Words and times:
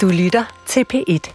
Du 0.00 0.08
lytter 0.08 0.44
til 0.66 0.84
P1. 0.94 1.34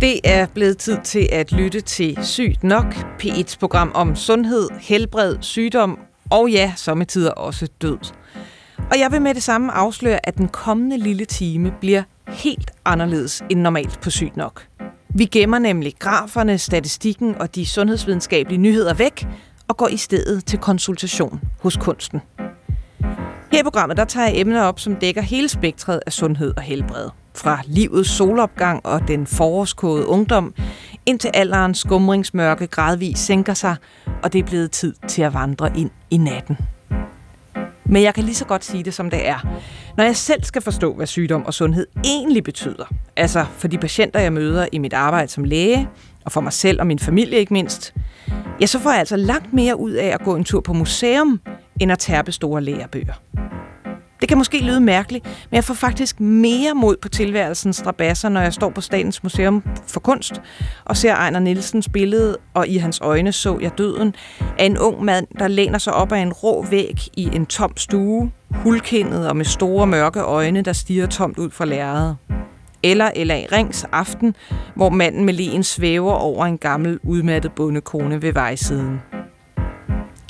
Det 0.00 0.20
er 0.24 0.46
blevet 0.54 0.78
tid 0.78 0.98
til 1.04 1.28
at 1.32 1.52
lytte 1.52 1.80
til 1.80 2.18
Sygt 2.22 2.64
Nok, 2.64 2.94
P1's 3.22 3.58
program 3.58 3.92
om 3.94 4.16
sundhed, 4.16 4.68
helbred, 4.80 5.36
sygdom 5.40 5.98
og 6.30 6.50
ja, 6.50 6.72
sommetider 6.76 7.30
også 7.30 7.68
død. 7.82 7.98
Og 8.90 8.98
jeg 8.98 9.12
vil 9.12 9.22
med 9.22 9.34
det 9.34 9.42
samme 9.42 9.72
afsløre, 9.72 10.26
at 10.26 10.36
den 10.36 10.48
kommende 10.48 10.98
lille 10.98 11.24
time 11.24 11.72
bliver 11.80 12.02
helt 12.28 12.70
anderledes 12.84 13.42
end 13.50 13.60
normalt 13.60 14.00
på 14.00 14.10
Sygt 14.10 14.36
Nok. 14.36 14.66
Vi 15.08 15.24
gemmer 15.24 15.58
nemlig 15.58 15.94
graferne, 15.98 16.58
statistikken 16.58 17.34
og 17.34 17.54
de 17.54 17.66
sundhedsvidenskabelige 17.66 18.58
nyheder 18.58 18.94
væk 18.94 19.26
og 19.74 19.78
går 19.78 19.88
i 19.88 19.96
stedet 19.96 20.44
til 20.44 20.58
konsultation 20.58 21.40
hos 21.62 21.76
kunsten. 21.76 22.20
Her 23.52 23.60
i 23.60 23.62
programmet 23.62 23.96
der 23.96 24.04
tager 24.04 24.26
jeg 24.26 24.36
emner 24.36 24.62
op, 24.62 24.80
som 24.80 24.96
dækker 24.96 25.22
hele 25.22 25.48
spektret 25.48 26.00
af 26.06 26.12
sundhed 26.12 26.54
og 26.56 26.62
helbred. 26.62 27.08
Fra 27.34 27.60
livets 27.66 28.10
solopgang 28.10 28.86
og 28.86 29.08
den 29.08 29.26
forårskåde 29.26 30.06
ungdom, 30.06 30.54
indtil 31.06 31.30
alderens 31.34 31.78
skumringsmørke 31.78 32.66
gradvist 32.66 33.26
sænker 33.26 33.54
sig, 33.54 33.76
og 34.22 34.32
det 34.32 34.38
er 34.38 34.42
blevet 34.44 34.70
tid 34.70 34.94
til 35.08 35.22
at 35.22 35.34
vandre 35.34 35.78
ind 35.78 35.90
i 36.10 36.16
natten. 36.16 36.58
Men 37.84 38.02
jeg 38.02 38.14
kan 38.14 38.24
lige 38.24 38.34
så 38.34 38.44
godt 38.44 38.64
sige 38.64 38.84
det, 38.84 38.94
som 38.94 39.10
det 39.10 39.28
er. 39.28 39.58
Når 39.96 40.04
jeg 40.04 40.16
selv 40.16 40.44
skal 40.44 40.62
forstå, 40.62 40.94
hvad 40.94 41.06
sygdom 41.06 41.46
og 41.46 41.54
sundhed 41.54 41.86
egentlig 42.04 42.44
betyder, 42.44 42.84
altså 43.16 43.44
for 43.56 43.68
de 43.68 43.78
patienter, 43.78 44.20
jeg 44.20 44.32
møder 44.32 44.66
i 44.72 44.78
mit 44.78 44.92
arbejde 44.92 45.28
som 45.28 45.44
læge, 45.44 45.88
og 46.24 46.32
for 46.32 46.40
mig 46.40 46.52
selv 46.52 46.80
og 46.80 46.86
min 46.86 46.98
familie 46.98 47.38
ikke 47.38 47.52
mindst, 47.52 47.94
ja, 48.60 48.66
så 48.66 48.78
får 48.78 48.90
jeg 48.90 48.98
altså 48.98 49.16
langt 49.16 49.52
mere 49.52 49.80
ud 49.80 49.90
af 49.90 50.06
at 50.06 50.20
gå 50.24 50.36
en 50.36 50.44
tur 50.44 50.60
på 50.60 50.72
museum, 50.72 51.40
end 51.80 51.92
at 51.92 51.98
tærpe 51.98 52.32
store 52.32 52.62
lærebøger. 52.62 53.14
Det 54.20 54.28
kan 54.28 54.38
måske 54.38 54.64
lyde 54.64 54.80
mærkeligt, 54.80 55.24
men 55.24 55.54
jeg 55.54 55.64
får 55.64 55.74
faktisk 55.74 56.20
mere 56.20 56.74
mod 56.74 56.96
på 56.96 57.08
tilværelsens 57.08 57.76
strabasser, 57.76 58.28
når 58.28 58.40
jeg 58.40 58.52
står 58.52 58.70
på 58.70 58.80
Statens 58.80 59.22
Museum 59.22 59.62
for 59.86 60.00
Kunst 60.00 60.40
og 60.84 60.96
ser 60.96 61.14
Ejner 61.14 61.38
Nielsens 61.38 61.88
billede, 61.88 62.36
og 62.54 62.68
i 62.68 62.76
hans 62.76 63.00
øjne 63.00 63.32
så 63.32 63.58
jeg 63.60 63.78
døden 63.78 64.14
af 64.58 64.64
en 64.64 64.78
ung 64.78 65.04
mand, 65.04 65.26
der 65.38 65.48
læner 65.48 65.78
sig 65.78 65.92
op 65.92 66.12
ad 66.12 66.18
en 66.18 66.32
rå 66.32 66.66
væg 66.70 67.08
i 67.16 67.30
en 67.32 67.46
tom 67.46 67.76
stue, 67.76 68.30
hulkindet 68.50 69.28
og 69.28 69.36
med 69.36 69.44
store 69.44 69.86
mørke 69.86 70.20
øjne, 70.20 70.62
der 70.62 70.72
stiger 70.72 71.06
tomt 71.06 71.38
ud 71.38 71.50
fra 71.50 71.64
lærredet. 71.64 72.16
Eller 72.84 73.10
L.A. 73.24 73.56
Rings 73.56 73.86
aften, 73.92 74.36
hvor 74.74 74.88
manden 74.88 75.24
med 75.24 75.34
leen 75.34 75.62
svæver 75.62 76.12
over 76.12 76.46
en 76.46 76.58
gammel 76.58 76.98
udmattet 77.02 77.52
bondekone 77.52 78.22
ved 78.22 78.32
vejsiden. 78.32 79.00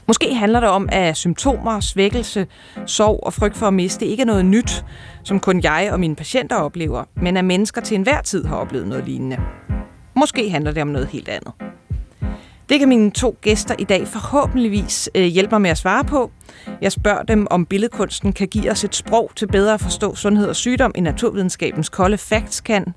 Måske 0.09 0.35
handler 0.35 0.61
det 0.61 0.69
om, 0.69 0.89
at 0.93 1.17
symptomer, 1.17 1.81
svækkelse, 1.81 2.47
sorg 2.87 3.21
og 3.23 3.33
frygt 3.33 3.57
for 3.57 3.67
at 3.67 3.75
miste 3.75 4.07
ikke 4.07 4.21
er 4.21 4.27
noget 4.27 4.45
nyt, 4.45 4.85
som 5.23 5.41
kun 5.41 5.63
jeg 5.63 5.89
og 5.93 6.01
mine 6.01 6.17
patienter 6.17 6.57
oplever, 6.57 7.05
men 7.17 7.37
at 7.37 7.45
mennesker 7.45 7.81
til 7.81 7.95
enhver 7.95 8.21
tid 8.21 8.45
har 8.45 8.57
oplevet 8.57 8.89
noget 8.89 9.05
lignende. 9.05 9.37
Måske 10.17 10.51
handler 10.51 10.73
det 10.73 10.83
om 10.83 10.89
noget 10.89 11.09
helt 11.09 11.29
andet. 11.29 11.53
Det 12.69 12.79
kan 12.79 12.89
mine 12.89 13.11
to 13.11 13.37
gæster 13.41 13.75
i 13.79 13.85
dag 13.85 14.09
forhåbentligvis 14.09 15.11
øh, 15.15 15.23
hjælpe 15.25 15.51
mig 15.51 15.61
med 15.61 15.71
at 15.71 15.79
svare 15.79 16.05
på. 16.05 16.31
Jeg 16.81 16.93
spørger 16.93 17.23
dem, 17.23 17.47
om 17.51 17.67
billedkunsten 17.67 18.33
kan 18.33 18.49
give 18.49 18.71
os 18.71 18.85
et 18.85 18.95
sprog 18.95 19.31
til 19.37 19.47
bedre 19.47 19.75
at 19.75 19.81
forstå 19.81 20.15
sundhed 20.15 20.49
og 20.49 20.57
sygdom, 20.57 20.93
end 20.95 21.05
naturvidenskabens 21.05 21.89
kolde 21.89 22.19
facts 22.19 22.61
kan. 22.61 22.95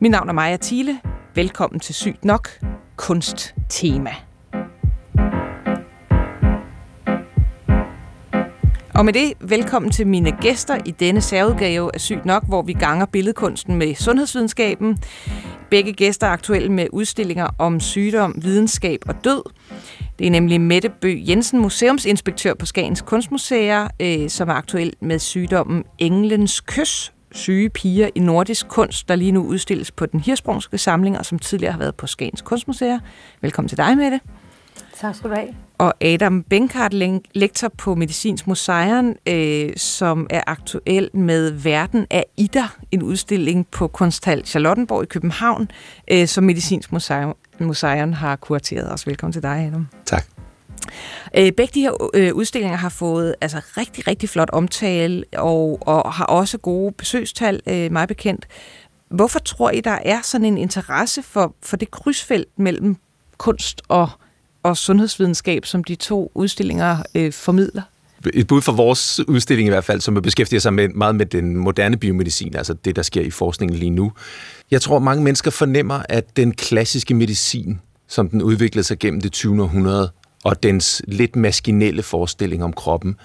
Mit 0.00 0.10
navn 0.10 0.28
er 0.28 0.32
Maja 0.32 0.56
Thiele. 0.62 1.00
Velkommen 1.34 1.80
til 1.80 1.94
Sygt 1.94 2.24
Nok, 2.24 2.48
kunsttema. 2.96 4.14
Og 8.94 9.04
med 9.04 9.12
det, 9.12 9.32
velkommen 9.40 9.90
til 9.90 10.06
mine 10.06 10.32
gæster 10.40 10.78
i 10.86 10.90
denne 10.90 11.20
særudgave 11.20 11.90
af 11.94 12.00
Sygt 12.00 12.24
Nok, 12.24 12.44
hvor 12.48 12.62
vi 12.62 12.72
ganger 12.72 13.06
billedkunsten 13.06 13.76
med 13.76 13.94
sundhedsvidenskaben. 13.94 14.98
Begge 15.70 15.92
gæster 15.92 16.26
er 16.26 16.30
aktuelle 16.30 16.72
med 16.72 16.86
udstillinger 16.92 17.48
om 17.58 17.80
sygdom, 17.80 18.34
videnskab 18.42 19.00
og 19.08 19.24
død. 19.24 19.42
Det 20.18 20.26
er 20.26 20.30
nemlig 20.30 20.60
Mette 20.60 20.88
Bø 20.88 21.14
Jensen, 21.28 21.60
museumsinspektør 21.60 22.54
på 22.54 22.66
Skagens 22.66 23.02
Kunstmuseer, 23.02 23.88
øh, 24.00 24.28
som 24.28 24.48
er 24.48 24.54
aktuel 24.54 24.92
med 25.00 25.18
sygdommen 25.18 25.84
Englens 25.98 26.60
Kys, 26.60 27.12
syge 27.32 27.70
piger 27.70 28.08
i 28.14 28.20
nordisk 28.20 28.68
kunst, 28.68 29.08
der 29.08 29.16
lige 29.16 29.32
nu 29.32 29.44
udstilles 29.44 29.90
på 29.90 30.06
den 30.06 30.20
hirsprungske 30.20 30.78
samling, 30.78 31.18
og 31.18 31.26
som 31.26 31.38
tidligere 31.38 31.72
har 31.72 31.78
været 31.78 31.94
på 31.94 32.06
Skagens 32.06 32.42
Kunstmuseer. 32.42 32.98
Velkommen 33.40 33.68
til 33.68 33.78
dig, 33.78 33.96
Mette. 33.96 34.20
Tak 35.00 35.14
skal 35.14 35.30
du 35.30 35.34
have. 35.34 35.48
Og 35.84 35.94
Adam 36.00 36.42
Benkart, 36.42 36.94
lektor 37.34 37.68
på 37.68 37.94
Medicinsk 37.94 38.46
Museum, 38.46 39.16
øh, 39.28 39.76
som 39.76 40.26
er 40.30 40.40
aktuel 40.46 41.10
med 41.14 41.50
Verden 41.50 42.06
af 42.10 42.24
Ida, 42.36 42.64
en 42.92 43.02
udstilling 43.02 43.66
på 43.66 43.88
Kunsthal 43.88 44.46
Charlottenborg 44.46 45.02
i 45.02 45.06
København, 45.06 45.70
øh, 46.10 46.28
som 46.28 46.44
Medicinsk 46.44 46.92
Museum, 46.92 47.36
Museum 47.60 48.12
har 48.12 48.36
kurateret 48.36 48.92
os. 48.92 49.06
Velkommen 49.06 49.32
til 49.32 49.42
dig, 49.42 49.66
Adam. 49.66 49.88
Tak. 50.06 50.24
Øh, 51.36 51.52
begge 51.52 51.72
de 51.74 51.80
her 51.80 52.10
øh, 52.14 52.34
udstillinger 52.34 52.76
har 52.76 52.88
fået 52.88 53.34
altså, 53.40 53.60
rigtig, 53.76 54.06
rigtig 54.06 54.28
flot 54.28 54.50
omtale 54.52 55.24
og, 55.36 55.78
og 55.80 56.12
har 56.12 56.24
også 56.24 56.58
gode 56.58 56.92
besøgstal, 56.92 57.60
øh, 57.66 57.92
mig 57.92 58.08
bekendt. 58.08 58.46
Hvorfor 59.08 59.38
tror 59.38 59.70
I, 59.70 59.80
der 59.80 59.98
er 60.04 60.20
sådan 60.22 60.44
en 60.44 60.58
interesse 60.58 61.22
for, 61.22 61.54
for 61.62 61.76
det 61.76 61.90
krydsfelt 61.90 62.48
mellem 62.58 62.96
kunst 63.38 63.82
og 63.88 64.10
og 64.64 64.76
sundhedsvidenskab, 64.76 65.66
som 65.66 65.84
de 65.84 65.94
to 65.94 66.32
udstillinger 66.34 67.02
øh, 67.14 67.32
formidler? 67.32 67.82
Et 68.34 68.46
bud 68.46 68.60
for 68.60 68.72
vores 68.72 69.20
udstilling 69.28 69.66
i 69.66 69.70
hvert 69.70 69.84
fald, 69.84 70.00
som 70.00 70.22
beskæftiger 70.22 70.60
sig 70.60 70.74
med, 70.74 70.88
meget 70.88 71.14
med 71.14 71.26
den 71.26 71.56
moderne 71.56 71.96
biomedicin, 71.96 72.56
altså 72.56 72.74
det, 72.74 72.96
der 72.96 73.02
sker 73.02 73.22
i 73.22 73.30
forskningen 73.30 73.78
lige 73.78 73.90
nu. 73.90 74.12
Jeg 74.70 74.80
tror, 74.80 74.98
mange 74.98 75.24
mennesker 75.24 75.50
fornemmer, 75.50 76.02
at 76.08 76.36
den 76.36 76.54
klassiske 76.54 77.14
medicin, 77.14 77.80
som 78.08 78.28
den 78.28 78.42
udviklede 78.42 78.84
sig 78.84 78.98
gennem 78.98 79.20
det 79.20 79.32
20. 79.32 79.62
århundrede, 79.62 80.10
og 80.44 80.62
dens 80.62 81.02
lidt 81.08 81.36
maskinelle 81.36 82.02
forestilling 82.02 82.64
om 82.64 82.72
kroppen, 82.72 83.16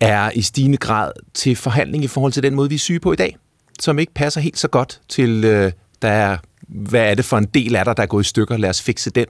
er 0.00 0.30
i 0.34 0.42
stigende 0.42 0.78
grad 0.78 1.12
til 1.34 1.56
forhandling 1.56 2.04
i 2.04 2.06
forhold 2.08 2.32
til 2.32 2.42
den 2.42 2.54
måde, 2.54 2.68
vi 2.68 2.74
er 2.74 2.78
syge 2.78 3.00
på 3.00 3.12
i 3.12 3.16
dag, 3.16 3.36
som 3.80 3.98
ikke 3.98 4.14
passer 4.14 4.40
helt 4.40 4.58
så 4.58 4.68
godt 4.68 5.00
til, 5.08 5.44
øh, 5.44 5.72
der 6.02 6.08
er, 6.08 6.36
hvad 6.68 7.10
er 7.10 7.14
det 7.14 7.24
for 7.24 7.38
en 7.38 7.46
del 7.54 7.76
af 7.76 7.84
dig, 7.84 7.96
der 7.96 8.02
er 8.02 8.06
gået 8.06 8.24
i 8.24 8.28
stykker, 8.28 8.56
lad 8.56 8.70
os 8.70 8.82
fikse 8.82 9.10
den 9.10 9.26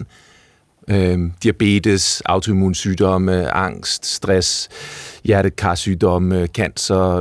Øhm, 0.90 1.24
øh, 1.24 1.30
diabetes, 1.42 2.20
autoimmunsygdomme, 2.20 3.50
angst, 3.50 4.06
stress, 4.06 4.68
hjertekarsygdomme, 5.24 6.40
øh, 6.40 6.48
cancer, 6.48 7.14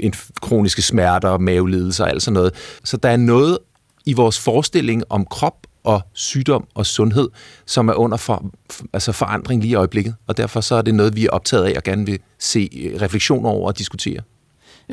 øh, 0.00 0.12
kroniske 0.42 0.82
smerter, 0.82 1.38
mavelidelser 1.38 2.04
og 2.04 2.10
alt 2.10 2.22
sådan 2.22 2.34
noget. 2.34 2.78
Så 2.84 2.96
der 2.96 3.08
er 3.08 3.16
noget 3.16 3.58
i 4.06 4.12
vores 4.12 4.40
forestilling 4.40 5.02
om 5.10 5.24
krop 5.24 5.66
og 5.84 6.00
sygdom 6.12 6.66
og 6.74 6.86
sundhed, 6.86 7.28
som 7.66 7.88
er 7.88 7.94
under 7.94 8.16
for, 8.16 8.50
altså 8.92 9.12
forandring 9.12 9.60
lige 9.60 9.70
i 9.70 9.74
øjeblikket. 9.74 10.14
Og 10.26 10.36
derfor 10.36 10.60
så 10.60 10.74
er 10.74 10.82
det 10.82 10.94
noget, 10.94 11.16
vi 11.16 11.26
er 11.26 11.30
optaget 11.30 11.64
af 11.64 11.72
og 11.76 11.82
gerne 11.82 12.06
vil 12.06 12.18
se 12.38 12.58
øh, 12.60 12.84
refleksion 12.84 13.02
refleksioner 13.02 13.50
over 13.50 13.66
og 13.66 13.78
diskutere. 13.78 14.20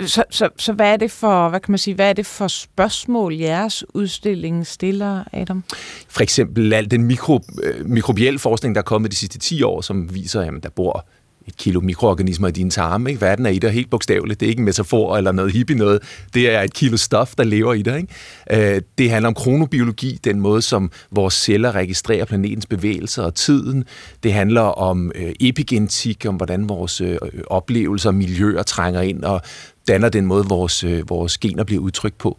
Så, 0.02 0.24
så, 0.30 0.50
så 0.58 0.74
hvad 0.74 0.94
er 0.94 0.98
det 0.98 1.12
for, 1.12 1.50
hvad 1.50 1.60
kan 1.60 1.72
man 1.72 1.78
sige, 1.78 1.96
hvad 1.96 2.10
er 2.10 2.14
det 2.14 2.26
for 2.26 2.48
spørgsmål, 2.48 3.36
jeres 3.36 3.96
udstilling 3.96 4.68
stiller, 4.68 5.24
Adam? 5.34 5.64
For 6.10 6.22
eksempel 6.22 6.74
al 6.74 6.92
den 6.92 7.04
mikro, 7.04 7.42
øh, 7.64 7.90
mikrobielle 7.90 8.40
forskning, 8.40 8.76
der 8.76 8.82
er 8.82 8.86
kommet 8.86 9.12
de 9.12 9.16
sidste 9.16 9.40
10 9.40 9.64
år, 9.64 9.82
som 9.82 10.16
viser, 10.16 10.42
at 10.42 10.64
der 10.64 10.70
bor 10.70 11.06
et 11.48 11.58
kilo 11.58 11.82
mikroorganismer 11.82 12.48
i 12.48 12.52
dine 12.52 12.70
tarme. 12.70 13.10
Ikke? 13.10 13.22
Verden 13.22 13.46
er 13.46 13.50
i 13.50 13.60
dig 13.60 13.72
helt 13.72 13.90
bogstaveligt. 13.90 14.40
Det 14.40 14.46
er 14.46 14.50
ikke 14.50 14.60
en 14.60 14.66
metafor 14.66 15.18
eller 15.18 15.32
noget 15.32 15.52
hippie 15.52 15.76
noget. 15.76 16.02
Det 16.34 16.50
er 16.50 16.62
et 16.62 16.74
kilo 16.74 16.98
stof, 16.98 17.36
der 17.36 17.44
lever 17.44 17.74
i 17.74 17.82
dig. 17.82 17.98
Ikke? 17.98 18.76
Øh, 18.76 18.82
det 18.98 19.10
handler 19.10 19.28
om 19.28 19.34
kronobiologi, 19.34 20.20
den 20.24 20.40
måde, 20.40 20.62
som 20.62 20.92
vores 21.12 21.34
celler 21.34 21.76
registrerer 21.76 22.26
planetens 22.26 22.66
bevægelser 22.66 23.24
og 23.24 23.36
tiden. 23.36 23.84
Det 24.24 24.34
handler 24.34 24.62
om 24.62 25.12
øh, 25.16 25.32
epigenetik, 25.40 26.26
om 26.28 26.36
hvordan 26.36 26.70
vores 26.70 27.02
øh, 27.02 27.18
oplevelser 27.48 28.10
og 28.10 28.16
miljøer 28.16 28.64
trænger 28.64 29.02
ind 29.02 29.24
og 29.24 29.42
danner 29.88 30.10
den 30.10 30.26
måde, 30.26 30.46
vores, 30.50 30.84
øh, 30.84 31.10
vores 31.10 31.38
gener 31.38 31.64
bliver 31.64 31.82
udtrykt 31.82 32.18
på. 32.18 32.38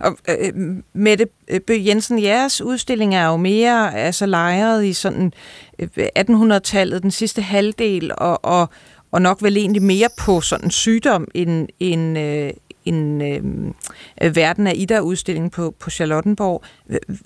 Og 0.00 0.18
øh, 0.28 0.52
Mette 0.92 1.26
øh, 1.48 1.60
Bø 1.60 1.76
Jensen, 1.86 2.22
jeres 2.22 2.60
udstilling 2.60 3.14
er 3.14 3.26
jo 3.26 3.36
mere 3.36 3.94
altså, 3.94 4.26
lejret 4.26 4.84
i 4.84 4.92
sådan 4.92 5.32
øh, 5.78 5.88
1800-tallet, 6.18 7.02
den 7.02 7.10
sidste 7.10 7.42
halvdel, 7.42 8.12
og, 8.18 8.44
og, 8.44 8.68
og 9.12 9.22
nok 9.22 9.42
vel 9.42 9.56
egentlig 9.56 9.82
mere 9.82 10.08
på 10.18 10.40
sådan 10.40 10.70
sygdom 10.70 11.28
end, 11.34 11.68
end, 11.80 12.18
øh, 12.18 12.50
en 12.84 13.22
øh, 13.22 14.34
verden 14.34 14.66
af 14.66 14.72
Ida-udstilling 14.76 15.52
på, 15.52 15.74
på 15.78 15.90
Charlottenborg. 15.90 16.62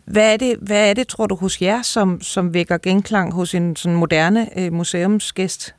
Hvad 0.05 0.33
er, 0.33 0.37
det, 0.37 0.57
hvad 0.61 0.91
er 0.91 0.95
det, 0.95 1.09
tror 1.09 1.27
du, 1.27 1.35
hos 1.35 1.63
jer, 1.63 1.83
som, 1.83 2.21
som 2.21 2.55
vækker 2.55 2.79
genklang 2.79 3.35
hos 3.35 3.55
en 3.55 3.77
sådan 3.77 3.97
moderne 3.97 4.59
øh, 4.59 4.73
museumsgæst? 4.73 5.75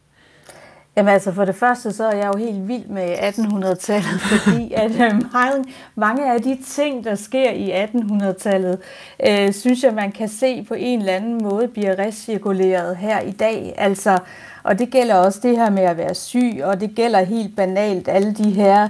Jamen 0.98 1.14
altså 1.14 1.32
for 1.32 1.46
det 1.46 1.56
første, 1.56 1.92
så 1.92 2.06
er 2.06 2.16
jeg 2.16 2.32
jo 2.34 2.40
helt 2.40 2.68
vild 2.68 2.86
med 2.86 3.14
1800-tallet, 3.14 4.22
fordi 4.32 4.74
at 4.74 4.92
øh, 4.92 5.22
mange, 5.34 5.66
mange 5.96 6.34
af 6.34 6.42
de 6.42 6.58
ting, 6.68 7.04
der 7.04 7.16
sker 7.16 7.52
i 7.52 7.86
1800-tallet, 7.86 8.80
øh, 9.28 9.54
synes 9.54 9.84
jeg, 9.84 9.94
man 9.94 10.12
kan 10.12 10.30
se 10.30 10.64
på 10.64 10.74
en 10.74 11.00
eller 11.00 11.14
anden 11.14 11.44
måde 11.44 11.68
bliver 11.68 12.00
recirkuleret 12.00 12.98
her 12.98 13.20
i 13.20 13.32
dag. 13.32 13.74
Altså, 13.78 14.18
og 14.64 14.80
det 14.80 14.90
gælder 14.90 15.16
også 15.16 15.40
det 15.44 15.58
her 15.58 15.70
med 15.70 15.84
at 15.84 15.98
være 15.98 16.16
syg, 16.16 16.62
og 16.64 16.82
det 16.82 16.96
gælder 16.96 17.24
helt 17.24 17.56
banalt 17.56 18.08
alle 18.08 18.34
de 18.34 18.50
her 18.50 18.90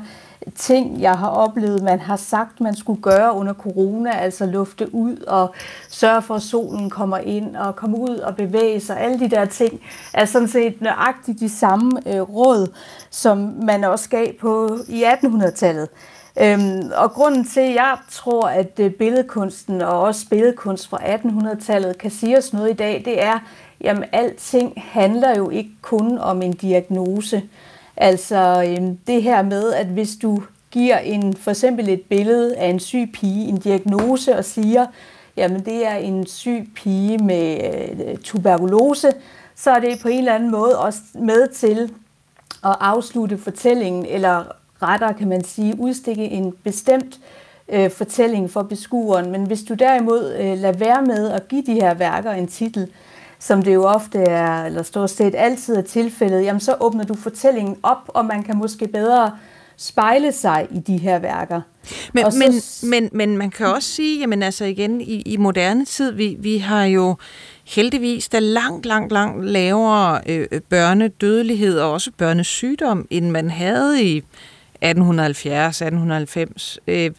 ting, 0.55 1.01
jeg 1.01 1.17
har 1.17 1.29
oplevet, 1.29 1.83
man 1.83 1.99
har 1.99 2.15
sagt, 2.15 2.61
man 2.61 2.75
skulle 2.75 3.01
gøre 3.01 3.33
under 3.33 3.53
corona, 3.53 4.11
altså 4.11 4.45
lufte 4.45 4.95
ud 4.95 5.17
og 5.17 5.53
sørge 5.89 6.21
for, 6.21 6.35
at 6.35 6.41
solen 6.41 6.89
kommer 6.89 7.17
ind 7.17 7.55
og 7.55 7.75
komme 7.75 7.97
ud 7.97 8.17
og 8.17 8.35
bevæge 8.35 8.79
sig. 8.79 8.99
Alle 8.99 9.19
de 9.19 9.29
der 9.29 9.45
ting 9.45 9.81
er 10.13 10.25
sådan 10.25 10.47
set 10.47 10.81
nøjagtigt 10.81 11.39
de 11.39 11.49
samme 11.49 11.91
øh, 12.05 12.21
råd, 12.21 12.73
som 13.09 13.37
man 13.61 13.83
også 13.83 14.09
gav 14.09 14.27
på 14.41 14.77
i 14.87 15.03
1800-tallet. 15.03 15.89
Øhm, 16.41 16.91
og 16.95 17.11
grunden 17.11 17.45
til, 17.45 17.59
at 17.59 17.75
jeg 17.75 17.97
tror, 18.11 18.47
at 18.47 18.79
øh, 18.79 18.91
billedkunsten 18.91 19.81
og 19.81 20.01
også 20.01 20.29
billedkunst 20.29 20.87
fra 20.87 20.97
1800-tallet 20.97 21.97
kan 21.97 22.11
sige 22.11 22.37
os 22.37 22.53
noget 22.53 22.69
i 22.69 22.73
dag, 22.73 23.01
det 23.05 23.23
er, 23.23 23.39
at 23.79 24.09
alting 24.11 24.73
handler 24.77 25.37
jo 25.37 25.49
ikke 25.49 25.71
kun 25.81 26.17
om 26.17 26.41
en 26.41 26.53
diagnose. 26.53 27.43
Altså 27.97 28.65
øhm, 28.67 28.97
det 29.07 29.23
her 29.23 29.41
med, 29.41 29.73
at 29.73 29.87
hvis 29.87 30.15
du 30.21 30.43
giver 30.71 30.97
en, 30.97 31.35
for 31.35 31.51
eksempel 31.51 31.89
et 31.89 32.01
billede 32.01 32.57
af 32.57 32.67
en 32.67 32.79
syg 32.79 33.09
pige, 33.13 33.47
en 33.47 33.57
diagnose 33.57 34.37
og 34.37 34.45
siger, 34.45 34.85
jamen 35.37 35.65
det 35.65 35.87
er 35.87 35.95
en 35.95 36.27
syg 36.27 36.67
pige 36.75 37.17
med 37.17 37.57
øh, 38.07 38.17
tuberkulose, 38.17 39.11
så 39.55 39.71
er 39.71 39.79
det 39.79 39.99
på 40.01 40.07
en 40.07 40.17
eller 40.17 40.35
anden 40.35 40.51
måde 40.51 40.79
også 40.79 40.99
med 41.13 41.47
til 41.47 41.91
at 42.65 42.75
afslutte 42.79 43.37
fortællingen, 43.37 44.05
eller 44.05 44.43
rettere 44.81 45.13
kan 45.13 45.27
man 45.27 45.43
sige, 45.43 45.79
udstikke 45.79 46.25
en 46.25 46.53
bestemt 46.63 47.19
øh, 47.69 47.91
fortælling 47.91 48.51
for 48.51 48.63
beskueren. 48.63 49.31
Men 49.31 49.45
hvis 49.45 49.63
du 49.63 49.73
derimod 49.73 50.33
øh, 50.33 50.57
lader 50.57 50.77
være 50.77 51.01
med 51.01 51.29
at 51.29 51.47
give 51.47 51.63
de 51.65 51.73
her 51.73 51.93
værker 51.93 52.31
en 52.31 52.47
titel, 52.47 52.91
som 53.43 53.61
det 53.61 53.73
jo 53.73 53.83
ofte 53.83 54.19
er, 54.19 54.65
eller 54.65 54.83
stort 54.83 55.09
set 55.09 55.35
altid 55.37 55.75
er 55.75 55.81
tilfældet, 55.81 56.43
jamen 56.43 56.59
så 56.59 56.75
åbner 56.79 57.03
du 57.03 57.13
fortællingen 57.13 57.77
op, 57.83 57.97
og 58.07 58.25
man 58.25 58.43
kan 58.43 58.57
måske 58.57 58.87
bedre 58.87 59.37
spejle 59.77 60.31
sig 60.31 60.67
i 60.71 60.79
de 60.79 60.97
her 60.97 61.19
værker. 61.19 61.61
Men, 62.13 62.31
så, 62.31 62.37
men, 62.37 62.89
men, 62.89 63.09
men 63.13 63.37
man 63.37 63.49
kan 63.49 63.67
også 63.67 63.89
sige, 63.89 64.19
jamen 64.19 64.43
altså 64.43 64.65
igen, 64.65 65.01
i, 65.01 65.21
i 65.21 65.37
moderne 65.37 65.85
tid, 65.85 66.11
vi, 66.11 66.35
vi 66.39 66.57
har 66.57 66.85
jo 66.85 67.15
heldigvis 67.63 68.29
der 68.29 68.39
langt, 68.39 68.85
langt, 68.85 69.11
langt 69.11 69.45
lavere 69.45 70.21
øh, 70.25 70.47
børnedødelighed 70.69 71.79
og 71.79 71.91
også 71.91 72.11
børnesygdom, 72.17 73.07
end 73.09 73.29
man 73.29 73.49
havde 73.49 74.03
i 74.03 74.17
1870, 74.17 75.81
1890. 75.81 76.79
Øh, 76.87 77.11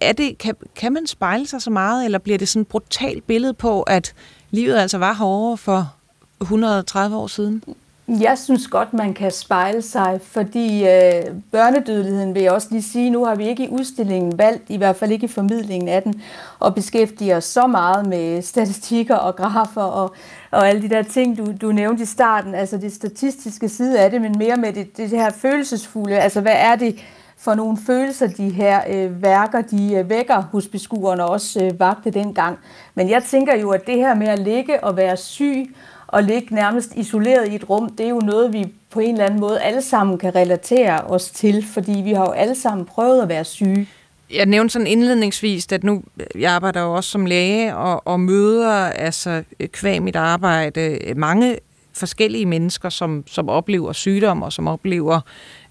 er 0.00 0.12
det, 0.12 0.38
kan, 0.38 0.54
kan 0.76 0.92
man 0.92 1.06
spejle 1.06 1.46
sig 1.46 1.62
så 1.62 1.70
meget, 1.70 2.04
eller 2.04 2.18
bliver 2.18 2.38
det 2.38 2.48
sådan 2.48 2.62
et 2.62 2.68
brutalt 2.68 3.26
billede 3.26 3.54
på, 3.54 3.82
at 3.82 4.14
livet 4.52 4.76
altså 4.76 4.98
var 4.98 5.12
hårdere 5.12 5.56
for 5.56 5.92
130 6.40 7.16
år 7.16 7.26
siden? 7.26 7.62
Jeg 8.08 8.38
synes 8.38 8.66
godt, 8.66 8.94
man 8.94 9.14
kan 9.14 9.30
spejle 9.30 9.82
sig, 9.82 10.20
fordi 10.22 10.88
øh, 10.88 11.22
børnedødeligheden 11.52 12.34
vil 12.34 12.42
jeg 12.42 12.52
også 12.52 12.68
lige 12.70 12.82
sige, 12.82 13.10
nu 13.10 13.24
har 13.24 13.34
vi 13.34 13.48
ikke 13.48 13.64
i 13.64 13.68
udstillingen 13.68 14.38
valgt, 14.38 14.62
i 14.68 14.76
hvert 14.76 14.96
fald 14.96 15.10
ikke 15.10 15.24
i 15.24 15.28
formidlingen 15.28 15.88
af 15.88 16.02
den, 16.02 16.22
at 16.64 16.74
beskæftige 16.74 17.36
os 17.36 17.44
så 17.44 17.66
meget 17.66 18.06
med 18.06 18.42
statistikker 18.42 19.14
og 19.14 19.36
grafer 19.36 19.82
og, 19.82 20.14
og 20.50 20.68
alle 20.68 20.82
de 20.82 20.88
der 20.88 21.02
ting, 21.02 21.38
du, 21.38 21.52
du 21.60 21.72
nævnte 21.72 22.02
i 22.02 22.06
starten, 22.06 22.54
altså 22.54 22.76
det 22.76 22.92
statistiske 22.92 23.68
side 23.68 24.00
af 24.00 24.10
det, 24.10 24.20
men 24.20 24.38
mere 24.38 24.56
med 24.56 24.72
det, 24.72 24.96
det 24.96 25.08
her 25.08 25.30
følelsesfulde, 25.30 26.18
altså 26.18 26.40
hvad 26.40 26.56
er 26.56 26.76
det, 26.76 26.98
for 27.44 27.54
nogle 27.54 27.78
følelser, 27.86 28.26
de 28.26 28.48
her 28.48 28.80
øh, 28.88 29.22
værker, 29.22 29.60
de 29.60 29.94
øh, 29.94 30.10
vækker 30.10 30.42
hos 30.52 30.66
beskuerne, 30.66 31.24
også 31.24 31.64
øh, 31.64 31.80
vagte 31.80 32.10
dengang. 32.10 32.58
Men 32.94 33.10
jeg 33.10 33.22
tænker 33.22 33.56
jo, 33.56 33.70
at 33.70 33.86
det 33.86 33.96
her 33.96 34.14
med 34.14 34.28
at 34.28 34.38
ligge 34.38 34.84
og 34.84 34.96
være 34.96 35.16
syg, 35.16 35.74
og 36.06 36.22
ligge 36.22 36.54
nærmest 36.54 36.96
isoleret 36.96 37.48
i 37.48 37.54
et 37.54 37.70
rum, 37.70 37.88
det 37.88 38.06
er 38.06 38.10
jo 38.10 38.18
noget, 38.18 38.52
vi 38.52 38.72
på 38.90 39.00
en 39.00 39.12
eller 39.12 39.24
anden 39.24 39.40
måde 39.40 39.60
alle 39.60 39.82
sammen 39.82 40.18
kan 40.18 40.34
relatere 40.34 41.00
os 41.00 41.30
til, 41.30 41.66
fordi 41.66 42.00
vi 42.04 42.12
har 42.12 42.24
jo 42.24 42.30
alle 42.30 42.54
sammen 42.54 42.86
prøvet 42.86 43.22
at 43.22 43.28
være 43.28 43.44
syge. 43.44 43.88
Jeg 44.34 44.46
nævnte 44.46 44.72
sådan 44.72 44.86
indledningsvis, 44.86 45.72
at 45.72 45.84
nu 45.84 46.02
jeg 46.38 46.52
arbejder 46.52 46.82
jo 46.82 46.94
også 46.94 47.10
som 47.10 47.26
læge 47.26 47.76
og, 47.76 48.06
og 48.06 48.20
møder 48.20 48.72
altså 48.86 49.42
kvæg 49.72 50.02
mit 50.02 50.16
arbejde 50.16 50.98
mange 51.16 51.58
forskellige 51.92 52.46
mennesker, 52.46 52.88
som, 52.88 53.24
som 53.26 53.48
oplever 53.48 53.92
sygdom 53.92 54.42
og 54.42 54.52
som 54.52 54.68
oplever 54.68 55.20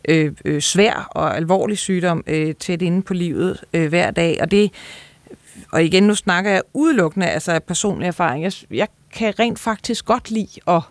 øh, 0.09 0.31
øh, 0.45 0.61
svær 0.61 1.07
og 1.11 1.37
alvorlig 1.37 1.77
sygdom 1.77 2.23
øh, 2.27 2.55
tæt 2.55 2.81
inde 2.81 3.01
på 3.01 3.13
livet 3.13 3.63
øh, 3.73 3.89
hver 3.89 4.11
dag. 4.11 4.37
Og 4.41 4.51
det 4.51 4.71
og 5.71 5.83
igen, 5.83 6.03
nu 6.03 6.15
snakker 6.15 6.51
jeg 6.51 6.61
udelukkende 6.73 7.27
altså 7.27 7.51
af 7.51 7.63
personlig 7.63 8.07
erfaring. 8.07 8.43
Jeg, 8.43 8.53
jeg 8.71 8.87
kan 9.13 9.39
rent 9.39 9.59
faktisk 9.59 10.05
godt 10.05 10.31
lide 10.31 10.59
at, 10.67 10.81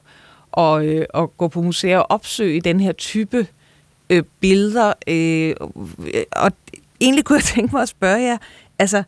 og, 0.53 0.87
øh, 0.87 1.07
at 1.15 1.37
gå 1.37 1.49
på 1.49 1.63
museer 1.63 1.99
og 1.99 2.07
opsøge 2.11 2.61
den 2.61 2.81
her 2.81 2.93
type 2.93 3.47
øh, 4.11 4.23
billeder. 4.41 4.93
Øh, 5.09 5.55
og 6.33 6.53
egentlig 7.01 7.25
kunne 7.25 7.37
jeg 7.37 7.45
tænke 7.45 7.75
mig 7.75 7.83
at 7.83 7.89
spørge 7.89 8.23
jer, 8.23 8.39
altså, 8.79 9.03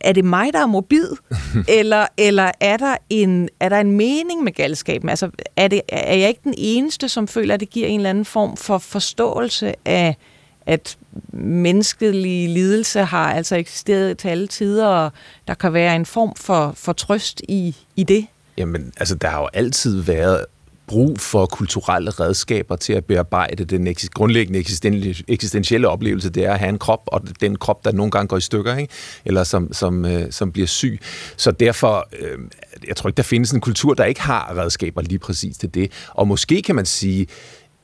er 0.00 0.12
det 0.12 0.24
mig, 0.24 0.52
der 0.52 0.58
er 0.58 0.66
morbid, 0.66 1.08
eller, 1.78 2.06
eller 2.16 2.50
er, 2.60 2.76
der 2.76 2.96
en, 3.10 3.48
er 3.60 3.68
der 3.68 3.80
en 3.80 3.92
mening 3.92 4.42
med 4.42 4.52
galskaben? 4.52 5.08
Altså, 5.08 5.30
er, 5.56 5.68
det, 5.68 5.80
er 5.88 6.16
jeg 6.16 6.28
ikke 6.28 6.40
den 6.44 6.54
eneste, 6.56 7.08
som 7.08 7.28
føler, 7.28 7.54
at 7.54 7.60
det 7.60 7.70
giver 7.70 7.86
en 7.86 8.00
eller 8.00 8.10
anden 8.10 8.24
form 8.24 8.56
for 8.56 8.78
forståelse 8.78 9.74
af, 9.84 10.16
at 10.66 10.96
menneskelig 11.32 12.48
lidelse 12.48 13.00
har 13.00 13.32
altså 13.34 13.56
eksisteret 13.56 14.18
til 14.18 14.28
alle 14.28 14.46
tider, 14.46 14.86
og 14.86 15.12
der 15.48 15.54
kan 15.54 15.72
være 15.72 15.96
en 15.96 16.06
form 16.06 16.34
for, 16.36 16.72
for 16.76 16.92
trøst 16.92 17.42
i, 17.48 17.76
i 17.96 18.02
det? 18.02 18.26
Jamen, 18.58 18.92
altså, 18.96 19.14
der 19.14 19.28
har 19.28 19.40
jo 19.40 19.48
altid 19.52 20.00
været 20.00 20.46
brug 20.86 21.20
for 21.20 21.46
kulturelle 21.46 22.10
redskaber 22.10 22.76
til 22.76 22.92
at 22.92 23.04
bearbejde 23.04 23.64
den 23.64 23.96
grundlæggende 24.14 24.58
eksistentielle 25.28 25.88
oplevelse, 25.88 26.30
det 26.30 26.44
er 26.44 26.52
at 26.52 26.58
have 26.58 26.68
en 26.68 26.78
krop, 26.78 27.02
og 27.06 27.22
den 27.40 27.56
krop, 27.56 27.84
der 27.84 27.92
nogle 27.92 28.10
gange 28.10 28.28
går 28.28 28.36
i 28.36 28.40
stykker, 28.40 28.76
ikke? 28.76 28.92
eller 29.24 29.44
som, 29.44 29.72
som, 29.72 30.04
øh, 30.04 30.32
som 30.32 30.52
bliver 30.52 30.66
syg. 30.66 31.00
Så 31.36 31.50
derfor, 31.50 32.08
øh, 32.20 32.38
jeg 32.88 32.96
tror 32.96 33.08
ikke, 33.08 33.16
der 33.16 33.22
findes 33.22 33.50
en 33.50 33.60
kultur, 33.60 33.94
der 33.94 34.04
ikke 34.04 34.20
har 34.20 34.56
redskaber 34.56 35.02
lige 35.02 35.18
præcis 35.18 35.56
til 35.56 35.74
det. 35.74 35.92
Og 36.08 36.28
måske 36.28 36.62
kan 36.62 36.74
man 36.74 36.86
sige, 36.86 37.26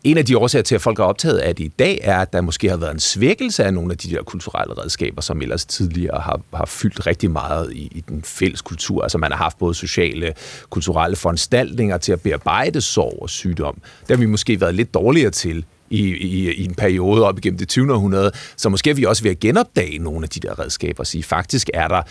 en 0.05 0.19
af 0.19 0.25
de 0.25 0.39
årsager 0.39 0.63
til, 0.63 0.75
at 0.75 0.81
folk 0.81 0.99
er 0.99 1.05
optaget 1.05 1.39
af 1.39 1.57
det 1.57 1.65
i 1.65 1.73
dag, 1.79 1.99
er, 2.03 2.19
at 2.19 2.33
der 2.33 2.41
måske 2.41 2.71
har 2.71 2.77
været 2.77 2.95
en 2.95 3.01
svækkelse 3.01 3.65
af 3.65 3.75
nogle 3.75 3.93
af 3.93 3.99
de 3.99 4.11
der 4.11 4.23
kulturelle 4.23 4.75
redskaber, 4.83 5.23
som 5.23 5.43
ellers 5.43 5.65
tidligere 5.65 6.21
har, 6.21 6.41
har 6.55 6.67
fyldt 6.67 7.07
rigtig 7.07 7.31
meget 7.31 7.73
i, 7.73 7.93
i 7.95 8.05
den 8.09 8.23
fælles 8.23 8.61
kultur. 8.61 9.03
Altså 9.03 9.19
man 9.19 9.31
har 9.33 9.39
haft 9.39 9.59
både 9.59 9.75
sociale, 9.75 10.35
kulturelle 10.71 11.17
foranstaltninger 11.17 11.99
til 11.99 12.13
at 12.13 12.21
bearbejde 12.21 12.81
sorg 12.81 13.19
og 13.23 13.31
sygdom. 13.31 13.81
Der 14.09 14.15
har 14.15 14.21
vi 14.21 14.27
måske 14.27 14.61
været 14.61 14.75
lidt 14.75 14.95
dårligere 14.95 15.31
til 15.31 15.65
i, 15.91 16.01
i, 16.01 16.53
i 16.53 16.65
en 16.65 16.75
periode 16.75 17.25
op 17.25 17.39
igennem 17.39 17.59
det 17.59 17.69
20. 17.69 17.93
århundrede, 17.95 18.33
så 18.57 18.69
måske 18.69 18.91
er 18.91 18.95
vi 18.95 19.05
også 19.05 19.23
ved 19.23 19.31
at 19.31 19.41
genopdage 19.41 19.99
nogle 19.99 20.23
af 20.23 20.29
de 20.29 20.41
der 20.41 20.59
redskaber 20.59 21.01
og 21.01 21.07
sige, 21.07 21.23
faktisk 21.23 21.71
er 21.75 21.89
der 21.89 22.03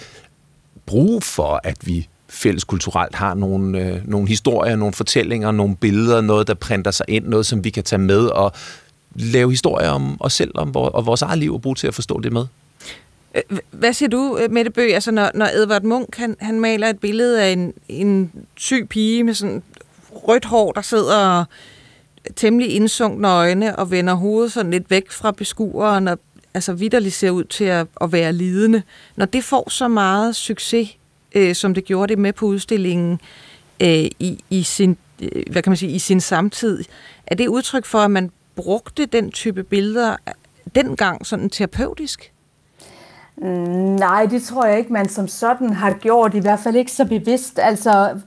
brug 0.86 1.24
for, 1.24 1.62
at 1.64 1.78
vi 1.82 2.08
fælles 2.30 2.64
kulturelt 2.64 3.16
har 3.16 3.34
nogle, 3.34 3.80
øh, 3.80 4.08
nogle 4.08 4.28
historier, 4.28 4.76
nogle 4.76 4.94
fortællinger, 4.94 5.52
nogle 5.52 5.76
billeder, 5.76 6.22
noget, 6.22 6.48
der 6.48 6.54
printer 6.54 6.92
sig 6.92 7.06
ind, 7.10 7.26
noget, 7.28 7.46
som 7.46 7.64
vi 7.64 7.70
kan 7.70 7.84
tage 7.84 8.00
med 8.00 8.26
og 8.26 8.52
lave 9.16 9.50
historier 9.50 9.90
om 9.90 10.18
os 10.20 10.34
selv 10.34 10.52
om, 10.56 10.76
og 10.76 11.06
vores 11.06 11.22
eget 11.22 11.40
liv 11.40 11.54
og 11.54 11.62
bruge 11.62 11.76
til 11.76 11.88
at 11.88 11.96
forstå 11.96 12.20
det 12.20 12.34
med. 12.34 12.46
Øh, 13.36 13.58
hvad 13.72 13.94
siger 13.94 14.10
du, 14.10 14.38
øh, 14.42 14.52
Mette 14.52 14.72
Bøg, 14.72 14.94
altså 14.94 15.12
når, 15.12 15.32
når 15.34 15.46
Edvard 15.46 15.84
Munch 15.84 16.20
han, 16.20 16.36
han 16.40 16.60
maler 16.60 16.88
et 16.88 17.00
billede 17.00 17.44
af 17.44 17.52
en, 17.52 17.74
en 17.90 18.32
syg 18.58 18.88
pige 18.90 19.24
med 19.24 19.34
sådan 19.34 19.64
rødt 20.12 20.46
hår, 20.46 20.72
der 20.72 20.82
sidder 20.82 21.46
temmelig 22.36 22.76
indsunkne 22.76 23.28
øjne 23.28 23.76
og 23.76 23.92
vender 23.92 24.14
hovedet 24.14 24.52
sådan 24.52 24.72
lidt 24.72 24.92
væk 24.92 25.12
fra 25.12 25.32
beskueren 25.32 26.08
og 26.08 26.20
altså 26.54 26.74
vidderligt 26.74 27.16
ser 27.16 27.32
ud 27.32 27.44
til 27.44 27.64
at, 27.64 27.88
at 28.02 28.12
være 28.12 28.34
lidende. 28.34 28.82
Når 29.16 29.26
det 29.26 29.44
får 29.44 29.70
så 29.70 29.88
meget 29.88 30.36
succes, 30.36 30.98
øh, 31.36 31.56
som 31.56 31.74
det 31.74 31.86
gjorde 31.86 32.08
det 32.08 32.20
med 32.20 32.34
på 32.34 32.46
udstillingen 32.46 33.20
øh, 33.80 34.06
i, 34.20 34.44
i, 34.50 34.64
sin, 34.64 34.98
øh, 35.22 35.44
hvad 35.52 35.62
kan 35.62 35.72
man 35.72 35.78
sige, 35.78 35.92
i 35.92 36.00
sin 36.00 36.22
samtid. 36.22 36.84
Er 37.28 37.36
det 37.36 37.48
udtryk 37.48 37.86
for, 37.86 38.00
at 38.00 38.12
man 38.12 38.32
brugte 38.56 39.06
den 39.06 39.32
type 39.32 39.64
billeder 39.64 40.16
øh, 40.28 40.34
dengang 40.76 41.26
sådan 41.26 41.50
terapeutisk? 41.50 42.32
Mm, 43.38 43.48
nej, 43.96 44.26
det 44.26 44.44
tror 44.44 44.66
jeg 44.66 44.78
ikke, 44.78 44.94
man 44.94 45.10
som 45.10 45.28
sådan 45.28 45.74
har 45.74 45.94
gjort, 45.94 46.34
i 46.34 46.40
hvert 46.40 46.60
fald 46.60 46.76
ikke 46.76 46.92
så 46.92 47.06
bevidst. 47.06 47.60
Altså, 47.60 48.20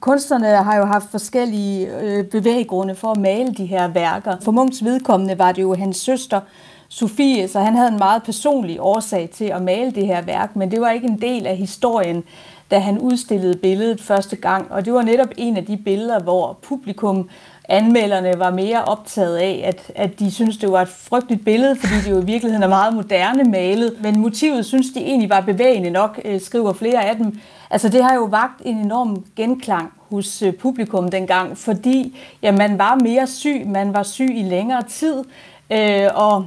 kunstnerne 0.00 0.46
har 0.46 0.76
jo 0.76 0.84
haft 0.84 1.10
forskellige 1.10 2.00
øh, 2.00 2.24
bevæggrunde 2.24 2.94
for 2.94 3.10
at 3.10 3.16
male 3.16 3.54
de 3.54 3.66
her 3.66 3.88
værker. 3.88 4.36
For 4.42 4.52
Munchs 4.52 4.84
vedkommende 4.84 5.38
var 5.38 5.52
det 5.52 5.62
jo 5.62 5.74
hans 5.74 5.96
søster, 5.96 6.40
Sofie, 6.88 7.48
så 7.48 7.60
han 7.60 7.76
havde 7.76 7.88
en 7.88 7.98
meget 7.98 8.22
personlig 8.22 8.76
årsag 8.80 9.30
til 9.30 9.44
at 9.44 9.62
male 9.62 9.90
det 9.90 10.06
her 10.06 10.22
værk, 10.22 10.56
men 10.56 10.70
det 10.70 10.80
var 10.80 10.90
ikke 10.90 11.06
en 11.06 11.20
del 11.20 11.46
af 11.46 11.56
historien 11.56 12.24
da 12.70 12.78
han 12.78 12.98
udstillede 12.98 13.58
billedet 13.58 14.00
første 14.00 14.36
gang. 14.36 14.72
Og 14.72 14.84
det 14.84 14.92
var 14.92 15.02
netop 15.02 15.28
en 15.36 15.56
af 15.56 15.66
de 15.66 15.76
billeder, 15.76 16.20
hvor 16.20 16.58
publikum 16.62 17.28
anmelderne 17.68 18.32
var 18.38 18.50
mere 18.50 18.84
optaget 18.84 19.36
af, 19.36 19.62
at, 19.64 19.92
at 19.94 20.18
de 20.18 20.30
synes 20.30 20.56
det 20.56 20.72
var 20.72 20.82
et 20.82 20.88
frygteligt 20.88 21.44
billede, 21.44 21.76
fordi 21.76 21.94
det 22.04 22.10
jo 22.10 22.20
i 22.20 22.24
virkeligheden 22.24 22.62
er 22.62 22.68
meget 22.68 22.94
moderne 22.94 23.44
malet. 23.44 23.96
Men 24.02 24.20
motivet 24.20 24.66
synes 24.66 24.86
de 24.94 25.00
egentlig 25.00 25.30
var 25.30 25.40
bevægende 25.40 25.90
nok, 25.90 26.20
øh, 26.24 26.40
skriver 26.40 26.72
flere 26.72 27.04
af 27.04 27.16
dem. 27.16 27.40
Altså 27.70 27.88
det 27.88 28.04
har 28.04 28.14
jo 28.14 28.24
vagt 28.24 28.62
en 28.64 28.76
enorm 28.76 29.24
genklang 29.36 29.92
hos 30.10 30.42
øh, 30.42 30.52
publikum 30.52 31.10
dengang, 31.10 31.58
fordi 31.58 32.18
ja, 32.42 32.52
man 32.52 32.78
var 32.78 32.94
mere 32.94 33.26
syg, 33.26 33.62
man 33.66 33.94
var 33.94 34.02
syg 34.02 34.30
i 34.34 34.42
længere 34.42 34.82
tid, 34.82 35.24
øh, 35.72 36.08
og 36.14 36.46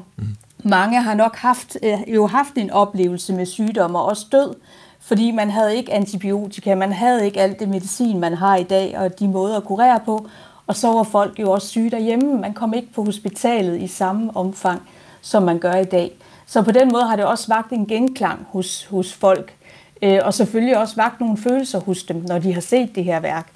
mange 0.64 1.02
har 1.02 1.14
nok 1.14 1.36
haft, 1.36 1.78
øh, 1.84 2.14
jo 2.16 2.28
haft 2.28 2.56
en 2.56 2.70
oplevelse 2.70 3.34
med 3.34 3.46
sygdom 3.46 3.96
og 3.96 4.06
også 4.06 4.26
død, 4.32 4.56
fordi 5.02 5.32
man 5.32 5.50
havde 5.50 5.78
ikke 5.78 5.94
antibiotika, 5.94 6.76
man 6.76 6.94
havde 6.94 7.26
ikke 7.26 7.42
alt 7.42 7.60
det 7.60 7.70
medicin, 7.70 8.20
man 8.20 8.34
har 8.34 8.56
i 8.56 8.64
dag, 8.64 8.98
og 8.98 9.20
de 9.20 9.28
måder 9.28 9.58
at 9.58 9.64
kurere 9.64 10.00
på, 10.06 10.28
og 10.68 10.76
så 10.76 10.88
var 10.88 11.04
folk 11.04 11.40
jo 11.40 11.52
også 11.52 11.68
syge 11.68 11.92
derhjemme. 11.92 12.42
Man 12.42 12.54
kom 12.54 12.74
ikke 12.74 12.94
på 12.94 13.04
hospitalet 13.04 13.82
i 13.82 13.88
samme 13.88 14.38
omfang, 14.38 14.82
som 15.22 15.44
man 15.44 15.60
gør 15.60 15.76
i 15.76 15.86
dag. 15.86 16.12
Så 16.46 16.62
på 16.62 16.72
den 16.72 16.92
måde 16.92 17.04
har 17.04 17.16
det 17.16 17.26
også 17.26 17.48
vagt 17.48 17.72
en 17.72 17.86
genklang 17.86 18.48
hos, 18.50 18.86
hos 18.86 19.14
folk, 19.14 19.54
øh, 20.02 20.20
og 20.24 20.34
selvfølgelig 20.34 20.78
også 20.78 20.96
vagt 20.96 21.20
nogle 21.20 21.38
følelser 21.38 21.80
hos 21.80 22.04
dem, 22.04 22.24
når 22.28 22.40
de 22.40 22.54
har 22.54 22.62
set 22.62 22.96
det 22.96 23.04
her 23.04 23.20
værk. 23.20 23.48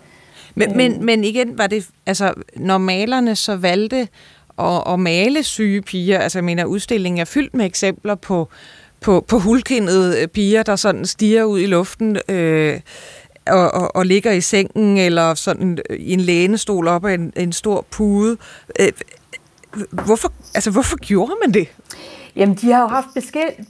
Men, 0.55 0.77
men, 0.77 1.05
men 1.05 1.24
igen, 1.24 1.57
var 1.57 1.67
det, 1.67 1.88
altså, 2.05 2.34
når 2.55 2.77
malerne 2.77 3.36
så 3.36 3.55
valgte 3.55 4.07
at, 4.60 4.94
at 4.94 5.00
male 5.00 5.44
syge 5.44 5.82
piger, 5.82 6.20
altså 6.20 6.38
jeg 6.40 6.44
mener, 6.44 6.66
udstillingen 6.66 7.22
er 7.22 7.26
fyldt 7.26 7.54
med 7.54 7.66
eksempler 7.66 8.16
på, 8.16 8.50
på, 9.02 9.26
på 9.28 9.40
hulkindede 9.40 10.22
øh, 10.22 10.28
piger, 10.28 10.64
der 10.64 10.76
sådan 10.76 11.06
stiger 11.06 11.44
ud 11.44 11.60
i 11.60 11.66
luften, 11.66 12.18
øh, 12.30 12.80
og, 13.48 13.72
og, 13.72 13.96
og 13.96 14.06
ligger 14.06 14.32
i 14.32 14.42
sengen, 14.42 14.98
eller 14.98 15.34
sådan 15.34 15.78
øh, 15.90 16.00
i 16.00 16.14
en 16.14 16.20
lænestol 16.20 16.88
op 16.88 17.06
af 17.06 17.14
en, 17.14 17.34
en 17.36 17.54
stor 17.54 17.86
pude. 17.92 18.38
Øh, 18.80 18.92
hvorfor, 19.92 20.32
altså, 20.56 20.72
hvorfor 20.72 20.98
gjorde 20.98 21.32
man 21.44 21.54
det? 21.54 21.68
Jamen, 22.36 22.56
de 22.56 22.72
har 22.72 22.82
jo 22.82 22.88
haft 22.88 23.08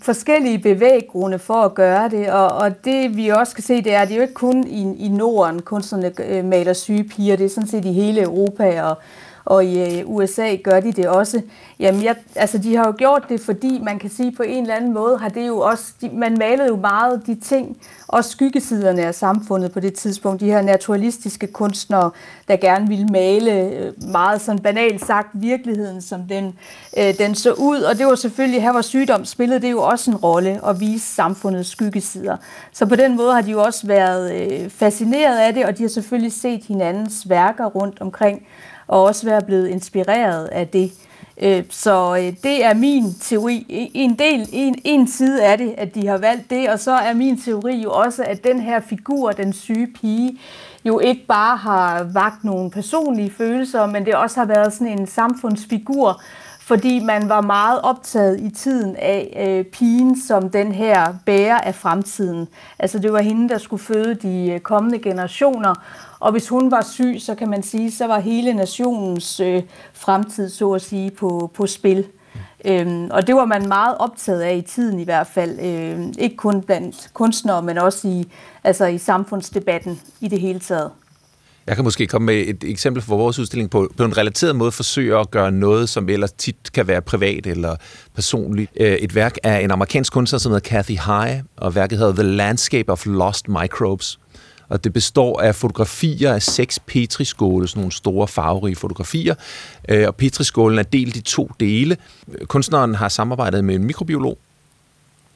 forskellige 0.01 0.60
bevæggrunde 0.60 1.39
for 1.39 1.54
at 1.54 1.74
gøre 1.74 2.10
det, 2.10 2.32
og, 2.32 2.48
og 2.48 2.86
det 2.86 3.18
vi 3.18 3.30
også 3.30 3.56
kan 3.56 3.63
se, 3.63 3.82
det 3.84 3.94
er, 3.94 4.00
at 4.00 4.08
det 4.08 4.13
er 4.13 4.18
jo 4.18 4.22
ikke 4.22 4.34
kun 4.34 4.68
i, 4.68 5.06
i 5.06 5.08
Norden, 5.08 5.62
kunstnerne 5.62 6.12
øh, 6.25 6.46
maler 6.46 6.74
syge 6.74 7.04
piger, 7.04 7.36
det 7.36 7.46
er 7.46 7.50
sådan 7.50 7.70
set 7.70 7.86
i 7.86 7.92
hele 7.92 8.22
Europa 8.22 8.82
og, 8.82 8.98
og 9.45 9.65
i 9.65 9.99
øh, 9.99 10.09
USA 10.09 10.55
gør 10.55 10.79
de 10.79 10.91
det 10.91 11.07
også. 11.07 11.41
Jamen, 11.79 12.03
jeg, 12.03 12.15
altså, 12.35 12.57
de 12.57 12.75
har 12.75 12.85
jo 12.85 12.93
gjort 12.97 13.23
det, 13.29 13.41
fordi 13.41 13.79
man 13.83 13.99
kan 13.99 14.09
sige, 14.09 14.31
på 14.31 14.43
en 14.43 14.61
eller 14.61 14.75
anden 14.75 14.93
måde 14.93 15.17
har 15.17 15.29
det 15.29 15.47
jo 15.47 15.59
også, 15.59 15.93
de, 16.01 16.09
man 16.13 16.37
malede 16.39 16.67
jo 16.67 16.75
meget 16.75 17.21
de 17.25 17.35
ting, 17.35 17.77
også 18.07 18.29
skyggesiderne 18.29 19.05
af 19.05 19.15
samfundet 19.15 19.71
på 19.71 19.79
det 19.79 19.93
tidspunkt, 19.93 20.41
de 20.41 20.45
her 20.45 20.61
naturalistiske 20.61 21.47
kunstnere, 21.47 22.11
der 22.47 22.55
gerne 22.55 22.87
ville 22.87 23.05
male 23.05 23.51
øh, 23.51 23.93
meget 24.11 24.41
sådan 24.41 24.59
banalt 24.59 25.05
sagt 25.05 25.27
virkeligheden, 25.33 26.01
som 26.01 26.21
den, 26.21 26.53
øh, 26.97 27.17
den 27.17 27.35
så 27.35 27.53
ud, 27.53 27.81
og 27.81 27.97
det 27.97 28.05
var 28.05 28.15
selvfølgelig, 28.15 28.61
her 28.61 28.73
var 28.73 28.81
sygdom, 28.81 29.25
spillede 29.25 29.59
det 29.59 29.71
jo 29.71 29.81
også 29.81 30.11
en 30.11 30.17
rolle 30.17 30.59
at 30.67 30.79
vise 30.79 31.15
samfundets 31.15 31.69
skyggesider. 31.69 32.37
Så 32.71 32.85
på 32.85 32.95
den 32.95 33.15
måde 33.15 33.33
har 33.33 33.41
de 33.41 33.51
jo 33.51 33.61
også 33.61 33.87
været 33.87 34.33
øh, 34.33 34.69
fascineret 34.69 35.39
af 35.39 35.53
det, 35.53 35.65
og 35.65 35.77
de 35.77 35.83
har 35.83 35.89
selvfølgelig 35.89 36.33
set 36.33 36.63
hinandens 36.63 37.29
værker 37.29 37.65
rundt 37.65 38.01
omkring, 38.01 38.47
og 38.88 39.04
også 39.04 39.25
være 39.25 39.42
blevet 39.42 39.68
inspireret 39.68 40.46
af 40.46 40.68
det. 40.68 40.92
Øh, 41.42 41.63
så 41.70 42.15
øh, 42.15 42.34
det 42.44 42.65
er 42.65 42.74
min 42.74 43.13
teori. 43.22 43.65
En 43.94 44.20
del, 44.20 44.50
en, 44.51 44.75
en 44.84 45.08
side 45.08 45.44
af 45.44 45.58
det, 45.58 45.75
at 45.77 45.96
de 45.96 46.08
har 46.08 46.18
valgt 46.18 46.50
det, 46.50 46.70
og 46.70 46.80
så 46.80 46.92
er 46.92 47.13
min 47.13 47.42
teori 47.42 47.75
jo 47.75 47.92
også, 47.92 48.24
at 48.24 48.44
den 48.44 48.60
her 48.60 48.80
figur, 48.80 49.32
den 49.32 49.54
syge 49.54 49.88
pige, 49.88 50.39
jo 50.86 51.00
ikke 51.00 51.25
bare 51.27 51.58
har 51.58 52.04
vagt 52.13 52.44
nogle 52.44 52.72
personlige 52.72 53.32
følelser, 53.32 53.86
men 53.86 54.06
det 54.06 54.15
også 54.15 54.39
har 54.39 54.48
været 54.48 54.74
sådan 54.74 55.00
en 55.00 55.08
samfundsfigur, 55.08 56.22
fordi 56.60 57.00
man 57.00 57.30
var 57.30 57.42
meget 57.42 57.82
optaget 57.82 58.39
i 58.39 58.50
tiden 58.50 58.96
af 58.96 59.46
øh, 59.48 59.65
pigen 59.65 60.22
som 60.22 60.50
den 60.50 60.72
her 60.72 61.13
bærer 61.25 61.58
af 61.58 61.75
fremtiden. 61.75 62.48
Altså 62.80 63.00
det 63.00 63.13
var 63.13 63.22
hende, 63.22 63.50
der 63.50 63.58
skulle 63.58 63.84
føde 63.84 64.15
de 64.15 64.51
øh, 64.51 64.60
kommende 64.60 65.00
generationer, 65.00 65.75
og 66.19 66.31
hvis 66.31 66.50
hun 66.50 66.72
var 66.72 66.88
syg, 66.93 67.15
så 67.19 67.36
kan 67.36 67.50
man 67.50 67.63
sige, 67.63 67.91
så 67.91 68.07
var 68.07 68.19
hele 68.19 68.53
nationens 68.53 69.39
øh, 69.39 69.63
fremtid, 69.93 70.50
så 70.50 70.72
at 70.72 70.81
sige, 70.81 71.12
på, 71.12 71.51
på 71.53 71.67
spil. 71.67 72.05
Øhm, 72.65 73.07
og 73.12 73.27
det 73.27 73.36
var 73.36 73.45
man 73.45 73.67
meget 73.67 73.98
optaget 73.98 74.41
af 74.41 74.55
i 74.55 74.62
tiden 74.62 75.00
i 75.00 75.03
hvert 75.03 75.27
fald. 75.27 75.60
Øhm, 75.60 76.13
ikke 76.19 76.36
kun 76.36 76.62
blandt 76.62 77.10
kunstnere, 77.13 77.62
men 77.62 77.77
også 77.77 78.07
i, 78.07 78.25
altså 78.63 78.86
i 78.86 78.98
samfundsdebatten 78.98 80.01
i 80.22 80.27
det 80.27 80.41
hele 80.41 80.60
taget. 80.60 80.91
Jeg 81.67 81.75
kan 81.75 81.84
måske 81.84 82.07
komme 82.07 82.25
med 82.25 82.36
et 82.36 82.63
eksempel 82.63 83.03
fra 83.03 83.15
vores 83.15 83.39
udstilling 83.39 83.69
på, 83.69 83.91
på 83.98 84.03
en 84.03 84.17
relateret 84.17 84.55
måde 84.55 84.72
forsøge 84.72 85.19
at 85.19 85.31
gøre 85.31 85.51
noget, 85.51 85.89
som 85.89 86.10
ellers 86.10 86.31
tit 86.31 86.74
kan 86.74 86.88
være 86.88 87.01
privat 87.01 87.48
eller 87.48 87.75
personligt. 88.15 88.72
Øh, 88.79 88.91
et 88.91 89.15
værk 89.15 89.38
af 89.43 89.60
en 89.60 89.72
amerikansk 89.72 90.13
kunstner, 90.13 90.39
som 90.39 90.51
hedder 90.51 90.69
Kathy 90.69 90.91
High, 90.91 91.41
og 91.57 91.75
værket 91.75 91.98
hedder 91.98 92.13
The 92.13 92.24
Landscape 92.24 92.91
of 92.91 93.05
Lost 93.05 93.48
Microbes 93.48 94.19
og 94.69 94.84
det 94.84 94.93
består 94.93 95.41
af 95.41 95.55
fotografier 95.55 96.34
af 96.34 96.41
seks 96.41 96.79
petriskåle, 96.79 97.67
sådan 97.67 97.79
nogle 97.79 97.91
store 97.91 98.27
farverige 98.27 98.75
fotografier, 98.75 99.36
øh, 99.89 100.07
og 100.07 100.15
petriskålen 100.15 100.79
er 100.79 100.84
delt 100.84 101.15
i 101.15 101.22
to 101.22 101.51
dele. 101.60 101.98
Kunstneren 102.48 102.95
har 102.95 103.10
samarbejdet 103.10 103.63
med 103.63 103.75
en 103.75 103.84
mikrobiolog, 103.84 104.38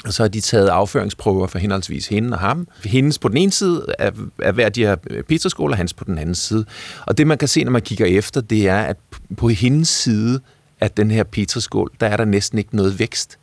og 0.05 0.13
så 0.13 0.23
har 0.23 0.27
de 0.27 0.41
taget 0.41 0.67
afføringsprøver 0.67 1.47
for 1.47 1.59
henholdsvis 1.59 2.07
hende 2.07 2.33
og 2.33 2.39
ham. 2.39 2.67
Hendes 2.85 3.19
på 3.19 3.27
den 3.27 3.37
ene 3.37 3.51
side 3.51 3.85
er, 3.99 4.11
er 4.41 4.51
hver 4.51 4.69
de 4.69 4.81
her 4.81 4.95
øh, 5.09 5.23
petriskåler, 5.23 5.75
hans 5.75 5.93
på 5.93 6.03
den 6.03 6.17
anden 6.17 6.35
side. 6.35 6.65
Og 7.05 7.17
det 7.17 7.27
man 7.27 7.37
kan 7.37 7.47
se, 7.47 7.63
når 7.63 7.71
man 7.71 7.81
kigger 7.81 8.05
efter, 8.05 8.41
det 8.41 8.67
er, 8.67 8.81
at 8.81 8.97
på 9.37 9.47
hendes 9.47 9.89
side 9.89 10.39
af 10.81 10.91
den 10.91 11.11
her 11.11 11.23
petriskål, 11.23 11.91
der 11.99 12.07
er 12.07 12.17
der 12.17 12.25
næsten 12.25 12.57
ikke 12.57 12.75
noget 12.75 12.99
vækst. 12.99 13.37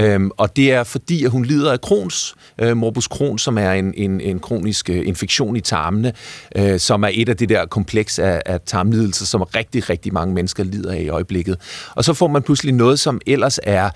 Øhm, 0.00 0.30
og 0.36 0.56
det 0.56 0.72
er 0.72 0.84
fordi, 0.84 1.24
at 1.24 1.30
hun 1.30 1.44
lider 1.44 1.72
af 1.72 1.78
Crohns, 1.78 2.34
øh, 2.58 2.76
morbus 2.76 3.04
Crohn, 3.04 3.38
som 3.38 3.58
er 3.58 3.72
en, 3.72 3.94
en, 3.96 4.20
en 4.20 4.38
kronisk 4.40 4.90
øh, 4.90 5.06
infektion 5.06 5.56
i 5.56 5.60
tarmene, 5.60 6.12
øh, 6.56 6.78
som 6.78 7.04
er 7.04 7.10
et 7.12 7.28
af 7.28 7.36
det 7.36 7.48
der 7.48 7.66
kompleks 7.66 8.18
af, 8.18 8.42
af 8.46 8.60
tarmlidelser, 8.66 9.26
som 9.26 9.42
rigtig, 9.42 9.90
rigtig 9.90 10.12
mange 10.12 10.34
mennesker 10.34 10.64
lider 10.64 10.92
af 10.92 11.00
i 11.00 11.08
øjeblikket. 11.08 11.56
Og 11.94 12.04
så 12.04 12.14
får 12.14 12.28
man 12.28 12.42
pludselig 12.42 12.74
noget, 12.74 12.98
som 12.98 13.20
ellers 13.26 13.60
er 13.62 13.90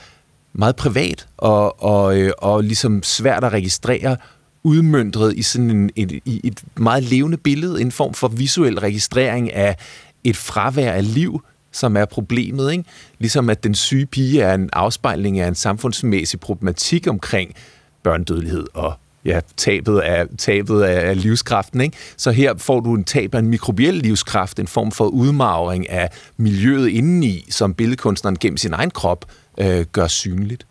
meget 0.52 0.76
privat 0.76 1.26
og, 1.36 1.82
og, 1.82 2.18
øh, 2.18 2.32
og 2.38 2.64
ligesom 2.64 3.02
svært 3.02 3.44
at 3.44 3.52
registrere, 3.52 4.16
udmøntret 4.62 5.36
i 5.36 5.42
sådan 5.42 5.70
en, 5.70 5.90
et, 5.96 6.20
i 6.24 6.40
et 6.44 6.62
meget 6.76 7.02
levende 7.02 7.36
billede, 7.36 7.80
en 7.80 7.92
form 7.92 8.14
for 8.14 8.28
visuel 8.28 8.78
registrering 8.78 9.52
af 9.52 9.76
et 10.24 10.36
fravær 10.36 10.92
af 10.92 11.14
liv, 11.14 11.42
som 11.78 11.96
er 11.96 12.04
problemet. 12.04 12.72
Ikke? 12.72 12.84
Ligesom 13.18 13.50
at 13.50 13.64
den 13.64 13.74
syge 13.74 14.06
pige 14.06 14.42
er 14.42 14.54
en 14.54 14.70
afspejling 14.72 15.40
af 15.40 15.48
en 15.48 15.54
samfundsmæssig 15.54 16.40
problematik 16.40 17.06
omkring 17.06 17.54
børnedødelighed 18.02 18.66
og 18.74 18.92
ja, 19.24 19.40
tabet 19.56 20.00
af, 20.00 20.26
tabet 20.38 20.82
af 20.82 21.22
livskraften. 21.22 21.80
Ikke? 21.80 21.96
Så 22.16 22.30
her 22.30 22.54
får 22.56 22.80
du 22.80 22.94
en 22.94 23.04
tab 23.04 23.34
af 23.34 23.38
en 23.38 23.46
mikrobiel 23.46 23.94
livskraft, 23.94 24.58
en 24.58 24.66
form 24.66 24.92
for 24.92 25.04
udmagring 25.04 25.90
af 25.90 26.10
miljøet 26.36 26.88
indeni, 26.88 27.44
som 27.50 27.74
billedkunstneren 27.74 28.38
gennem 28.38 28.56
sin 28.56 28.72
egen 28.72 28.90
krop 28.90 29.24
øh, 29.58 29.86
gør 29.92 30.06
synligt. 30.06 30.66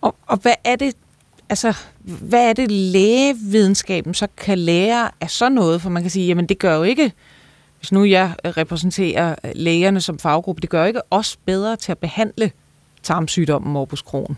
Og, 0.00 0.16
og 0.26 0.36
hvad 0.36 0.54
er 0.64 0.76
det, 0.76 0.94
altså, 1.48 1.74
hvad 2.02 2.48
er 2.48 2.52
det 2.52 2.70
lægevidenskaben 2.70 4.14
så 4.14 4.26
kan 4.36 4.58
lære 4.58 5.10
af 5.20 5.30
sådan 5.30 5.52
noget? 5.52 5.82
For 5.82 5.90
man 5.90 6.02
kan 6.02 6.10
sige, 6.10 6.26
jamen 6.26 6.46
det 6.46 6.58
gør 6.58 6.76
jo 6.76 6.82
ikke 6.82 7.12
hvis 7.80 7.92
nu 7.92 8.04
jeg 8.04 8.32
øh, 8.44 8.50
repræsenterer 8.50 9.34
øh, 9.44 9.50
lægerne 9.54 10.00
som 10.00 10.18
faggruppe, 10.18 10.60
det 10.60 10.70
gør 10.70 10.84
ikke 10.84 11.00
os 11.10 11.36
bedre 11.46 11.76
til 11.76 11.92
at 11.92 11.98
behandle 11.98 12.50
tarmsygdommen 13.02 13.72
morbus 13.72 13.98
Crohn. 13.98 14.36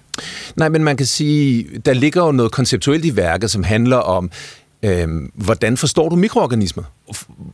Nej, 0.56 0.68
men 0.68 0.84
man 0.84 0.96
kan 0.96 1.06
sige, 1.06 1.78
der 1.78 1.92
ligger 1.92 2.24
jo 2.24 2.32
noget 2.32 2.52
konceptuelt 2.52 3.04
i 3.04 3.16
værket, 3.16 3.50
som 3.50 3.62
handler 3.62 3.96
om, 3.96 4.30
øh, 4.82 5.08
hvordan 5.34 5.76
forstår 5.76 6.08
du 6.08 6.16
mikroorganismer? 6.16 6.82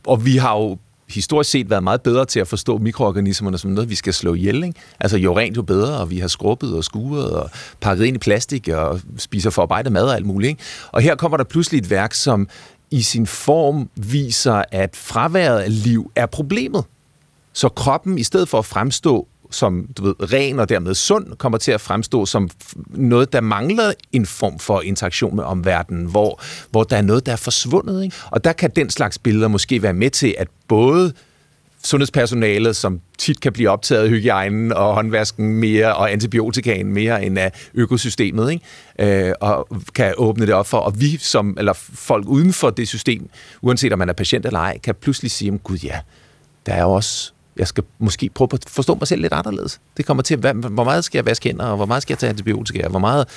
Og 0.05 0.25
vi 0.25 0.37
har 0.37 0.57
jo 0.57 0.77
historisk 1.09 1.49
set 1.49 1.69
været 1.69 1.83
meget 1.83 2.01
bedre 2.01 2.25
til 2.25 2.39
at 2.39 2.47
forstå 2.47 2.77
mikroorganismerne 2.77 3.57
som 3.57 3.71
noget, 3.71 3.89
vi 3.89 3.95
skal 3.95 4.13
slå 4.13 4.33
ihjel. 4.33 4.63
Ikke? 4.63 4.79
Altså 4.99 5.17
jo 5.17 5.37
rent 5.37 5.57
jo 5.57 5.61
bedre, 5.61 5.97
og 5.97 6.09
vi 6.09 6.19
har 6.19 6.27
skrubbet 6.27 6.73
og 6.73 6.83
skuret 6.83 7.31
og 7.31 7.49
pakket 7.81 8.05
ind 8.05 8.15
i 8.15 8.19
plastik 8.19 8.67
og 8.67 8.99
spiser 9.17 9.49
forarbejdet 9.49 9.91
mad 9.91 10.03
og 10.03 10.15
alt 10.15 10.25
muligt. 10.25 10.49
Ikke? 10.49 10.63
Og 10.91 11.01
her 11.01 11.15
kommer 11.15 11.37
der 11.37 11.43
pludselig 11.43 11.77
et 11.77 11.89
værk, 11.89 12.13
som 12.13 12.47
i 12.91 13.01
sin 13.01 13.27
form 13.27 13.89
viser, 13.95 14.63
at 14.71 14.95
fraværet 14.95 15.59
af 15.59 15.83
liv 15.83 16.11
er 16.15 16.25
problemet. 16.25 16.83
Så 17.53 17.69
kroppen, 17.69 18.17
i 18.17 18.23
stedet 18.23 18.49
for 18.49 18.59
at 18.59 18.65
fremstå 18.65 19.27
som 19.51 19.87
du 19.97 20.03
ved, 20.03 20.33
ren 20.33 20.59
og 20.59 20.69
dermed 20.69 20.95
sund, 20.95 21.35
kommer 21.37 21.57
til 21.57 21.71
at 21.71 21.81
fremstå 21.81 22.25
som 22.25 22.49
noget, 22.87 23.33
der 23.33 23.41
mangler 23.41 23.93
en 24.11 24.25
form 24.25 24.59
for 24.59 24.81
interaktion 24.81 25.35
med 25.35 25.43
omverdenen, 25.43 26.05
hvor, 26.05 26.41
hvor 26.71 26.83
der 26.83 26.97
er 26.97 27.01
noget, 27.01 27.25
der 27.25 27.31
er 27.31 27.35
forsvundet. 27.35 28.03
Ikke? 28.03 28.15
Og 28.31 28.43
der 28.43 28.53
kan 28.53 28.71
den 28.75 28.89
slags 28.89 29.17
billeder 29.17 29.47
måske 29.47 29.81
være 29.81 29.93
med 29.93 30.09
til 30.09 30.35
at 30.37 30.47
både 30.67 31.13
sundhedspersonalet, 31.83 32.75
som 32.75 33.01
tit 33.17 33.41
kan 33.41 33.53
blive 33.53 33.69
optaget 33.69 34.03
af 34.03 34.09
hygiejnen 34.09 34.73
og 34.73 34.93
håndvasken 34.93 35.53
mere, 35.53 35.95
og 35.95 36.11
antibiotikaen 36.11 36.93
mere 36.93 37.25
end 37.25 37.39
af 37.39 37.51
økosystemet, 37.73 38.51
ikke? 38.51 39.27
Øh, 39.27 39.33
og 39.41 39.67
kan 39.95 40.13
åbne 40.17 40.45
det 40.45 40.53
op 40.53 40.67
for, 40.67 40.77
og 40.77 41.01
vi 41.01 41.17
som, 41.17 41.55
eller 41.59 41.73
folk 41.93 42.25
uden 42.27 42.53
for 42.53 42.69
det 42.69 42.87
system, 42.87 43.29
uanset 43.61 43.93
om 43.93 43.99
man 43.99 44.09
er 44.09 44.13
patient 44.13 44.45
eller 44.45 44.59
ej, 44.59 44.77
kan 44.77 44.95
pludselig 44.95 45.31
sige, 45.31 45.57
gud 45.57 45.77
ja, 45.77 45.99
der 46.65 46.73
er 46.73 46.81
jo 46.81 46.91
også 46.91 47.31
jeg 47.59 47.67
skal 47.67 47.83
måske 47.99 48.29
prøve 48.29 48.49
at 48.53 48.63
forstå 48.67 48.95
mig 48.95 49.07
selv 49.07 49.21
lidt 49.21 49.33
anderledes. 49.33 49.81
Det 49.97 50.05
kommer 50.05 50.23
til, 50.23 50.37
hvad, 50.37 50.53
hvor 50.53 50.83
meget 50.83 51.03
skal 51.03 51.17
jeg 51.17 51.25
vaske 51.25 51.49
hænder, 51.49 51.65
og 51.65 51.75
hvor 51.75 51.85
meget 51.85 52.01
skal 52.01 52.13
jeg 52.13 52.19
tage 52.19 52.29
antibiotika, 52.29 52.83
og 52.83 52.89
hvor 52.89 52.99
meget, 52.99 53.27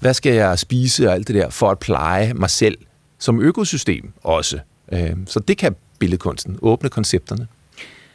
hvad 0.00 0.14
skal 0.14 0.34
jeg 0.34 0.58
spise 0.58 1.08
og 1.08 1.14
alt 1.14 1.28
det 1.28 1.34
der, 1.34 1.50
for 1.50 1.70
at 1.70 1.78
pleje 1.78 2.34
mig 2.34 2.50
selv 2.50 2.78
som 3.18 3.40
økosystem 3.40 4.12
også. 4.22 4.58
Øh, 4.92 5.16
så 5.26 5.40
det 5.40 5.58
kan 5.58 5.76
billedkunsten, 5.98 6.58
åbne 6.62 6.88
koncepterne. 6.88 7.46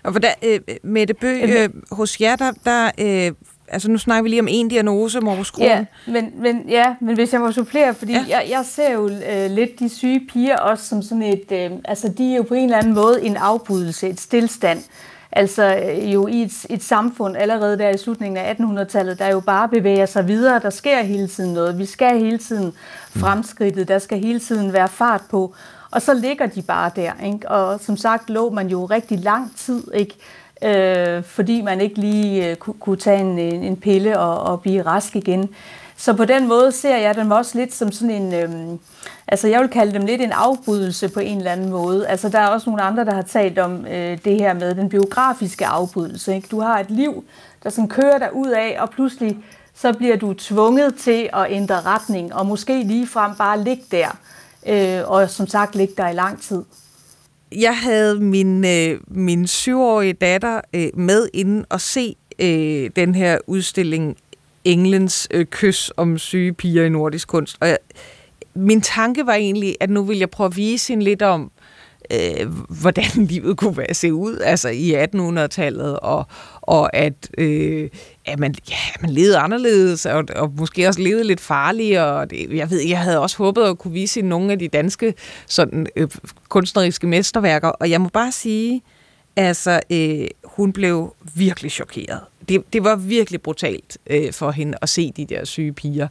Og 0.03 0.13
for 0.13 0.19
der, 0.19 0.31
øh, 0.43 0.59
Mette 0.83 1.13
Bø, 1.13 1.39
øh, 1.41 1.69
hos 1.91 2.21
jer, 2.21 2.35
der, 2.35 2.51
der 2.65 2.91
øh, 2.97 3.31
altså 3.67 3.91
nu 3.91 3.97
snakker 3.97 4.23
vi 4.23 4.29
lige 4.29 4.39
om 4.39 4.47
en 4.49 4.67
diagnose, 4.67 5.19
Morbus 5.19 5.47
Crohn. 5.47 5.67
Ja, 5.67 5.85
men, 6.07 6.31
men, 6.35 6.69
ja, 6.69 6.95
men 7.01 7.15
hvis 7.15 7.33
jeg 7.33 7.41
må 7.41 7.51
supplere, 7.51 7.93
fordi 7.93 8.13
ja. 8.13 8.25
jeg, 8.29 8.45
jeg 8.49 8.65
ser 8.65 8.93
jo 8.93 9.09
øh, 9.09 9.51
lidt 9.51 9.79
de 9.79 9.89
syge 9.89 10.21
piger 10.33 10.57
også 10.57 10.85
som 10.85 11.01
sådan 11.01 11.23
et, 11.23 11.51
øh, 11.51 11.71
altså 11.85 12.13
de 12.17 12.31
er 12.31 12.37
jo 12.37 12.43
på 12.43 12.53
en 12.53 12.63
eller 12.63 12.77
anden 12.77 12.93
måde 12.93 13.23
en 13.23 13.37
afbrydelse, 13.37 14.09
et 14.09 14.19
stillstand. 14.19 14.83
Altså 15.31 15.75
øh, 15.75 16.13
jo 16.13 16.27
i 16.27 16.41
et, 16.41 16.65
et 16.69 16.83
samfund 16.83 17.37
allerede 17.37 17.77
der 17.77 17.89
i 17.89 17.97
slutningen 17.97 18.37
af 18.37 18.53
1800-tallet, 18.53 19.19
der 19.19 19.27
jo 19.27 19.39
bare 19.39 19.69
bevæger 19.69 20.05
sig 20.05 20.27
videre, 20.27 20.59
der 20.59 20.69
sker 20.69 21.01
hele 21.01 21.27
tiden 21.27 21.53
noget. 21.53 21.77
Vi 21.77 21.85
skal 21.85 22.19
hele 22.19 22.37
tiden 22.37 22.73
fremskridtet, 23.09 23.87
der 23.87 23.99
skal 23.99 24.19
hele 24.19 24.39
tiden 24.39 24.73
være 24.73 24.87
fart 24.87 25.21
på. 25.29 25.53
Og 25.91 26.01
så 26.01 26.13
ligger 26.13 26.45
de 26.45 26.61
bare 26.61 26.91
der, 26.95 27.11
ikke? 27.25 27.49
Og 27.49 27.79
som 27.79 27.97
sagt 27.97 28.29
lå 28.29 28.49
man 28.49 28.67
jo 28.67 28.85
rigtig 28.85 29.19
lang 29.19 29.51
tid, 29.55 29.83
ikke? 29.93 30.15
Øh, 30.63 31.23
fordi 31.23 31.61
man 31.61 31.81
ikke 31.81 31.99
lige 31.99 32.49
øh, 32.49 32.55
kunne, 32.55 32.97
tage 32.97 33.19
en, 33.19 33.39
en 33.39 33.77
pille 33.77 34.19
og, 34.19 34.39
og 34.39 34.61
blive 34.61 34.81
rask 34.81 35.15
igen. 35.15 35.49
Så 35.97 36.13
på 36.13 36.25
den 36.25 36.47
måde 36.47 36.71
ser 36.71 36.97
jeg 36.97 37.15
dem 37.15 37.31
også 37.31 37.57
lidt 37.57 37.73
som 37.73 37.91
sådan 37.91 38.11
en, 38.11 38.33
øh, 38.33 38.79
altså 39.27 39.47
jeg 39.47 39.61
vil 39.61 39.69
kalde 39.69 39.93
dem 39.93 40.05
lidt 40.05 40.21
en 40.21 40.31
afbrydelse 40.31 41.09
på 41.09 41.19
en 41.19 41.37
eller 41.37 41.51
anden 41.51 41.69
måde. 41.69 42.07
Altså 42.07 42.29
der 42.29 42.39
er 42.39 42.47
også 42.47 42.69
nogle 42.69 42.83
andre, 42.83 43.05
der 43.05 43.13
har 43.13 43.21
talt 43.21 43.59
om 43.59 43.85
øh, 43.85 44.17
det 44.25 44.37
her 44.37 44.53
med 44.53 44.75
den 44.75 44.89
biografiske 44.89 45.65
afbrydelse. 45.65 46.35
Ikke? 46.35 46.47
Du 46.51 46.59
har 46.61 46.79
et 46.79 46.91
liv, 46.91 47.23
der 47.63 47.69
sådan 47.69 47.89
kører 47.89 48.17
dig 48.17 48.35
ud 48.35 48.47
af, 48.47 48.77
og 48.79 48.89
pludselig 48.89 49.37
så 49.75 49.93
bliver 49.93 50.15
du 50.17 50.33
tvunget 50.33 50.95
til 50.95 51.29
at 51.33 51.45
ændre 51.49 51.81
retning, 51.81 52.33
og 52.33 52.45
måske 52.45 52.83
ligefrem 52.83 53.35
bare 53.35 53.63
ligge 53.63 53.83
der, 53.91 54.17
øh, 54.67 55.09
og 55.09 55.29
som 55.29 55.47
sagt 55.47 55.75
ligge 55.75 55.93
der 55.97 56.09
i 56.09 56.13
lang 56.13 56.41
tid. 56.41 56.63
Jeg 57.51 57.77
havde 57.77 58.19
min, 58.19 58.65
øh, 58.65 58.99
min 59.07 59.47
syvårige 59.47 60.13
datter 60.13 60.61
øh, 60.73 60.89
med 60.93 61.29
inden 61.33 61.65
og 61.69 61.81
se 61.81 62.15
øh, 62.39 62.89
den 62.95 63.15
her 63.15 63.37
udstilling 63.47 64.17
Englands 64.63 65.27
øh, 65.31 65.45
kys 65.45 65.91
om 65.97 66.17
syge 66.17 66.53
piger 66.53 66.85
i 66.85 66.89
nordisk 66.89 67.27
kunst. 67.27 67.57
Og 67.59 67.67
jeg, 67.67 67.77
min 68.55 68.81
tanke 68.81 69.25
var 69.25 69.33
egentlig, 69.33 69.75
at 69.79 69.89
nu 69.89 70.03
vil 70.03 70.17
jeg 70.17 70.29
prøve 70.29 70.45
at 70.45 70.57
vise 70.57 70.87
hende 70.87 71.03
lidt 71.03 71.21
om, 71.21 71.51
øh, 72.11 72.47
hvordan 72.81 73.25
livet 73.29 73.57
kunne 73.57 73.77
være 73.77 73.93
se 73.93 74.13
ud 74.13 74.37
altså 74.37 74.69
i 74.69 75.03
1800-tallet, 75.03 75.99
og, 75.99 76.25
og 76.61 76.95
at, 76.95 77.29
øh, 77.37 77.89
at 78.27 78.39
man, 78.39 78.55
ja, 78.69 78.75
man 79.01 79.09
levede 79.09 79.37
anderledes, 79.37 80.05
og, 80.05 80.23
og 80.35 80.53
måske 80.57 80.87
også 80.87 81.01
levede 81.01 81.23
lidt 81.23 81.41
farligt, 81.41 81.99
og 81.99 82.29
det, 82.29 82.55
jeg 82.55 82.71
ved, 82.71 82.81
jeg 82.81 82.99
havde 82.99 83.19
også 83.19 83.37
håbet 83.37 83.63
at 83.63 83.77
kunne 83.77 83.93
vise 83.93 84.21
nogle 84.21 84.51
af 84.51 84.59
de 84.59 84.67
danske 84.67 85.13
sådan, 85.47 85.87
øh, 85.95 86.07
kunstneriske 86.49 87.07
mesterværker, 87.07 87.67
og 87.67 87.89
jeg 87.89 88.01
må 88.01 88.09
bare 88.09 88.31
sige, 88.31 88.81
altså, 89.35 89.79
øh, 89.91 90.27
hun 90.43 90.73
blev 90.73 91.15
virkelig 91.35 91.71
chokeret 91.71 92.19
det, 92.49 92.73
det 92.73 92.83
var 92.83 92.95
virkelig 92.95 93.41
brutalt 93.41 93.97
øh, 94.07 94.33
for 94.33 94.51
hende 94.51 94.77
at 94.81 94.89
se 94.89 95.11
de 95.17 95.25
der 95.25 95.45
syge 95.45 95.73
piger. 95.73 96.07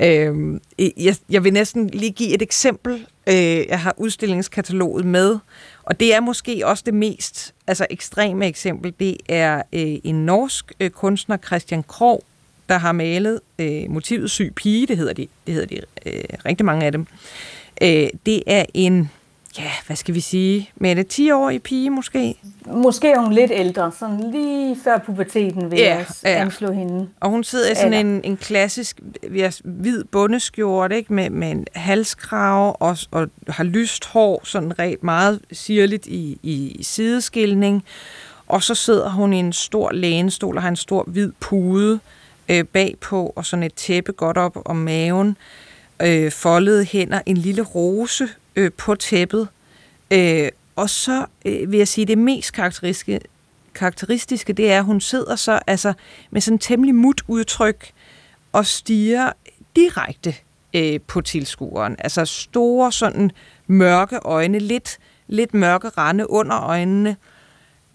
Øh, 0.00 0.60
jeg, 0.78 1.16
jeg 1.30 1.44
vil 1.44 1.52
næsten 1.52 1.90
lige 1.90 2.12
give 2.12 2.34
et 2.34 2.42
eksempel. 2.42 3.06
Øh, 3.28 3.66
jeg 3.68 3.80
har 3.80 3.94
udstillingskataloget 3.96 5.04
med, 5.04 5.38
og 5.82 6.00
det 6.00 6.14
er 6.14 6.20
måske 6.20 6.66
også 6.66 6.82
det 6.86 6.94
mest 6.94 7.54
altså 7.66 7.86
ekstreme 7.90 8.46
eksempel. 8.46 8.94
Det 9.00 9.16
er 9.28 9.62
øh, 9.72 9.96
en 10.04 10.26
norsk 10.26 10.72
øh, 10.80 10.90
kunstner, 10.90 11.36
Christian 11.36 11.82
Krog, 11.82 12.24
der 12.68 12.78
har 12.78 12.92
malet 12.92 13.40
øh, 13.58 13.90
motivet 13.90 14.30
syg 14.30 14.52
pige, 14.56 14.86
det 14.86 14.96
hedder 14.96 15.12
de, 15.12 15.28
det 15.46 15.54
hedder 15.54 15.66
de 15.66 15.80
øh, 16.06 16.24
rigtig 16.44 16.66
mange 16.66 16.86
af 16.86 16.92
dem. 16.92 17.06
Øh, 17.82 18.08
det 18.26 18.42
er 18.46 18.64
en 18.74 19.10
ja, 19.58 19.70
hvad 19.86 19.96
skal 19.96 20.14
vi 20.14 20.20
sige, 20.20 20.70
med 20.76 20.96
det 20.96 21.18
10-årige 21.20 21.60
pige 21.60 21.90
måske? 21.90 22.34
Måske 22.66 23.10
er 23.10 23.20
hun 23.20 23.32
lidt 23.32 23.50
ældre, 23.54 23.92
sådan 23.98 24.30
lige 24.30 24.76
før 24.84 24.98
puberteten 24.98 25.70
vil 25.70 25.78
ja, 25.78 25.96
jeg 25.96 26.06
ja. 26.24 26.40
anslå 26.40 26.72
hende. 26.72 27.08
Og 27.20 27.30
hun 27.30 27.44
sidder 27.44 27.70
i 27.70 27.74
sådan 27.74 28.06
en, 28.06 28.20
en 28.24 28.36
klassisk 28.36 29.00
hvid 29.64 30.04
bundeskjorte, 30.04 30.96
ikke? 30.96 31.12
Med, 31.12 31.30
med 31.30 31.50
en 31.50 31.66
halskrave 31.74 32.72
og, 32.72 32.96
og 33.10 33.28
har 33.48 33.64
lyst 33.64 34.04
hår, 34.06 34.40
sådan 34.44 34.78
ret 34.78 35.02
meget 35.02 35.40
sirligt 35.52 36.06
i, 36.06 36.38
i 36.42 36.78
sideskilning. 36.82 37.84
Og 38.48 38.62
så 38.62 38.74
sidder 38.74 39.10
hun 39.10 39.32
i 39.32 39.36
en 39.36 39.52
stor 39.52 39.92
lænestol 39.92 40.56
og 40.56 40.62
har 40.62 40.68
en 40.68 40.76
stor 40.76 41.04
hvid 41.06 41.32
pude 41.40 42.00
øh, 42.48 42.64
bagpå, 42.64 43.32
og 43.36 43.46
sådan 43.46 43.62
et 43.62 43.74
tæppe 43.74 44.12
godt 44.12 44.36
op 44.36 44.56
om 44.64 44.76
maven, 44.76 45.36
øh, 46.02 46.32
foldede 46.32 46.84
hænder, 46.84 47.20
en 47.26 47.36
lille 47.36 47.62
rose 47.62 48.28
øh, 48.56 48.72
på 48.72 48.94
tæppet. 48.94 49.48
Øh, 50.10 50.48
og 50.76 50.90
så 50.90 51.26
øh, 51.44 51.72
vil 51.72 51.78
jeg 51.78 51.88
sige, 51.88 52.06
det 52.06 52.18
mest 52.18 52.52
karakteristiske, 52.52 53.20
karakteristiske, 53.74 54.52
det 54.52 54.72
er, 54.72 54.78
at 54.78 54.84
hun 54.84 55.00
sidder 55.00 55.36
så 55.36 55.60
altså, 55.66 55.92
med 56.30 56.40
sådan 56.40 56.54
en 56.54 56.58
temmelig 56.58 56.94
mut 56.94 57.22
udtryk 57.28 57.92
og 58.52 58.66
stiger 58.66 59.32
direkte 59.76 60.34
øh, 60.74 61.00
på 61.00 61.20
tilskueren. 61.20 61.96
Altså 61.98 62.24
store 62.24 62.92
sådan 62.92 63.30
mørke 63.66 64.18
øjne, 64.24 64.58
lidt, 64.58 64.98
lidt 65.26 65.54
mørke 65.54 65.88
rande 65.88 66.30
under 66.30 66.60
øjnene, 66.60 67.16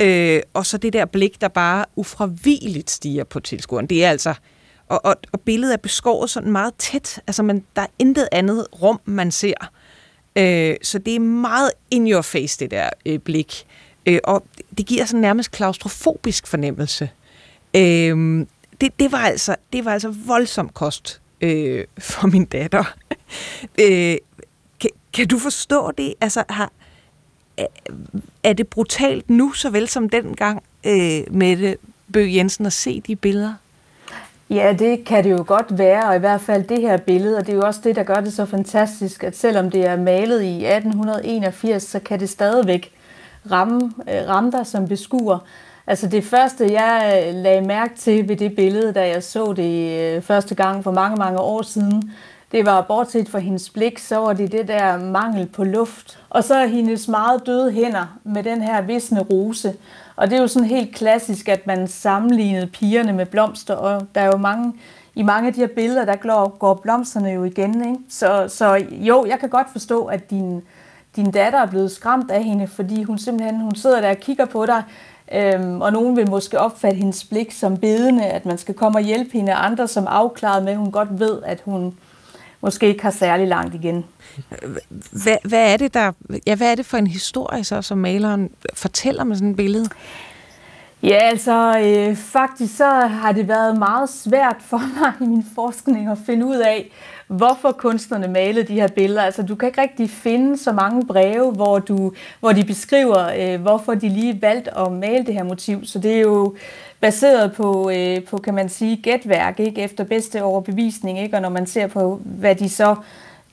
øh, 0.02 0.41
og 0.54 0.65
så 0.65 0.78
det 0.78 0.93
der 0.93 1.06
blik, 1.06 1.41
der 1.41 1.48
bare 1.48 1.86
ufravigeligt 1.96 2.89
stiger 2.89 3.24
på 3.24 3.39
tilskueren. 3.39 3.88
Det 3.88 4.06
er 4.06 4.10
altså, 4.10 4.34
og, 4.88 5.06
og, 5.06 5.15
og 5.32 5.41
billedet 5.41 5.74
er 5.74 5.78
beskåret 5.78 6.30
sådan 6.30 6.52
meget 6.52 6.74
tæt, 6.76 7.22
altså 7.28 7.43
man, 7.43 7.65
der 7.76 7.82
er 7.82 7.88
intet 8.00 8.28
andet 8.32 8.67
rum, 8.82 9.00
man 9.06 9.32
ser. 9.32 9.70
Øh, 10.38 10.76
så 10.82 11.00
det 11.00 11.15
er 11.15 11.19
meget 11.19 11.71
in 11.91 12.12
your 12.12 12.21
face, 12.21 12.60
det 12.60 12.71
der 12.71 12.89
øh, 13.06 13.19
blik. 13.19 13.65
Øh, 14.06 14.19
og 14.23 14.45
det 14.78 14.86
giver 14.86 15.06
sådan 15.06 15.21
nærmest 15.21 15.52
klaustrofobisk 15.52 16.47
fornemmelse. 16.47 17.10
Øh, 17.76 18.45
det, 18.82 19.00
det, 19.00 19.12
var 19.12 19.17
altså, 19.17 19.56
det 19.73 19.86
var 19.86 19.93
altså 19.93 20.13
voldsom 20.26 20.69
kost 20.69 21.21
øh, 21.41 21.86
for 22.00 22.28
min 22.28 22.45
datter. 22.45 22.95
øh, 23.82 24.17
kan, 24.80 24.89
kan 25.13 25.28
du 25.28 25.39
forstå 25.39 25.91
det? 25.91 26.13
Altså, 26.21 26.43
har, 26.50 26.71
er 28.43 28.54
det 28.54 28.67
brutalt 28.67 29.30
nu, 29.30 29.54
såvel 29.54 29.88
som 29.88 30.10
dengang, 30.10 30.63
øh, 30.84 31.23
med 31.32 31.76
Bøg 32.13 32.36
Jensen, 32.36 32.65
at 32.65 32.73
se 32.73 33.02
de 33.02 33.15
billeder? 33.15 33.54
Ja, 34.49 34.75
det 34.79 35.05
kan 35.05 35.23
det 35.23 35.31
jo 35.31 35.43
godt 35.47 35.77
være, 35.77 36.03
og 36.10 36.15
i 36.15 36.19
hvert 36.19 36.41
fald 36.41 36.63
det 36.63 36.81
her 36.81 36.97
billede, 36.97 37.38
og 37.38 37.45
det 37.45 37.51
er 37.51 37.57
jo 37.57 37.65
også 37.65 37.79
det, 37.83 37.95
der 37.95 38.03
gør 38.03 38.19
det 38.19 38.33
så 38.33 38.45
fantastisk, 38.45 39.23
at 39.23 39.38
selvom 39.38 39.71
det 39.71 39.86
er 39.86 39.97
malet 39.97 40.41
i 40.43 40.65
1881, 40.65 41.83
så 41.83 41.99
kan 41.99 42.19
det 42.19 42.29
stadigvæk 42.29 42.91
ramme, 43.51 43.91
øh, 44.10 44.29
ramme 44.29 44.51
dig 44.51 44.67
som 44.67 44.88
beskuer. 44.88 45.39
Altså 45.88 46.07
det 46.07 46.23
første, 46.23 46.73
jeg 46.73 47.23
øh, 47.27 47.36
lagde 47.36 47.62
mærke 47.62 47.95
til 47.95 48.29
ved 48.29 48.36
det 48.36 48.55
billede, 48.55 48.93
da 48.93 49.07
jeg 49.07 49.23
så 49.23 49.53
det 49.53 49.99
øh, 49.99 50.21
første 50.21 50.55
gang 50.55 50.83
for 50.83 50.91
mange, 50.91 51.17
mange 51.17 51.39
år 51.39 51.62
siden, 51.62 52.12
det 52.51 52.65
var 52.65 52.81
bortset 52.81 53.29
fra 53.29 53.39
hendes 53.39 53.69
blik, 53.69 53.99
så 53.99 54.17
var 54.17 54.33
det 54.33 54.51
det 54.51 54.67
der 54.67 54.97
mangel 54.97 55.45
på 55.45 55.63
luft. 55.63 56.19
Og 56.29 56.43
så 56.43 56.65
hendes 56.65 57.07
meget 57.07 57.45
døde 57.45 57.71
hænder 57.71 58.17
med 58.23 58.43
den 58.43 58.62
her 58.62 58.81
visne 58.81 59.21
rose. 59.21 59.73
Og 60.17 60.30
det 60.30 60.38
er 60.38 60.41
jo 60.41 60.47
sådan 60.47 60.67
helt 60.67 60.95
klassisk, 60.95 61.49
at 61.49 61.67
man 61.67 61.88
sammenlignede 61.88 62.67
pigerne 62.67 63.13
med 63.13 63.25
blomster, 63.25 63.75
og 63.75 64.08
der 64.15 64.21
er 64.21 64.25
jo 64.25 64.38
mange, 64.38 64.73
i 65.15 65.23
mange 65.23 65.47
af 65.47 65.53
de 65.53 65.60
her 65.60 65.67
billeder, 65.67 66.06
der 66.06 66.15
går, 66.15 66.58
går 66.60 66.73
blomsterne 66.73 67.30
jo 67.30 67.43
igen. 67.43 67.86
Ikke? 67.86 67.99
Så, 68.10 68.45
så 68.47 68.86
jo, 68.91 69.25
jeg 69.25 69.39
kan 69.39 69.49
godt 69.49 69.67
forstå, 69.71 70.06
at 70.06 70.30
din, 70.30 70.62
din 71.15 71.32
datter 71.32 71.60
er 71.60 71.65
blevet 71.65 71.91
skræmt 71.91 72.32
af 72.32 72.43
hende, 72.43 72.67
fordi 72.67 73.03
hun 73.03 73.17
simpelthen 73.17 73.60
hun 73.60 73.75
sidder 73.75 74.01
der 74.01 74.10
og 74.10 74.17
kigger 74.17 74.45
på 74.45 74.65
dig, 74.65 74.84
øhm, 75.34 75.82
og 75.82 75.93
nogen 75.93 76.15
vil 76.15 76.30
måske 76.30 76.60
opfatte 76.60 76.97
hendes 76.97 77.23
blik 77.23 77.51
som 77.51 77.77
bedende, 77.77 78.25
at 78.25 78.45
man 78.45 78.58
skal 78.58 78.75
komme 78.75 78.97
og 78.97 79.03
hjælpe 79.03 79.32
hende, 79.34 79.51
og 79.51 79.65
andre 79.65 79.88
som 79.88 80.08
afklaret 80.08 80.63
med, 80.63 80.71
at 80.71 80.77
hun 80.77 80.91
godt 80.91 81.19
ved, 81.19 81.39
at 81.45 81.62
hun 81.65 81.93
måske 82.62 82.88
ikke 82.88 83.04
har 83.04 83.12
særlig 83.12 83.48
langt 83.48 83.76
igen. 83.76 84.06
Hvad, 85.24 85.38
hvad, 85.43 85.74
er 85.74 85.78
det 85.78 85.93
der, 85.93 86.12
ja, 86.48 86.56
hvad 86.56 86.72
er 86.72 86.76
det 86.76 86.86
for 86.86 86.98
en 86.98 87.08
historie, 87.08 87.63
så, 87.63 87.82
som 87.82 87.98
maleren 87.98 88.50
fortæller 88.74 89.24
med 89.24 89.36
sådan 89.36 89.50
et 89.50 89.56
billede? 89.58 89.89
Ja, 91.04 91.15
altså 91.15 91.80
øh, 91.80 92.15
faktisk 92.15 92.78
så 92.78 92.89
har 92.89 93.32
det 93.32 93.48
været 93.48 93.78
meget 93.78 94.10
svært 94.10 94.56
for 94.60 94.78
mig 95.00 95.13
i 95.22 95.30
min 95.30 95.46
forskning 95.56 96.10
at 96.10 96.17
finde 96.26 96.46
ud 96.46 96.56
af, 96.56 96.91
hvorfor 97.28 97.72
kunstnerne 97.72 98.28
malede 98.28 98.68
de 98.68 98.74
her 98.74 98.88
billeder. 98.88 99.22
Altså 99.22 99.44
du 99.44 99.56
kan 99.56 99.68
ikke 99.68 99.82
rigtig 99.82 100.10
finde 100.10 100.58
så 100.58 100.72
mange 100.72 101.08
breve, 101.08 101.52
hvor, 101.52 101.80
du, 101.80 102.13
hvor 102.40 102.52
de 102.52 102.63
beskriver, 102.63 103.32
øh, 103.40 103.62
hvorfor 103.62 103.94
de 103.94 104.10
lige 104.10 104.42
valgte 104.42 104.78
at 104.78 104.92
male 104.92 105.26
det 105.26 105.34
her 105.34 105.44
motiv. 105.44 105.86
Så 105.86 106.00
det 106.00 106.16
er 106.16 106.22
jo 106.22 106.56
baseret 107.00 107.54
på, 107.54 107.90
øh, 107.90 108.24
på 108.24 108.38
kan 108.38 108.54
man 108.54 108.70
sige, 108.70 108.98
gætværk, 108.98 109.60
ikke? 109.60 109.82
efter 109.82 110.04
bedste 110.04 110.44
overbevisning. 110.44 111.20
Ikke? 111.20 111.38
Og 111.38 111.42
når 111.42 111.50
man 111.50 111.68
ser 111.68 111.88
på, 111.88 112.22
hvad 112.24 112.56
de 112.56 112.70
så, 112.70 112.96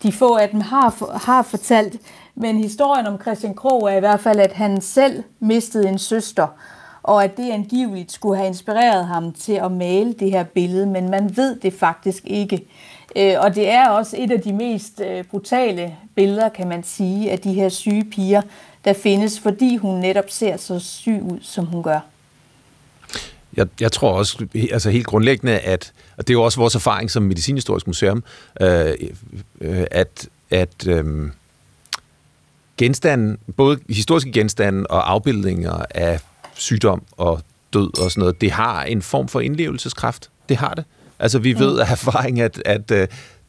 de 0.03 0.13
få 0.13 0.37
af 0.37 0.49
dem 0.49 0.61
har, 0.61 1.19
har 1.27 1.43
fortalt. 1.43 2.01
Men 2.35 2.57
historien 2.57 3.07
om 3.07 3.21
Christian 3.21 3.55
Krog 3.55 3.93
er 3.93 3.97
i 3.97 4.01
hvert 4.01 4.21
fald, 4.21 4.41
at 4.41 4.53
han 4.53 4.81
selv 4.81 5.23
mistede 5.41 5.89
en 5.89 5.99
søster, 5.99 6.47
og 7.03 7.25
at 7.25 7.37
det 7.37 7.51
angiveligt 7.51 8.13
skulle 8.13 8.37
have 8.37 8.49
inspireret 8.49 9.07
ham 9.07 9.33
til 9.33 9.53
at 9.53 9.73
male 9.73 10.13
det 10.13 10.31
her 10.31 10.45
billede, 10.45 10.87
men 10.87 11.11
man 11.11 11.37
ved 11.37 11.57
det 11.57 11.73
faktisk 11.73 12.23
ikke. 12.27 12.67
Øh, 13.16 13.35
og 13.38 13.55
det 13.55 13.68
er 13.68 13.88
også 13.88 14.16
et 14.18 14.31
af 14.31 14.40
de 14.40 14.53
mest 14.53 15.00
øh, 15.00 15.24
brutale 15.24 15.96
billeder, 16.14 16.48
kan 16.48 16.68
man 16.68 16.85
sige, 16.85 17.31
af 17.31 17.38
de 17.38 17.53
her 17.53 17.68
syge 17.68 18.05
piger, 18.05 18.42
der 18.85 18.92
findes, 18.92 19.40
fordi 19.40 19.77
hun 19.77 20.00
netop 20.00 20.24
ser 20.29 20.57
så 20.57 20.79
syg 20.79 21.20
ud, 21.22 21.38
som 21.42 21.66
hun 21.66 21.83
gør. 21.83 22.00
Jeg, 23.57 23.66
jeg 23.81 23.92
tror 23.92 24.12
også 24.12 24.46
altså 24.72 24.90
helt 24.90 25.07
grundlæggende, 25.07 25.59
at, 25.59 25.92
og 26.16 26.29
det 26.29 26.35
er 26.35 26.38
jo 26.38 26.42
også 26.42 26.61
vores 26.61 26.74
erfaring 26.74 27.11
som 27.11 27.22
Medicinhistorisk 27.22 27.87
Museum, 27.87 28.24
øh, 28.61 28.94
øh, 29.61 29.85
at, 29.90 30.29
at 30.50 30.87
øh, 30.87 31.31
genstanden, 32.77 33.38
både 33.57 33.79
historiske 33.88 34.33
genstande 34.33 34.87
og 34.87 35.11
afbildninger 35.11 35.85
af 35.90 36.20
sygdom 36.55 37.03
og 37.16 37.40
død 37.72 37.98
og 37.98 38.11
sådan 38.11 38.20
noget, 38.20 38.40
det 38.40 38.50
har 38.50 38.83
en 38.83 39.03
form 39.03 39.29
for 39.29 39.40
indlevelseskraft. 39.40 40.31
Det 40.48 40.57
har 40.57 40.74
det. 40.74 40.85
Altså, 41.18 41.38
vi 41.38 41.59
ved 41.59 41.79
af 41.79 41.90
erfaring, 41.90 42.40
at, 42.40 42.62
at 42.64 42.90
uh, 42.90 42.98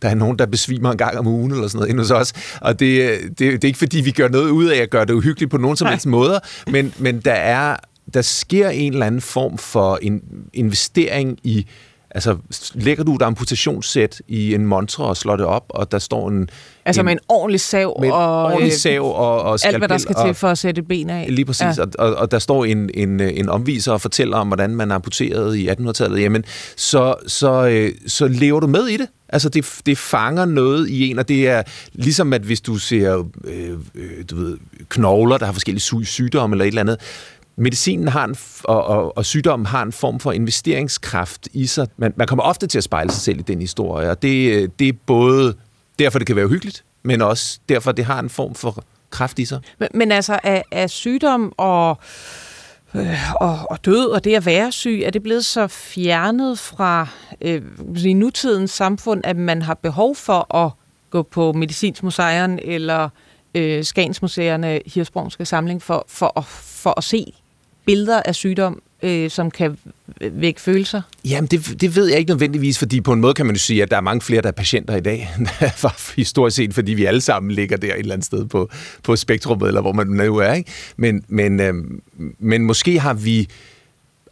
der 0.02 0.10
er 0.10 0.16
nogen, 0.16 0.40
der 0.40 0.46
besvimer 0.46 0.92
en 0.92 0.98
gang 0.98 1.18
om 1.18 1.28
ugen 1.28 1.52
eller 1.52 1.68
sådan 1.68 1.78
noget 1.78 1.90
inde 1.90 2.02
hos 2.02 2.12
os. 2.12 2.34
Og 2.62 2.80
det, 2.80 3.20
det, 3.24 3.40
det 3.40 3.64
er 3.64 3.68
ikke, 3.68 3.80
fordi 3.80 4.02
vi 4.02 4.12
gør 4.12 4.28
noget 4.28 4.50
ud 4.50 4.66
af 4.66 4.78
at 4.82 4.90
gøre 4.90 5.06
det 5.06 5.14
uhyggeligt 5.14 5.52
på 5.52 5.58
nogen 5.58 5.78
som 5.78 5.88
helst 5.88 6.06
måder, 6.06 6.40
men, 6.72 6.94
men 7.00 7.20
der 7.20 7.34
er 7.34 7.78
der 8.14 8.22
sker 8.22 8.70
en 8.70 8.94
eller 8.94 9.06
anden 9.06 9.22
form 9.22 9.58
for 9.58 10.00
en 10.02 10.22
investering 10.54 11.40
i 11.44 11.68
Altså, 12.16 12.38
lægger 12.74 13.04
du 13.04 13.16
et 13.16 13.22
amputationssæt 13.22 14.22
i 14.28 14.54
en 14.54 14.66
montre 14.66 15.06
og 15.06 15.18
slår 15.18 15.36
det 15.36 15.46
op, 15.46 15.66
og 15.70 15.92
der 15.92 16.00
står 16.00 16.30
en... 16.30 16.50
Altså 16.86 17.02
en, 17.02 17.06
med 17.06 17.14
en 17.14 17.20
ordentlig 17.30 17.60
sav 17.60 17.98
med 18.02 18.12
og... 18.12 18.44
ordentlig 18.44 18.72
øh, 18.72 18.78
sav 18.78 19.02
og, 19.02 19.42
og 19.42 19.60
Alt, 19.64 19.78
hvad 19.78 19.88
der 19.88 19.98
skal 19.98 20.16
og, 20.18 20.26
til 20.26 20.34
for 20.34 20.48
at 20.48 20.58
sætte 20.58 20.82
ben 20.82 21.10
af. 21.10 21.26
Lige 21.30 21.46
præcis, 21.46 21.62
ja. 21.62 21.82
og, 21.82 21.88
og, 22.00 22.16
og 22.16 22.32
der 22.32 22.40
står 22.40 22.66
en, 22.66 22.90
en, 22.94 23.20
en 23.20 23.50
omviser 23.50 23.92
og 23.92 24.02
fortæller 24.02 24.38
om, 24.38 24.48
hvordan 24.48 24.76
man 24.76 24.92
amputeret 24.92 25.56
i 25.56 25.70
1800-tallet. 25.70 26.22
Jamen, 26.22 26.44
så, 26.76 27.16
så, 27.28 27.68
øh, 27.68 27.92
så 28.08 28.28
lever 28.28 28.60
du 28.60 28.68
med 28.68 28.88
i 28.88 28.98
det. 28.98 29.08
Altså, 29.30 29.50
det, 29.50 29.80
det 29.86 29.98
fanger 29.98 30.46
noget 30.46 30.90
i 30.90 31.10
en, 31.10 31.20
og 31.20 31.28
det 31.28 31.48
er 31.48 31.64
ligesom, 31.94 32.34
at 32.34 32.42
hvis 32.42 32.62
du 32.62 32.78
ser 32.78 33.24
øh, 33.44 33.70
øh, 33.96 34.24
du 34.30 34.36
ved, 34.36 34.58
knogler, 34.90 35.38
der 35.38 35.46
har 35.46 35.54
forskellige 35.54 36.06
sygdomme 36.06 36.54
eller 36.54 36.66
et 36.66 36.68
eller 36.68 36.82
andet, 36.82 36.98
medicinen 37.58 38.08
har 38.08 38.26
en, 38.26 38.36
og, 38.64 38.86
og, 38.86 39.18
og 39.18 39.26
sygdommen 39.26 39.66
har 39.66 39.84
en 39.84 39.92
form 39.92 40.20
for 40.20 40.32
investeringskraft 40.32 41.48
i 41.54 41.68
sig. 41.68 41.88
Man, 41.98 42.14
man 42.16 42.28
kommer 42.28 42.44
ofte 42.44 42.68
til 42.68 42.78
at 42.78 42.84
spejle 42.84 43.12
sig 43.12 43.22
selv 43.22 43.40
i 43.40 43.42
den 43.42 43.60
historie, 43.62 44.10
og 44.10 44.22
det, 44.22 44.52
øh, 44.52 44.70
det 44.80 44.90
er 44.90 44.94
både 45.06 45.56
derfor, 46.00 46.20
det 46.20 46.28
kan 46.28 46.36
være 46.36 46.46
uhyggeligt, 46.46 46.84
men 47.04 47.22
også 47.22 47.60
derfor, 47.70 47.92
det 47.92 48.06
har 48.06 48.20
en 48.20 48.30
form 48.30 48.56
for 48.56 48.84
kraft 49.10 49.40
i 49.40 49.46
sig. 49.46 49.60
Men, 49.80 49.90
men 49.94 50.12
altså, 50.12 50.40
er, 50.44 50.62
er 50.72 50.88
sygdom 50.88 51.54
og, 51.58 51.98
øh, 52.96 53.34
og, 53.36 53.60
og 53.70 53.86
død 53.86 54.06
og 54.06 54.24
det 54.24 54.36
at 54.36 54.46
være 54.46 54.72
syg, 54.72 55.02
er 55.06 55.10
det 55.10 55.24
blevet 55.24 55.46
så 55.46 55.68
fjernet 55.68 56.60
fra 56.60 57.08
øh, 57.42 57.62
i 58.06 58.14
nutidens 58.14 58.72
samfund, 58.72 59.22
at 59.24 59.38
man 59.38 59.62
har 59.62 59.74
behov 59.74 60.16
for 60.16 60.56
at 60.56 60.72
gå 61.10 61.22
på 61.24 61.54
Medicinsmuseet 61.54 62.60
eller 62.64 63.10
øh, 63.56 63.84
Skagensmuseerne, 63.84 64.82
Hirsbrungske 64.86 65.46
Samling, 65.46 65.82
for, 65.82 66.06
for, 66.08 66.40
at, 66.40 66.46
for 66.46 66.94
at 66.98 67.04
se 67.04 67.34
billeder 67.86 68.22
af 68.26 68.36
sygdom, 68.36 68.82
øh, 69.04 69.30
som 69.30 69.52
kan 69.52 69.78
vække 70.32 70.62
følelser? 70.62 71.02
Jamen, 71.26 71.48
det, 71.48 71.82
det 71.82 71.96
ved 71.96 72.08
jeg 72.08 72.20
ikke 72.20 72.32
nødvendigvis, 72.32 72.80
fordi 72.80 73.02
på 73.02 73.14
en 73.14 73.22
måde 73.22 73.34
kan 73.34 73.46
man 73.46 73.56
jo 73.56 73.60
sige, 73.60 73.84
at 73.84 73.92
der 73.92 73.98
er 73.98 74.02
mange 74.02 74.22
flere, 74.22 74.42
der 74.42 74.48
er 74.48 74.52
patienter 74.52 74.96
i 74.96 75.02
dag, 75.02 75.30
end 75.38 75.48
der 75.60 75.70
var 75.82 76.16
historisk 76.16 76.56
set, 76.56 76.74
fordi 76.74 76.94
vi 76.94 77.06
alle 77.06 77.22
sammen 77.22 77.52
ligger 77.52 77.78
der 77.78 77.88
et 77.88 78.00
eller 78.00 78.14
andet 78.14 78.26
sted 78.26 78.46
på, 78.46 78.70
på 79.04 79.16
spektrummet, 79.16 79.68
eller 79.68 79.82
hvor 79.82 79.94
man 79.94 80.08
nu 80.08 80.38
er. 80.38 80.54
Ikke? 80.54 80.72
Men, 80.98 81.24
men, 81.28 81.60
øh, 81.60 81.74
men 82.40 82.64
måske 82.64 83.00
har 83.00 83.14
vi 83.14 83.48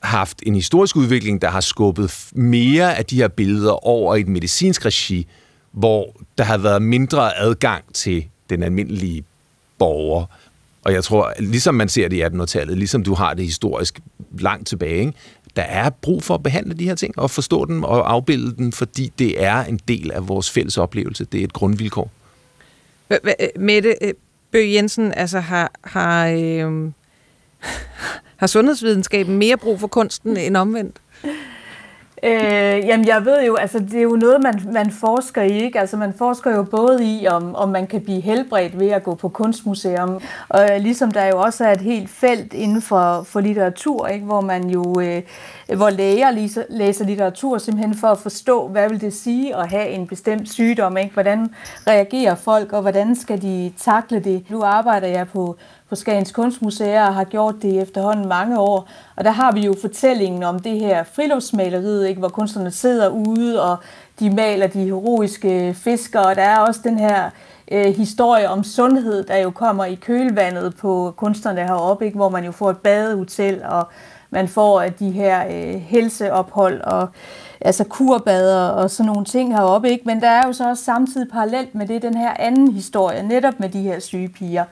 haft 0.03 0.43
en 0.45 0.55
historisk 0.55 0.95
udvikling, 0.95 1.41
der 1.41 1.49
har 1.49 1.61
skubbet 1.61 2.27
mere 2.35 2.97
af 2.97 3.05
de 3.05 3.15
her 3.15 3.27
billeder 3.27 3.87
over 3.87 4.15
i 4.15 4.19
et 4.19 4.27
medicinsk 4.27 4.85
regi, 4.85 5.27
hvor 5.71 6.15
der 6.37 6.43
har 6.43 6.57
været 6.57 6.81
mindre 6.81 7.37
adgang 7.37 7.83
til 7.93 8.25
den 8.49 8.63
almindelige 8.63 9.23
borger. 9.79 10.25
Og 10.83 10.93
jeg 10.93 11.03
tror, 11.03 11.33
ligesom 11.39 11.75
man 11.75 11.89
ser 11.89 12.07
det 12.07 12.15
i 12.17 12.23
1800-tallet, 12.23 12.77
ligesom 12.77 13.03
du 13.03 13.13
har 13.13 13.33
det 13.33 13.45
historisk 13.45 13.99
langt 14.39 14.67
tilbage, 14.67 14.99
ikke? 14.99 15.13
der 15.55 15.61
er 15.61 15.89
brug 15.89 16.23
for 16.23 16.35
at 16.35 16.43
behandle 16.43 16.73
de 16.73 16.83
her 16.83 16.95
ting 16.95 17.19
og 17.19 17.31
forstå 17.31 17.65
dem 17.65 17.83
og 17.83 18.11
afbilde 18.11 18.55
dem, 18.57 18.71
fordi 18.71 19.11
det 19.19 19.43
er 19.43 19.63
en 19.63 19.79
del 19.87 20.11
af 20.11 20.27
vores 20.27 20.51
fælles 20.51 20.77
oplevelse. 20.77 21.25
Det 21.25 21.39
er 21.39 21.43
et 21.43 21.53
grundvilkår. 21.53 22.11
Mette 23.59 23.95
øh, 24.01 24.13
Bøge 24.51 24.73
Jensen, 24.73 25.13
altså 25.13 25.39
har, 25.39 25.71
har, 25.83 26.27
øh, 26.27 26.91
har 28.41 28.47
sundhedsvidenskaben 28.47 29.37
mere 29.37 29.57
brug 29.57 29.79
for 29.79 29.87
kunsten 29.87 30.37
end 30.37 30.57
omvendt? 30.57 31.01
Øh, 32.25 32.87
jamen 32.87 33.07
jeg 33.07 33.25
ved 33.25 33.45
jo, 33.45 33.55
altså 33.55 33.79
det 33.79 33.93
er 33.93 34.01
jo 34.01 34.15
noget, 34.15 34.43
man, 34.43 34.61
man 34.73 34.91
forsker 34.91 35.41
i, 35.41 35.63
ikke? 35.63 35.79
Altså 35.79 35.97
man 35.97 36.13
forsker 36.17 36.55
jo 36.55 36.63
både 36.63 37.05
i, 37.05 37.27
om, 37.27 37.55
om 37.55 37.69
man 37.69 37.87
kan 37.87 38.01
blive 38.01 38.21
helbredt 38.21 38.79
ved 38.79 38.89
at 38.89 39.03
gå 39.03 39.15
på 39.15 39.29
kunstmuseum, 39.29 40.21
og 40.49 40.69
øh, 40.71 40.81
ligesom 40.81 41.11
der 41.11 41.25
jo 41.25 41.41
også 41.41 41.65
er 41.65 41.71
et 41.71 41.81
helt 41.81 42.09
felt 42.09 42.53
inden 42.53 42.81
for, 42.81 43.23
for 43.23 43.39
litteratur, 43.39 44.07
ikke? 44.07 44.25
Hvor 44.25 44.41
man 44.41 44.69
jo, 44.69 45.01
øh, 45.01 45.21
hvor 45.75 45.89
læger 45.89 46.31
læser, 46.31 46.63
læser 46.69 47.05
litteratur 47.05 47.57
simpelthen 47.57 47.95
for 47.95 48.07
at 48.07 48.17
forstå, 48.17 48.67
hvad 48.67 48.89
vil 48.89 49.01
det 49.01 49.13
sige 49.13 49.55
at 49.55 49.69
have 49.69 49.89
en 49.89 50.07
bestemt 50.07 50.49
sygdom, 50.51 50.97
ikke? 50.97 51.13
Hvordan 51.13 51.49
reagerer 51.87 52.35
folk, 52.35 52.73
og 52.73 52.81
hvordan 52.81 53.15
skal 53.15 53.41
de 53.41 53.73
takle 53.77 54.19
det? 54.19 54.45
Nu 54.49 54.61
arbejder 54.61 55.07
jeg 55.07 55.27
på 55.27 55.57
på 55.93 55.97
Skagens 55.97 56.31
Kunstmuseer 56.31 57.07
og 57.07 57.15
har 57.15 57.23
gjort 57.23 57.55
det 57.61 57.67
i 57.67 57.79
efterhånden 57.79 58.27
mange 58.27 58.59
år. 58.59 58.87
Og 59.15 59.23
der 59.23 59.31
har 59.31 59.51
vi 59.51 59.61
jo 59.61 59.75
fortællingen 59.81 60.43
om 60.43 60.59
det 60.59 60.79
her 60.79 61.03
friluftsmaleriet, 61.03 62.07
ikke, 62.07 62.19
hvor 62.19 62.29
kunstnerne 62.29 62.71
sidder 62.71 63.09
ude, 63.09 63.63
og 63.63 63.77
de 64.19 64.29
maler 64.29 64.67
de 64.67 64.83
heroiske 64.83 65.73
fisker, 65.73 66.19
og 66.19 66.35
der 66.35 66.41
er 66.41 66.57
også 66.57 66.79
den 66.83 66.99
her 66.99 67.29
øh, 67.71 67.85
historie 67.85 68.49
om 68.49 68.63
sundhed, 68.63 69.23
der 69.23 69.37
jo 69.37 69.51
kommer 69.51 69.85
i 69.85 69.95
kølvandet 69.95 70.75
på 70.75 71.13
kunstnerne 71.17 71.67
heroppe, 71.67 72.05
ikke, 72.05 72.17
hvor 72.17 72.29
man 72.29 72.45
jo 72.45 72.51
får 72.51 72.69
et 72.69 72.77
badehotel, 72.77 73.61
og 73.65 73.87
man 74.29 74.47
får 74.47 74.81
øh, 74.81 74.91
de 74.99 75.11
her 75.11 75.45
øh, 75.45 75.81
helseophold 75.81 76.81
og 76.81 77.09
altså 77.61 77.83
kurbader 77.83 78.67
og 78.67 78.89
sådan 78.89 79.07
nogle 79.07 79.25
ting 79.25 79.55
heroppe. 79.55 79.89
Ikke? 79.89 80.03
Men 80.05 80.21
der 80.21 80.29
er 80.29 80.47
jo 80.47 80.53
så 80.53 80.69
også 80.69 80.83
samtidig 80.83 81.27
parallelt 81.31 81.75
med 81.75 81.87
det 81.87 82.01
den 82.01 82.17
her 82.17 82.33
anden 82.39 82.71
historie, 82.71 83.23
netop 83.23 83.59
med 83.59 83.69
de 83.69 83.81
her 83.81 83.99
syge 83.99 84.29
piger 84.29 84.63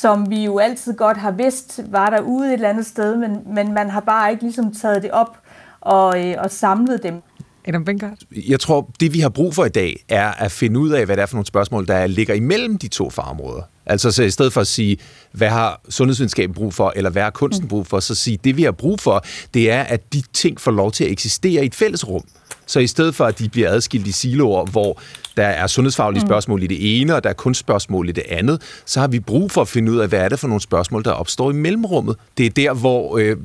som 0.00 0.30
vi 0.30 0.44
jo 0.44 0.58
altid 0.58 0.94
godt 0.94 1.16
har 1.16 1.30
vidst 1.30 1.80
var 1.92 2.10
der 2.10 2.20
ude 2.20 2.48
et 2.48 2.52
eller 2.52 2.68
andet 2.68 2.86
sted, 2.86 3.16
men, 3.16 3.42
men 3.46 3.72
man 3.72 3.90
har 3.90 4.00
bare 4.00 4.30
ikke 4.30 4.42
ligesom 4.42 4.72
taget 4.72 5.02
det 5.02 5.10
op 5.10 5.38
og, 5.80 6.28
øh, 6.28 6.34
og 6.38 6.50
samlet 6.50 7.02
dem. 7.02 7.22
Adam 7.64 7.84
Benkart? 7.84 8.18
Jeg 8.48 8.60
tror, 8.60 8.90
det 9.00 9.14
vi 9.14 9.20
har 9.20 9.28
brug 9.28 9.54
for 9.54 9.64
i 9.64 9.68
dag, 9.68 10.04
er 10.08 10.30
at 10.30 10.52
finde 10.52 10.80
ud 10.80 10.90
af, 10.90 11.06
hvad 11.06 11.16
det 11.16 11.22
er 11.22 11.26
for 11.26 11.36
nogle 11.36 11.46
spørgsmål, 11.46 11.86
der 11.86 12.06
ligger 12.06 12.34
imellem 12.34 12.78
de 12.78 12.88
to 12.88 13.10
fagområder. 13.10 13.62
Altså 13.86 14.10
så 14.10 14.22
i 14.22 14.30
stedet 14.30 14.52
for 14.52 14.60
at 14.60 14.66
sige, 14.66 14.96
hvad 15.32 15.48
har 15.48 15.80
sundhedsvidenskaben 15.88 16.54
brug 16.54 16.74
for, 16.74 16.92
eller 16.96 17.10
hvad 17.10 17.22
har 17.22 17.30
kunsten 17.30 17.68
brug 17.68 17.86
for, 17.86 18.00
så 18.00 18.14
sige, 18.14 18.38
det 18.44 18.56
vi 18.56 18.62
har 18.62 18.72
brug 18.72 19.00
for, 19.00 19.24
det 19.54 19.70
er, 19.70 19.82
at 19.82 20.12
de 20.12 20.22
ting 20.32 20.60
får 20.60 20.70
lov 20.70 20.92
til 20.92 21.04
at 21.04 21.10
eksistere 21.10 21.62
i 21.62 21.66
et 21.66 21.74
fælles 21.74 22.08
rum. 22.08 22.24
Så 22.66 22.80
i 22.80 22.86
stedet 22.86 23.14
for, 23.14 23.24
at 23.24 23.38
de 23.38 23.48
bliver 23.48 23.70
adskilt 23.70 24.06
i 24.06 24.12
siloer, 24.12 24.64
hvor 24.64 25.00
der 25.36 25.46
er 25.46 25.66
sundhedsfaglige 25.66 26.22
mm. 26.22 26.28
spørgsmål 26.28 26.62
i 26.62 26.66
det 26.66 27.00
ene, 27.00 27.14
og 27.14 27.24
der 27.24 27.30
er 27.30 27.34
kunstspørgsmål 27.34 28.08
i 28.08 28.12
det 28.12 28.24
andet, 28.28 28.62
så 28.84 29.00
har 29.00 29.08
vi 29.08 29.20
brug 29.20 29.50
for 29.50 29.60
at 29.60 29.68
finde 29.68 29.92
ud 29.92 29.98
af, 29.98 30.08
hvad 30.08 30.20
er 30.20 30.28
det 30.28 30.38
for 30.38 30.48
nogle 30.48 30.60
spørgsmål, 30.60 31.04
der 31.04 31.10
opstår 31.10 31.50
i 31.50 31.54
mellemrummet. 31.54 32.16
Det 32.38 32.46
er 32.46 32.50
der, 32.50 32.72
hvor, 32.72 33.18
øh, 33.18 33.36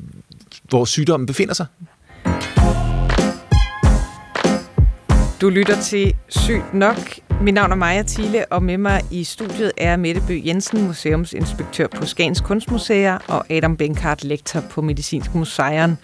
hvor 0.68 0.84
sygdommen 0.84 1.26
befinder 1.26 1.54
sig. 1.54 1.66
Du 5.40 5.48
lytter 5.48 5.80
til 5.82 6.16
Sygt 6.28 6.74
Nok. 6.74 6.98
Mit 7.40 7.54
navn 7.54 7.72
er 7.72 7.76
Maja 7.76 8.02
Thiele, 8.02 8.52
og 8.52 8.62
med 8.62 8.78
mig 8.78 9.02
i 9.10 9.24
studiet 9.24 9.72
er 9.76 9.96
Mette 9.96 10.22
Bø 10.26 10.40
Jensen, 10.44 10.86
museumsinspektør 10.86 11.86
på 11.86 12.06
Skagens 12.06 12.40
Kunstmuseer, 12.40 13.18
og 13.28 13.50
Adam 13.50 13.76
Benkart, 13.76 14.24
lektor 14.24 14.60
på 14.70 14.82
Medicinsk 14.82 15.34
Museum. 15.34 15.96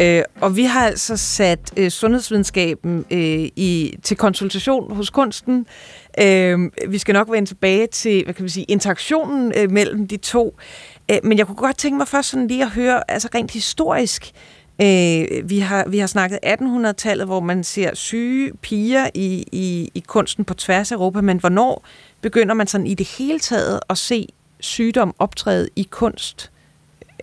Øh, 0.00 0.22
og 0.40 0.56
vi 0.56 0.64
har 0.64 0.86
altså 0.86 1.16
sat 1.16 1.72
øh, 1.76 1.90
sundhedsvidenskaben 1.90 3.04
øh, 3.10 3.48
i, 3.56 3.94
til 4.02 4.16
konsultation 4.16 4.96
hos 4.96 5.10
kunsten. 5.10 5.66
Øh, 6.20 6.58
vi 6.88 6.98
skal 6.98 7.12
nok 7.12 7.30
vende 7.30 7.48
tilbage 7.48 7.86
til 7.86 8.24
hvad 8.24 8.34
kan 8.34 8.44
vi 8.44 8.50
sige, 8.50 8.64
interaktionen 8.64 9.52
øh, 9.56 9.70
mellem 9.70 10.08
de 10.08 10.16
to. 10.16 10.58
Øh, 11.10 11.16
men 11.22 11.38
jeg 11.38 11.46
kunne 11.46 11.56
godt 11.56 11.78
tænke 11.78 11.96
mig 11.96 12.08
først 12.08 12.28
sådan 12.28 12.46
lige 12.46 12.62
at 12.62 12.70
høre, 12.70 13.10
altså 13.10 13.28
rent 13.34 13.50
historisk, 13.50 14.32
Øh, 14.34 14.57
vi, 15.44 15.58
har, 15.58 15.88
vi 15.88 15.98
har 15.98 16.06
snakket 16.06 16.38
1800-tallet, 16.46 17.26
hvor 17.26 17.40
man 17.40 17.64
ser 17.64 17.94
syge 17.94 18.52
piger 18.62 19.10
i, 19.14 19.44
i, 19.52 19.90
i 19.94 20.04
kunsten 20.06 20.44
på 20.44 20.54
tværs 20.54 20.92
af 20.92 20.96
Europa, 20.96 21.20
men 21.20 21.40
hvornår 21.40 21.84
begynder 22.20 22.54
man 22.54 22.66
sådan 22.66 22.86
i 22.86 22.94
det 22.94 23.06
hele 23.06 23.40
taget 23.40 23.80
at 23.90 23.98
se 23.98 24.28
sygdom 24.60 25.14
optræde 25.18 25.68
i 25.76 25.88
kunst? 25.90 26.50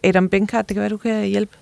Adam 0.04 0.30
Benkart, 0.30 0.70
det 0.70 0.76
kan 0.76 0.82
være, 0.82 0.90
du 0.90 0.98
kan 0.98 1.26
hjælpe. 1.26 1.58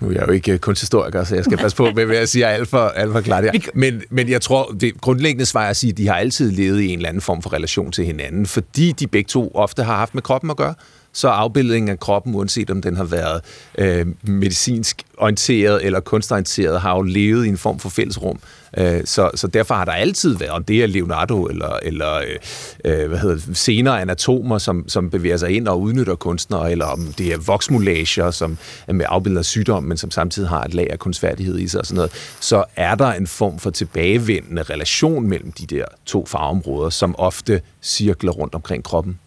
Nu 0.00 0.08
er 0.08 0.12
jeg 0.12 0.26
jo 0.26 0.32
ikke 0.32 0.58
kunsthistoriker, 0.58 1.24
så 1.24 1.34
jeg 1.34 1.44
skal 1.44 1.58
passe 1.58 1.76
på 1.76 1.90
med, 1.96 2.04
hvad 2.04 2.16
jeg 2.16 2.28
siger 2.28 2.48
alt 2.48 2.68
for, 2.68 2.78
alt 2.78 3.12
for 3.12 3.20
klart 3.20 3.44
her. 3.44 3.52
Men, 3.74 4.02
men 4.10 4.28
jeg 4.28 4.40
tror, 4.40 4.74
det 4.80 5.00
grundlæggende 5.00 5.46
svar 5.46 5.64
er 5.64 5.70
at 5.70 5.76
sige, 5.76 5.90
at 5.90 5.96
de 5.96 6.06
har 6.06 6.14
altid 6.14 6.50
levet 6.50 6.80
i 6.80 6.88
en 6.88 6.98
eller 6.98 7.08
anden 7.08 7.20
form 7.20 7.42
for 7.42 7.52
relation 7.52 7.92
til 7.92 8.04
hinanden, 8.04 8.46
fordi 8.46 8.92
de 8.92 9.06
begge 9.06 9.28
to 9.28 9.50
ofte 9.54 9.82
har 9.82 9.96
haft 9.96 10.14
med 10.14 10.22
kroppen 10.22 10.50
at 10.50 10.56
gøre 10.56 10.74
så 11.16 11.28
afbildningen 11.28 11.88
af 11.88 12.00
kroppen, 12.00 12.34
uanset 12.34 12.70
om 12.70 12.82
den 12.82 12.96
har 12.96 13.04
været 13.04 13.40
øh, 13.78 14.06
medicinsk 14.22 15.02
orienteret 15.16 15.84
eller 15.84 16.00
kunstorienteret, 16.00 16.80
har 16.80 16.96
jo 16.96 17.02
levet 17.02 17.46
i 17.46 17.48
en 17.48 17.58
form 17.58 17.78
for 17.78 17.88
fællesrum. 17.88 18.38
Øh, 18.78 19.00
så, 19.04 19.30
så 19.34 19.46
derfor 19.46 19.74
har 19.74 19.84
der 19.84 19.92
altid 19.92 20.36
været, 20.36 20.50
om 20.50 20.64
det 20.64 20.82
er 20.82 20.86
Leonardo 20.86 21.44
eller, 21.44 21.78
eller 21.82 22.14
øh, 22.14 23.02
øh 23.02 23.08
hvad 23.08 23.18
hedder 23.18 23.38
senere 23.52 24.00
anatomer, 24.00 24.58
som, 24.58 24.88
som 24.88 25.10
bevæger 25.10 25.36
sig 25.36 25.50
ind 25.50 25.68
og 25.68 25.80
udnytter 25.80 26.14
kunstnere, 26.14 26.72
eller 26.72 26.84
om 26.86 27.14
det 27.18 27.32
er 27.32 27.38
voksmulager, 27.38 28.30
som 28.30 28.58
er 28.86 28.92
med 28.92 29.06
afbilleder 29.08 29.40
af 29.40 29.44
sygdom, 29.44 29.82
men 29.84 29.96
som 29.96 30.10
samtidig 30.10 30.48
har 30.48 30.62
et 30.62 30.74
lag 30.74 30.90
af 30.90 30.98
kunstfærdighed 30.98 31.58
i 31.58 31.68
sig 31.68 31.80
og 31.80 31.86
sådan 31.86 31.96
noget, 31.96 32.12
så 32.40 32.64
er 32.76 32.94
der 32.94 33.12
en 33.12 33.26
form 33.26 33.58
for 33.58 33.70
tilbagevendende 33.70 34.62
relation 34.62 35.28
mellem 35.28 35.52
de 35.52 35.66
der 35.66 35.84
to 36.06 36.26
farveområder, 36.26 36.90
som 36.90 37.14
ofte 37.18 37.60
cirkler 37.82 38.32
rundt 38.32 38.54
omkring 38.54 38.84
kroppen. 38.84 39.18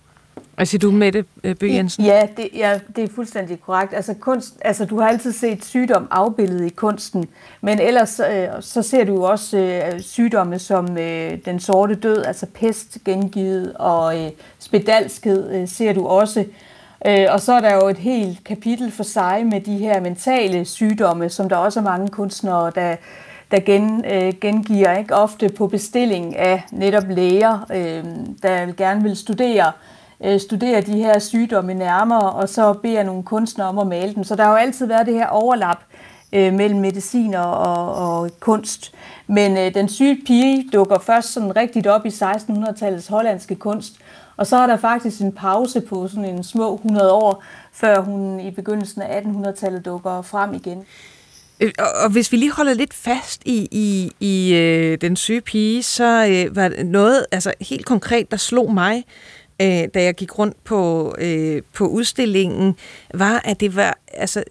Hvad 0.59 0.65
siger 0.65 0.79
du, 0.79 0.91
Mette 0.91 1.25
øh, 1.43 1.55
Bøge 1.55 1.73
Jensen? 1.73 2.05
Ja, 2.05 2.27
det, 2.37 2.49
ja, 2.55 2.79
det 2.95 3.03
er 3.03 3.07
fuldstændig 3.15 3.61
korrekt. 3.61 3.93
Altså, 3.93 4.13
kunst, 4.13 4.57
altså, 4.61 4.85
du 4.85 4.99
har 4.99 5.07
altid 5.07 5.31
set 5.31 5.65
sygdom 5.65 6.07
afbildet 6.11 6.65
i 6.65 6.69
kunsten, 6.69 7.25
men 7.61 7.79
ellers 7.79 8.19
øh, 8.19 8.47
så 8.61 8.81
ser 8.81 9.03
du 9.03 9.13
jo 9.13 9.23
også 9.23 9.57
øh, 9.57 10.01
sygdomme 10.01 10.59
som 10.59 10.97
øh, 10.97 11.37
den 11.45 11.59
sorte 11.59 11.95
død, 11.95 12.23
altså 12.23 12.45
pest 12.45 12.97
gengivet, 13.05 13.73
og 13.73 14.19
øh, 14.19 14.31
spedalskhed 14.59 15.51
øh, 15.55 15.67
ser 15.67 15.93
du 15.93 16.07
også. 16.07 16.45
Øh, 17.07 17.25
og 17.29 17.41
så 17.41 17.53
er 17.53 17.59
der 17.61 17.75
jo 17.75 17.87
et 17.87 17.97
helt 17.97 18.43
kapitel 18.43 18.91
for 18.91 19.03
sig 19.03 19.45
med 19.45 19.61
de 19.61 19.77
her 19.77 20.01
mentale 20.01 20.65
sygdomme, 20.65 21.29
som 21.29 21.49
der 21.49 21.55
også 21.55 21.79
er 21.79 21.83
mange 21.83 22.07
kunstnere, 22.07 22.71
der 22.75 22.95
der 23.51 23.59
gen, 23.59 24.05
øh, 24.05 24.33
gengiver, 24.41 24.97
ikke 24.97 25.15
ofte 25.15 25.49
på 25.49 25.67
bestilling 25.67 26.35
af 26.35 26.63
netop 26.71 27.07
læger, 27.09 27.65
øh, 27.71 28.03
der 28.43 28.71
gerne 28.77 29.03
vil 29.03 29.15
studere 29.15 29.67
øh, 29.67 29.98
Øh, 30.23 30.39
studere 30.39 30.81
de 30.81 30.93
her 30.93 31.19
sygdomme 31.19 31.73
nærmere, 31.73 32.31
og 32.31 32.49
så 32.49 32.73
beder 32.73 33.03
nogle 33.03 33.23
kunstnere 33.23 33.67
om 33.67 33.79
at 33.79 33.87
male 33.87 34.15
dem. 34.15 34.23
Så 34.23 34.35
der 34.35 34.43
har 34.43 34.51
jo 34.51 34.57
altid 34.57 34.85
været 34.85 35.07
det 35.07 35.13
her 35.13 35.27
overlap 35.27 35.77
øh, 36.33 36.53
mellem 36.53 36.79
medicin 36.79 37.33
og, 37.33 37.57
og, 37.57 37.93
og 37.93 38.31
kunst. 38.39 38.93
Men 39.27 39.57
øh, 39.57 39.73
den 39.73 39.89
syge 39.89 40.21
pige 40.25 40.69
dukker 40.73 40.99
først 40.99 41.33
sådan 41.33 41.55
rigtigt 41.55 41.87
op 41.87 42.05
i 42.05 42.09
1600-tallets 42.09 43.09
hollandske 43.09 43.55
kunst, 43.55 43.93
og 44.37 44.47
så 44.47 44.57
er 44.57 44.67
der 44.67 44.77
faktisk 44.77 45.21
en 45.21 45.31
pause 45.31 45.81
på 45.81 46.07
sådan 46.07 46.25
en 46.25 46.43
små 46.43 46.75
100 46.75 47.11
år, 47.11 47.43
før 47.73 48.01
hun 48.01 48.39
i 48.39 48.51
begyndelsen 48.51 49.01
af 49.01 49.21
1800-tallet 49.21 49.85
dukker 49.85 50.21
frem 50.21 50.53
igen. 50.53 50.85
Øh, 51.59 51.71
og, 51.79 51.85
og 52.03 52.09
hvis 52.09 52.31
vi 52.31 52.37
lige 52.37 52.51
holder 52.51 52.73
lidt 52.73 52.93
fast 52.93 53.41
i, 53.45 53.67
i, 53.71 54.11
i 54.19 54.55
øh, 54.55 54.97
den 55.01 55.15
syge 55.15 55.41
pige, 55.41 55.83
så 55.83 56.25
øh, 56.29 56.55
var 56.55 56.83
noget 56.83 57.25
altså 57.31 57.53
helt 57.61 57.85
konkret, 57.85 58.31
der 58.31 58.37
slog 58.37 58.73
mig, 58.73 59.05
øh, 59.61 59.87
da 59.93 60.03
jeg 60.03 60.15
gik 60.15 60.39
rundt 60.39 60.63
på, 60.63 61.15
øh, 61.17 61.61
på 61.73 61.87
udstillingen, 61.87 62.75
var, 63.13 63.41
at 63.45 63.59
det 63.59 63.75
var 63.75 63.97
altså, 64.13 64.43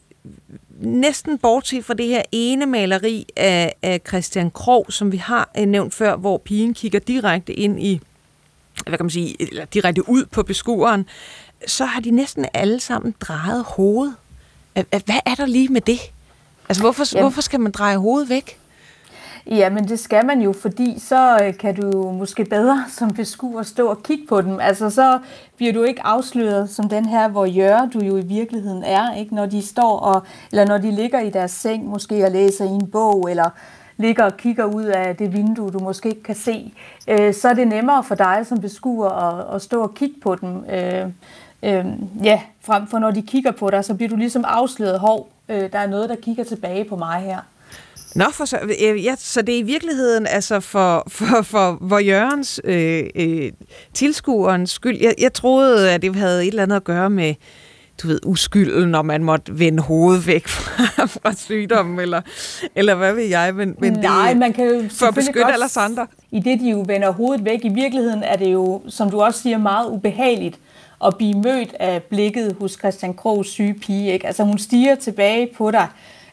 næsten 0.81 1.39
bortset 1.39 1.85
fra 1.85 1.95
det 1.95 2.07
her 2.07 2.23
ene 2.33 2.67
maleri 2.67 3.27
af, 3.37 3.75
af 3.83 4.01
Christian 4.09 4.51
Krog, 4.51 4.87
som 4.89 5.13
vi 5.13 5.17
har 5.17 5.51
øh, 5.59 5.67
nævnt 5.67 5.95
før, 5.95 6.17
hvor 6.17 6.39
pigen 6.39 6.75
kigger 6.75 6.99
direkte 6.99 7.53
ind 7.53 7.83
i, 7.83 8.01
hvad 8.87 8.99
kan 8.99 9.05
man 9.05 9.11
sige, 9.11 9.37
eller 9.43 9.65
direkte 9.65 10.09
ud 10.09 10.25
på 10.25 10.43
beskueren, 10.43 11.07
så 11.67 11.85
har 11.85 12.01
de 12.01 12.11
næsten 12.11 12.47
alle 12.55 12.81
sammen 12.81 13.15
drejet 13.21 13.65
hovedet. 13.65 14.15
Hvad 14.75 15.21
er 15.27 15.35
der 15.35 15.47
lige 15.47 15.69
med 15.69 15.81
det? 15.81 15.99
Altså, 16.69 16.83
hvorfor, 16.83 17.21
hvorfor 17.21 17.41
skal 17.41 17.61
man 17.61 17.73
dreje 17.73 17.97
hovedet 17.97 18.29
væk? 18.29 18.59
Ja, 19.51 19.71
men 19.71 19.89
det 19.89 19.99
skal 19.99 20.27
man 20.27 20.41
jo, 20.41 20.53
fordi 20.53 20.99
så 20.99 21.39
øh, 21.43 21.57
kan 21.57 21.75
du 21.75 22.13
måske 22.13 22.45
bedre 22.45 22.85
som 22.99 23.11
beskuer 23.11 23.63
stå 23.63 23.89
og 23.89 24.03
kigge 24.03 24.27
på 24.29 24.41
dem. 24.41 24.61
Altså 24.61 24.91
så 24.91 25.19
bliver 25.57 25.73
du 25.73 25.83
ikke 25.83 26.07
afsløret 26.07 26.71
som 26.71 26.89
den 26.89 27.07
her, 27.07 27.29
hvor 27.29 27.45
Jørge 27.45 27.91
du 27.91 27.99
jo 27.99 28.17
i 28.17 28.25
virkeligheden 28.25 28.85
er, 28.85 29.15
ikke? 29.15 29.35
når 29.35 29.47
de 29.47 29.67
står 29.67 29.99
og, 29.99 30.23
eller 30.51 30.67
når 30.67 30.79
de 30.79 30.91
ligger 30.91 31.21
i 31.21 31.31
deres 31.31 31.51
seng 31.51 31.85
måske 31.85 32.25
og 32.25 32.31
læser 32.31 32.65
i 32.65 32.69
en 32.69 32.91
bog, 32.91 33.31
eller 33.31 33.51
ligger 33.97 34.25
og 34.25 34.37
kigger 34.37 34.65
ud 34.65 34.85
af 34.85 35.17
det 35.17 35.33
vindue, 35.33 35.71
du 35.71 35.79
måske 35.79 36.09
ikke 36.09 36.23
kan 36.23 36.35
se, 36.35 36.73
øh, 37.09 37.35
så 37.35 37.49
er 37.49 37.55
det 37.55 37.69
nemmere 37.69 38.05
for 38.05 38.15
dig 38.15 38.47
som 38.47 38.61
beskuer 38.61 39.11
at, 39.11 39.55
at 39.55 39.63
stå 39.63 39.83
og 39.83 39.95
kigge 39.95 40.21
på 40.21 40.35
dem. 40.35 40.65
Øh, 40.71 41.07
øh, 41.63 41.87
ja, 42.25 42.41
frem 42.61 42.87
for 42.87 42.99
når 42.99 43.11
de 43.11 43.23
kigger 43.23 43.51
på 43.51 43.71
dig, 43.71 43.85
så 43.85 43.95
bliver 43.95 44.09
du 44.11 44.17
ligesom 44.17 44.45
afsløret, 44.47 45.01
hov, 45.01 45.29
øh, 45.49 45.73
der 45.73 45.79
er 45.79 45.87
noget, 45.87 46.09
der 46.09 46.17
kigger 46.17 46.45
tilbage 46.45 46.85
på 46.85 46.97
mig 46.97 47.21
her. 47.21 47.39
Nå, 48.15 48.25
for 48.33 48.45
så, 48.45 48.59
øh, 48.83 49.05
ja, 49.05 49.15
så 49.19 49.43
det 49.43 49.55
er 49.55 49.59
i 49.59 49.63
virkeligheden 49.63 50.27
altså 50.27 50.61
for, 50.61 51.05
for, 51.09 51.43
for 51.43 51.73
hvor 51.73 51.99
Jørgens 51.99 52.61
øh, 52.65 53.05
øh, 53.15 53.53
tilskuerens 53.95 54.71
skyld. 54.71 55.01
Jeg, 55.01 55.15
jeg 55.19 55.33
troede, 55.33 55.93
at 55.93 56.03
det 56.03 56.17
havde 56.17 56.43
et 56.43 56.49
eller 56.49 56.63
andet 56.63 56.77
at 56.77 56.85
gøre 56.85 57.11
med, 57.11 57.35
du 58.03 58.09
ved, 58.09 58.21
uskylden, 58.27 58.89
når 58.89 59.03
man 59.03 59.25
måtte 59.25 59.59
vende 59.59 59.83
hovedet 59.83 60.27
væk 60.27 60.49
fra, 60.55 61.07
fra 61.07 61.33
sygdommen, 61.35 62.01
eller, 62.01 62.21
eller 62.75 62.95
hvad 62.95 63.15
ved 63.15 63.25
jeg. 63.25 63.55
Men, 63.55 63.77
men 63.79 63.93
Nej, 63.93 64.29
det, 64.29 64.37
man 64.37 64.53
kan 64.53 64.65
jo 64.65 64.85
for 64.91 65.07
at 65.07 65.15
beskytte 65.15 65.53
alle 65.53 65.65
andre. 65.77 66.07
I 66.31 66.41
det, 66.41 66.61
de 66.61 66.71
jo 66.71 66.85
vender 66.87 67.11
hovedet 67.11 67.45
væk, 67.45 67.65
i 67.65 67.73
virkeligheden 67.75 68.23
er 68.23 68.37
det 68.37 68.53
jo, 68.53 68.83
som 68.89 69.11
du 69.11 69.21
også 69.21 69.43
siger, 69.43 69.59
meget 69.59 69.91
ubehageligt 69.91 70.59
at 71.05 71.17
blive 71.17 71.35
mødt 71.35 71.75
af 71.81 72.03
blikket 72.03 72.57
hos 72.61 72.73
Christian 72.73 73.15
Krogs 73.15 73.49
syge 73.49 73.75
pige. 73.75 74.13
Ikke? 74.13 74.27
Altså 74.27 74.45
hun 74.45 74.59
stiger 74.59 74.95
tilbage 74.95 75.49
på 75.57 75.71
dig, 75.71 75.87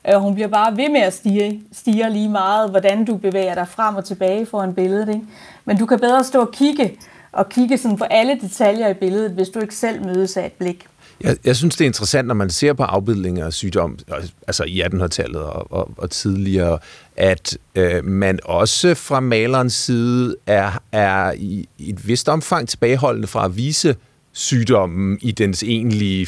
Øh, 0.09 0.15
hun 0.19 0.33
bliver 0.33 0.47
bare 0.47 0.77
ved 0.77 0.89
med 0.89 1.01
at 1.01 1.13
stige, 1.13 1.63
stige 1.71 2.09
lige 2.09 2.29
meget, 2.29 2.69
hvordan 2.69 3.05
du 3.05 3.17
bevæger 3.17 3.53
dig 3.53 3.67
frem 3.67 3.95
og 3.95 4.05
tilbage 4.05 4.45
for 4.45 4.61
en 4.61 4.73
billede. 4.73 5.13
Ikke? 5.13 5.25
Men 5.65 5.77
du 5.77 5.85
kan 5.85 5.99
bedre 5.99 6.23
stå 6.23 6.41
og 6.41 6.51
kigge, 6.51 6.97
og 7.31 7.49
kigge 7.49 7.77
sådan 7.77 7.97
på 7.97 8.03
alle 8.03 8.39
detaljer 8.41 8.89
i 8.89 8.93
billedet, 8.93 9.31
hvis 9.31 9.49
du 9.49 9.59
ikke 9.59 9.75
selv 9.75 10.05
mødes 10.05 10.37
af 10.37 10.45
et 10.45 10.51
blik. 10.51 10.87
Jeg, 11.21 11.37
jeg 11.45 11.55
synes, 11.55 11.75
det 11.75 11.85
er 11.85 11.89
interessant, 11.89 12.27
når 12.27 12.35
man 12.35 12.49
ser 12.49 12.73
på 12.73 12.83
afbildninger 12.83 13.45
af 13.45 13.53
sygdom, 13.53 13.99
altså 14.47 14.63
i 14.63 14.81
1800-tallet 14.81 15.41
og, 15.41 15.71
og, 15.71 15.91
og 15.97 16.09
tidligere, 16.09 16.79
at 17.17 17.57
øh, 17.75 18.05
man 18.05 18.39
også 18.43 18.95
fra 18.95 19.19
malerens 19.19 19.73
side 19.73 20.35
er, 20.47 20.81
er 20.91 21.31
i, 21.31 21.69
i 21.77 21.89
et 21.89 22.07
vist 22.07 22.29
omfang 22.29 22.69
tilbageholdende 22.69 23.27
fra 23.27 23.45
at 23.45 23.57
vise 23.57 23.95
sygdommen 24.31 25.17
i 25.21 25.31
dens 25.31 25.63
egentlige 25.63 26.27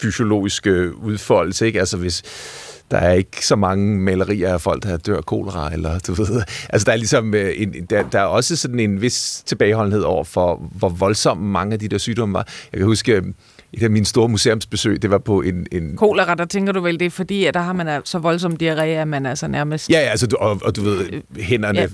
fysiologiske 0.00 0.96
udfoldelse. 0.96 1.66
Ikke? 1.66 1.78
Altså 1.78 1.96
hvis, 1.96 2.22
der 2.90 2.96
er 2.96 3.12
ikke 3.12 3.46
så 3.46 3.56
mange 3.56 3.98
malerier 3.98 4.52
af 4.52 4.60
folk, 4.60 4.82
der 4.82 4.96
dør 4.96 5.20
kolera, 5.20 5.72
eller 5.72 5.98
du 5.98 6.12
ved. 6.14 6.42
Altså, 6.70 6.84
der 6.86 6.92
er 6.92 6.96
ligesom 6.96 7.34
øh, 7.34 7.52
en, 7.56 7.86
der, 7.90 8.02
der 8.02 8.20
er 8.20 8.24
også 8.24 8.56
sådan 8.56 8.80
en 8.80 9.00
vis 9.00 9.42
tilbageholdenhed 9.46 10.02
over 10.02 10.24
for, 10.24 10.70
hvor 10.72 10.88
voldsomme 10.88 11.48
mange 11.48 11.72
af 11.72 11.78
de 11.78 11.88
der 11.88 11.98
sygdomme 11.98 12.34
var. 12.34 12.48
Jeg 12.72 12.78
kan 12.78 12.86
huske, 12.86 13.12
øh, 13.12 13.22
et 13.72 13.82
af 13.82 13.90
mine 13.90 14.06
store 14.06 14.28
museumsbesøg, 14.28 15.02
det 15.02 15.10
var 15.10 15.18
på 15.18 15.40
en... 15.40 15.66
en 15.72 15.96
Kolera, 15.96 16.34
der 16.34 16.44
tænker 16.44 16.72
du 16.72 16.80
vel, 16.80 17.00
det 17.00 17.06
er 17.06 17.10
fordi, 17.10 17.44
at 17.44 17.54
der 17.54 17.60
har 17.60 17.72
man 17.72 18.00
så 18.04 18.18
voldsom 18.18 18.56
diarré, 18.62 18.84
at 18.84 19.08
man 19.08 19.26
altså 19.26 19.48
nærmest... 19.48 19.90
Ja, 19.90 20.00
ja 20.00 20.08
altså, 20.08 20.36
og, 20.40 20.60
og 20.64 20.76
du 20.76 20.82
ved, 20.82 21.22
hænderne 21.40 21.80
ja. 21.80 21.88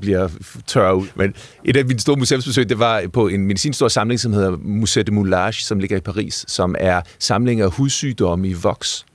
bliver 0.00 0.28
tørre 0.66 0.96
ud. 0.96 1.06
Men 1.14 1.34
et 1.64 1.76
af 1.76 1.84
mine 1.84 2.00
store 2.00 2.16
museumsbesøg, 2.16 2.68
det 2.68 2.78
var 2.78 3.02
på 3.12 3.28
en 3.28 3.46
medicinstor 3.46 3.88
samling, 3.88 4.20
som 4.20 4.32
hedder 4.32 4.56
Musée 4.56 5.02
de 5.02 5.12
Moulage, 5.12 5.64
som 5.64 5.78
ligger 5.78 5.96
i 5.96 6.00
Paris, 6.00 6.44
som 6.48 6.74
er 6.78 7.00
samling 7.18 7.60
af 7.60 7.70
hudsygdomme 7.70 8.48
i 8.48 8.52
voks. 8.52 9.06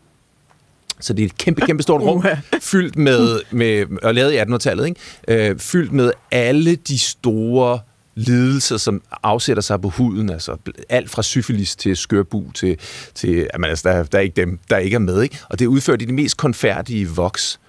Så 1.00 1.14
det 1.14 1.24
er 1.24 1.26
et 1.26 1.38
kæmpe, 1.38 1.62
kæmpe 1.62 1.84
stort 1.84 2.02
rum, 2.02 2.26
fyldt 2.62 2.96
med, 2.96 3.40
med 3.52 3.86
og 4.04 4.16
lavet 4.16 4.34
i 4.34 4.38
1800-tallet, 4.38 4.86
ikke? 4.86 5.50
Øh, 5.50 5.60
fyldt 5.60 5.92
med 5.92 6.12
alle 6.32 6.76
de 6.76 7.00
store 7.00 7.80
lidelser, 8.16 8.78
som 8.78 9.02
afsætter 9.24 9.62
sig 9.62 9.82
på 9.82 9.90
huden, 9.90 10.30
altså 10.30 10.58
alt 10.90 11.10
fra 11.10 11.24
syfilis 11.24 11.76
til 11.76 11.98
skørbu 11.98 12.52
til, 12.54 12.78
til 13.16 13.48
jamen, 13.54 13.70
altså, 13.70 13.90
der, 13.90 14.04
der 14.04 14.18
er 14.18 14.22
ikke 14.22 14.42
dem, 14.42 14.60
der 14.70 14.78
ikke 14.78 14.96
er 14.96 15.00
med, 15.00 15.22
ikke? 15.22 15.40
Og 15.50 15.60
det 15.60 15.66
er 15.66 15.70
udført 15.70 16.02
i 16.02 16.06
de 16.06 16.14
mest 16.14 16.38
konfærdige 16.38 17.10
voks. 17.10 17.60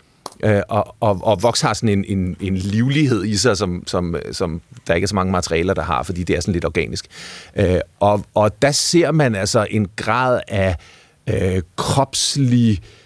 Øh, 0.45 0.63
og, 0.69 0.97
og, 1.01 1.21
og 1.23 1.43
voks 1.43 1.61
har 1.61 1.75
sådan 1.75 1.89
en, 1.89 2.05
en, 2.19 2.37
en 2.41 2.57
livlighed 2.57 3.25
i 3.25 3.37
sig, 3.37 3.57
som, 3.57 3.83
som, 3.87 4.17
som 4.33 4.61
der 4.87 4.95
ikke 4.95 5.05
er 5.05 5.09
så 5.09 5.15
mange 5.15 5.33
materialer, 5.33 5.75
der 5.75 5.83
har, 5.83 6.03
fordi 6.03 6.23
det 6.23 6.37
er 6.37 6.41
sådan 6.41 6.53
lidt 6.53 6.65
organisk. 6.65 7.07
Øh, 7.57 7.81
og, 8.01 8.25
og 8.35 8.63
der 8.63 8.73
ser 8.73 9.13
man 9.13 9.35
altså 9.35 9.67
en 9.71 9.89
grad 9.97 10.41
af 10.49 10.77
øh, 11.27 11.63
kropslig 11.77 12.83
øh, 12.83 13.06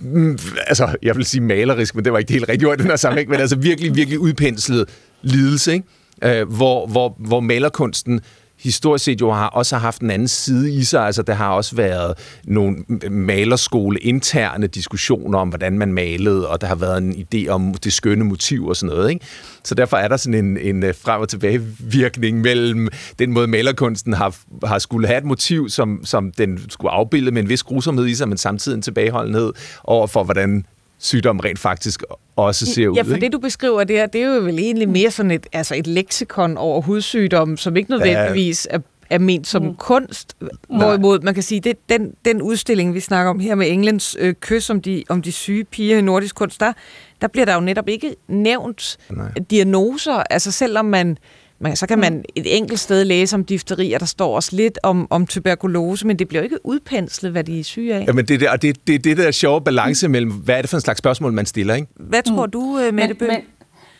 Mm, 0.00 0.38
altså, 0.66 0.96
jeg 1.02 1.16
vil 1.16 1.24
sige 1.24 1.40
malerisk, 1.40 1.94
men 1.94 2.04
det 2.04 2.12
var 2.12 2.18
ikke 2.18 2.28
det 2.28 2.34
helt 2.34 2.48
rigtige 2.48 2.68
ord 2.68 2.78
i 2.78 2.82
den 2.82 2.90
her 2.90 2.96
sammenhæng, 2.96 3.30
men 3.30 3.40
altså 3.40 3.56
virkelig, 3.56 3.96
virkelig 3.96 4.18
udpenslet 4.18 4.88
lidelse, 5.22 5.72
ikke? 5.72 5.86
Øh, 6.24 6.48
hvor, 6.48 6.86
hvor, 6.86 7.16
hvor 7.18 7.40
malerkunsten 7.40 8.20
historisk 8.62 9.04
set 9.04 9.20
jo 9.20 9.30
har 9.30 9.46
også 9.46 9.76
har 9.76 9.80
haft 9.80 10.02
en 10.02 10.10
anden 10.10 10.28
side 10.28 10.72
i 10.72 10.84
sig. 10.84 11.06
Altså, 11.06 11.22
der 11.22 11.34
har 11.34 11.50
også 11.50 11.76
været 11.76 12.14
nogle 12.44 12.76
malerskole 13.10 13.98
interne 13.98 14.66
diskussioner 14.66 15.38
om, 15.38 15.48
hvordan 15.48 15.78
man 15.78 15.92
malede, 15.92 16.48
og 16.48 16.60
der 16.60 16.66
har 16.66 16.74
været 16.74 16.98
en 16.98 17.26
idé 17.34 17.48
om 17.48 17.74
det 17.74 17.92
skønne 17.92 18.24
motiv 18.24 18.66
og 18.66 18.76
sådan 18.76 18.96
noget. 18.96 19.10
Ikke? 19.10 19.24
Så 19.64 19.74
derfor 19.74 19.96
er 19.96 20.08
der 20.08 20.16
sådan 20.16 20.44
en, 20.44 20.56
en 20.56 20.82
øh, 20.82 20.94
frem 20.94 21.20
og 21.20 21.28
tilbage 21.28 21.60
virkning 21.78 22.40
mellem 22.40 22.88
den 23.18 23.32
måde, 23.32 23.46
malerkunsten 23.46 24.12
har, 24.12 24.36
har 24.64 24.78
skulle 24.78 25.06
have 25.06 25.18
et 25.18 25.24
motiv, 25.24 25.68
som, 25.68 26.00
som 26.04 26.32
den 26.32 26.60
skulle 26.68 26.92
afbilde 26.92 27.30
med 27.30 27.42
en 27.42 27.48
vis 27.48 27.62
grusomhed 27.62 28.06
i 28.06 28.14
sig, 28.14 28.28
men 28.28 28.38
samtidig 28.38 28.76
en 28.76 28.82
tilbageholdenhed 28.82 29.52
over 29.84 30.06
for, 30.06 30.24
hvordan 30.24 30.64
sygdom 30.98 31.40
rent 31.40 31.58
faktisk 31.58 32.02
også 32.46 32.66
ser 32.66 32.88
ud. 32.88 32.96
Ja, 32.96 33.02
for 33.02 33.14
ikke? 33.14 33.24
det 33.24 33.32
du 33.32 33.38
beskriver 33.38 33.84
der, 33.84 34.06
det 34.06 34.22
er 34.22 34.34
jo 34.34 34.40
vel 34.40 34.58
egentlig 34.58 34.88
mere 34.88 35.10
sådan 35.10 35.30
et, 35.30 35.46
altså 35.52 35.74
et 35.74 35.86
leksikon 35.86 36.56
over 36.56 36.80
hudsygdomme, 36.80 37.58
som 37.58 37.76
ikke 37.76 37.90
nødvendigvis 37.90 38.68
er 38.70 38.78
er 39.10 39.18
ment 39.18 39.46
som 39.46 39.62
mm. 39.62 39.74
kunst, 39.74 40.36
hvorimod 40.68 41.20
man 41.20 41.34
kan 41.34 41.42
sige, 41.42 41.60
det 41.60 41.88
den, 41.88 42.12
den 42.24 42.42
udstilling, 42.42 42.94
vi 42.94 43.00
snakker 43.00 43.30
om 43.30 43.40
her 43.40 43.54
med 43.54 43.70
Englands 43.70 44.16
øh, 44.18 44.34
kys 44.34 44.70
om 44.70 44.82
de, 44.82 45.04
om 45.08 45.22
de 45.22 45.32
syge 45.32 45.64
piger 45.64 45.98
i 45.98 46.02
nordisk 46.02 46.34
kunst, 46.34 46.60
der, 46.60 46.72
der 47.20 47.28
bliver 47.28 47.44
der 47.44 47.54
jo 47.54 47.60
netop 47.60 47.88
ikke 47.88 48.16
nævnt 48.28 48.98
Nej. 49.10 49.32
diagnoser, 49.50 50.22
altså 50.30 50.52
selvom 50.52 50.84
man 50.84 51.18
man, 51.60 51.76
så 51.76 51.86
kan 51.86 51.96
mm. 51.96 52.00
man 52.00 52.24
et 52.34 52.56
enkelt 52.56 52.80
sted 52.80 53.04
læse 53.04 53.36
om 53.36 53.44
difteri, 53.44 53.92
og 53.92 54.00
der 54.00 54.06
står 54.06 54.36
også 54.36 54.56
lidt 54.56 54.78
om, 54.82 55.06
om 55.10 55.26
tuberkulose, 55.26 56.06
men 56.06 56.18
det 56.18 56.28
bliver 56.28 56.42
jo 56.42 56.44
ikke 56.44 56.66
udpenslet, 56.66 57.32
hvad 57.32 57.44
de 57.44 57.60
er 57.60 57.64
syge 57.64 57.94
af. 57.94 58.04
Jamen 58.06 58.24
det, 58.24 58.40
det, 58.40 58.62
det, 58.62 58.86
det, 58.86 59.04
det 59.04 59.16
der 59.16 59.30
sjove 59.30 59.60
balance 59.60 60.08
mm. 60.08 60.12
mellem, 60.12 60.32
hvad 60.32 60.56
er 60.56 60.60
det 60.60 60.70
for 60.70 60.76
en 60.76 60.80
slags 60.80 60.98
spørgsmål, 60.98 61.32
man 61.32 61.46
stiller, 61.46 61.74
ikke? 61.74 61.88
Hvad 61.96 62.22
tror 62.22 62.46
mm. 62.46 62.50
du, 62.50 62.78
øh, 62.78 62.94
Mette 62.94 63.14
Bøh? 63.14 63.28
Men, 63.28 63.40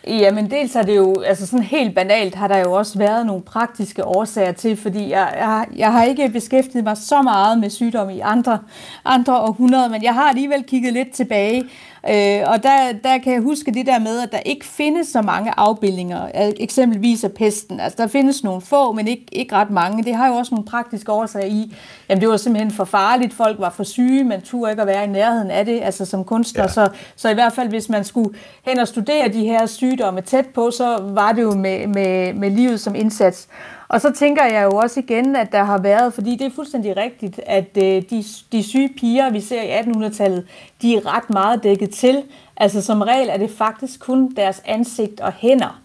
Ja, 0.06 0.32
men 0.32 0.50
dels 0.50 0.76
er 0.76 0.82
det 0.82 0.96
jo, 0.96 1.20
altså 1.20 1.46
sådan 1.46 1.62
helt 1.62 1.94
banalt, 1.94 2.34
har 2.34 2.48
der 2.48 2.58
jo 2.58 2.72
også 2.72 2.98
været 2.98 3.26
nogle 3.26 3.42
praktiske 3.42 4.04
årsager 4.04 4.52
til, 4.52 4.76
fordi 4.76 5.10
jeg, 5.10 5.34
jeg, 5.38 5.66
jeg 5.76 5.92
har 5.92 6.04
ikke 6.04 6.28
beskæftiget 6.28 6.84
mig 6.84 6.96
så 6.96 7.22
meget 7.22 7.58
med 7.58 7.70
sygdom 7.70 8.10
i 8.10 8.20
andre, 8.20 8.58
andre 9.04 9.40
århundreder, 9.40 9.88
men 9.88 10.02
jeg 10.02 10.14
har 10.14 10.28
alligevel 10.28 10.64
kigget 10.64 10.92
lidt 10.92 11.12
tilbage, 11.12 11.64
Øh, 12.08 12.42
og 12.46 12.62
der, 12.62 12.92
der 13.04 13.18
kan 13.18 13.32
jeg 13.32 13.42
huske 13.42 13.70
det 13.70 13.86
der 13.86 13.98
med, 13.98 14.20
at 14.20 14.32
der 14.32 14.38
ikke 14.38 14.66
findes 14.66 15.08
så 15.08 15.22
mange 15.22 15.52
afbildninger, 15.56 16.28
eksempelvis 16.60 17.24
af 17.24 17.32
pesten. 17.32 17.80
Altså 17.80 17.96
der 18.02 18.08
findes 18.08 18.44
nogle 18.44 18.60
få, 18.60 18.92
men 18.92 19.08
ikke, 19.08 19.26
ikke 19.32 19.54
ret 19.54 19.70
mange. 19.70 20.04
Det 20.04 20.14
har 20.14 20.28
jo 20.28 20.34
også 20.34 20.54
nogle 20.54 20.66
praktiske 20.66 21.12
årsager 21.12 21.46
i, 21.46 21.74
jamen 22.08 22.20
det 22.20 22.28
var 22.28 22.36
simpelthen 22.36 22.70
for 22.70 22.84
farligt, 22.84 23.34
folk 23.34 23.60
var 23.60 23.70
for 23.70 23.84
syge, 23.84 24.24
man 24.24 24.42
turde 24.42 24.72
ikke 24.72 24.82
at 24.82 24.88
være 24.88 25.04
i 25.04 25.08
nærheden 25.08 25.50
af 25.50 25.64
det, 25.64 25.80
altså 25.82 26.04
som 26.04 26.24
kunstner. 26.24 26.62
Ja. 26.62 26.68
Så, 26.68 26.88
så 27.16 27.28
i 27.28 27.34
hvert 27.34 27.52
fald, 27.52 27.68
hvis 27.68 27.88
man 27.88 28.04
skulle 28.04 28.34
hen 28.66 28.78
og 28.78 28.88
studere 28.88 29.28
de 29.28 29.44
her 29.44 29.66
sygdomme 29.66 30.20
tæt 30.20 30.46
på, 30.46 30.70
så 30.70 30.98
var 31.02 31.32
det 31.32 31.42
jo 31.42 31.54
med, 31.54 31.86
med, 31.86 32.34
med 32.34 32.50
livet 32.50 32.80
som 32.80 32.94
indsats. 32.94 33.48
Og 33.90 34.00
så 34.00 34.12
tænker 34.12 34.44
jeg 34.44 34.64
jo 34.64 34.78
også 34.78 35.00
igen, 35.00 35.36
at 35.36 35.52
der 35.52 35.64
har 35.64 35.78
været, 35.78 36.14
fordi 36.14 36.36
det 36.36 36.46
er 36.46 36.50
fuldstændig 36.54 36.96
rigtigt, 36.96 37.40
at 37.46 37.76
øh, 37.76 38.02
de, 38.10 38.24
de 38.52 38.62
syge 38.62 38.88
piger, 38.98 39.30
vi 39.30 39.40
ser 39.40 39.62
i 39.62 39.80
1800-tallet, 39.80 40.46
de 40.82 40.96
er 40.96 41.16
ret 41.16 41.30
meget 41.30 41.62
dækket 41.62 41.90
til. 41.90 42.22
Altså 42.56 42.82
som 42.82 43.02
regel 43.02 43.28
er 43.28 43.36
det 43.36 43.50
faktisk 43.50 44.00
kun 44.00 44.34
deres 44.36 44.62
ansigt 44.64 45.20
og 45.20 45.32
hænder, 45.32 45.80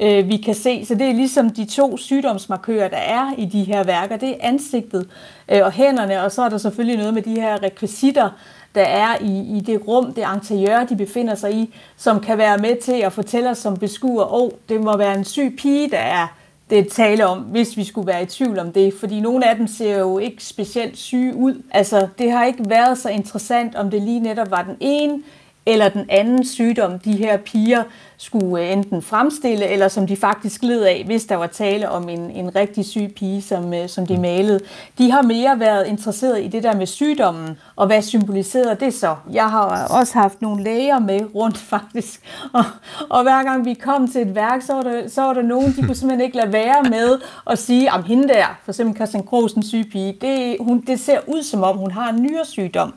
øh, 0.00 0.28
vi 0.28 0.36
kan 0.36 0.54
se. 0.54 0.84
Så 0.84 0.94
det 0.94 1.06
er 1.06 1.12
ligesom 1.12 1.50
de 1.50 1.64
to 1.64 1.96
sygdomsmarkører, 1.96 2.88
der 2.88 2.96
er 2.96 3.32
i 3.38 3.44
de 3.44 3.64
her 3.64 3.84
værker. 3.84 4.16
Det 4.16 4.28
er 4.28 4.36
ansigtet 4.40 5.08
øh, 5.48 5.60
og 5.64 5.72
hænderne, 5.72 6.22
og 6.22 6.32
så 6.32 6.42
er 6.42 6.48
der 6.48 6.58
selvfølgelig 6.58 6.98
noget 6.98 7.14
med 7.14 7.22
de 7.22 7.40
her 7.40 7.62
rekvisitter, 7.62 8.30
der 8.74 8.82
er 8.82 9.16
i, 9.20 9.56
i 9.56 9.60
det 9.60 9.88
rum, 9.88 10.12
det 10.14 10.24
interiør, 10.34 10.84
de 10.84 10.96
befinder 10.96 11.34
sig 11.34 11.54
i, 11.54 11.74
som 11.96 12.20
kan 12.20 12.38
være 12.38 12.58
med 12.58 12.80
til 12.80 12.92
at 12.92 13.12
fortælle 13.12 13.50
os 13.50 13.58
som 13.58 13.76
beskuer, 13.76 14.24
åh, 14.24 14.42
oh, 14.42 14.50
det 14.68 14.80
må 14.80 14.96
være 14.96 15.14
en 15.14 15.24
syg 15.24 15.56
pige, 15.58 15.90
der 15.90 15.98
er 15.98 16.26
det 16.70 16.88
tale 16.88 17.26
om, 17.26 17.38
hvis 17.38 17.76
vi 17.76 17.84
skulle 17.84 18.06
være 18.06 18.22
i 18.22 18.26
tvivl 18.26 18.58
om 18.58 18.72
det. 18.72 18.94
Fordi 19.00 19.20
nogle 19.20 19.48
af 19.48 19.56
dem 19.56 19.66
ser 19.66 19.98
jo 19.98 20.18
ikke 20.18 20.44
specielt 20.44 20.98
syge 20.98 21.34
ud. 21.34 21.62
Altså, 21.70 22.08
det 22.18 22.30
har 22.30 22.44
ikke 22.44 22.68
været 22.68 22.98
så 22.98 23.08
interessant, 23.08 23.74
om 23.74 23.90
det 23.90 24.02
lige 24.02 24.20
netop 24.20 24.50
var 24.50 24.62
den 24.62 24.76
ene 24.80 25.22
eller 25.66 25.88
den 25.88 26.06
anden 26.08 26.44
sygdom, 26.44 26.98
de 26.98 27.16
her 27.16 27.36
piger 27.36 27.82
skulle 28.18 28.64
øh, 28.64 28.72
enten 28.72 29.02
fremstille, 29.02 29.66
eller 29.66 29.88
som 29.88 30.06
de 30.06 30.16
faktisk 30.16 30.62
led 30.62 30.82
af, 30.82 31.02
hvis 31.06 31.24
der 31.24 31.36
var 31.36 31.46
tale 31.46 31.90
om 31.90 32.08
en, 32.08 32.30
en 32.30 32.56
rigtig 32.56 32.84
syg 32.84 33.12
pige, 33.16 33.42
som, 33.42 33.74
øh, 33.74 33.88
som 33.88 34.06
de 34.06 34.18
malede. 34.18 34.60
De 34.98 35.10
har 35.10 35.22
mere 35.22 35.60
været 35.60 35.86
interesseret 35.86 36.44
i 36.44 36.48
det 36.48 36.62
der 36.62 36.76
med 36.76 36.86
sygdommen, 36.86 37.58
og 37.76 37.86
hvad 37.86 38.02
symboliserer 38.02 38.74
det 38.74 38.94
så? 38.94 39.16
Jeg 39.32 39.50
har 39.50 39.86
også 40.00 40.18
haft 40.18 40.42
nogle 40.42 40.64
læger 40.64 40.98
med 40.98 41.20
rundt 41.34 41.58
faktisk, 41.74 42.20
og, 42.52 42.64
og 43.10 43.22
hver 43.22 43.42
gang 43.42 43.64
vi 43.64 43.74
kom 43.74 44.08
til 44.08 44.20
et 44.20 44.34
værk, 44.34 44.62
så 44.62 44.74
var 44.74 44.82
der, 44.82 45.08
så 45.08 45.22
var 45.22 45.32
der 45.32 45.42
nogen, 45.42 45.72
de 45.76 45.82
kunne 45.82 45.96
simpelthen 45.96 46.20
ikke 46.20 46.36
lade 46.36 46.52
være 46.52 46.82
med 46.82 47.18
at 47.50 47.58
sige, 47.58 47.92
om 47.92 48.04
hende 48.04 48.28
der, 48.28 48.58
for 48.64 48.72
eksempel 48.72 48.96
Christian 48.96 49.22
Kroos, 49.22 49.52
en 49.52 49.62
syg 49.62 49.88
pige, 49.92 50.18
det, 50.20 50.56
hun, 50.60 50.80
det 50.80 51.00
ser 51.00 51.18
ud 51.26 51.42
som 51.42 51.62
om, 51.62 51.76
hun 51.76 51.90
har 51.90 52.10
en 52.10 52.22
nyresygdom, 52.22 52.94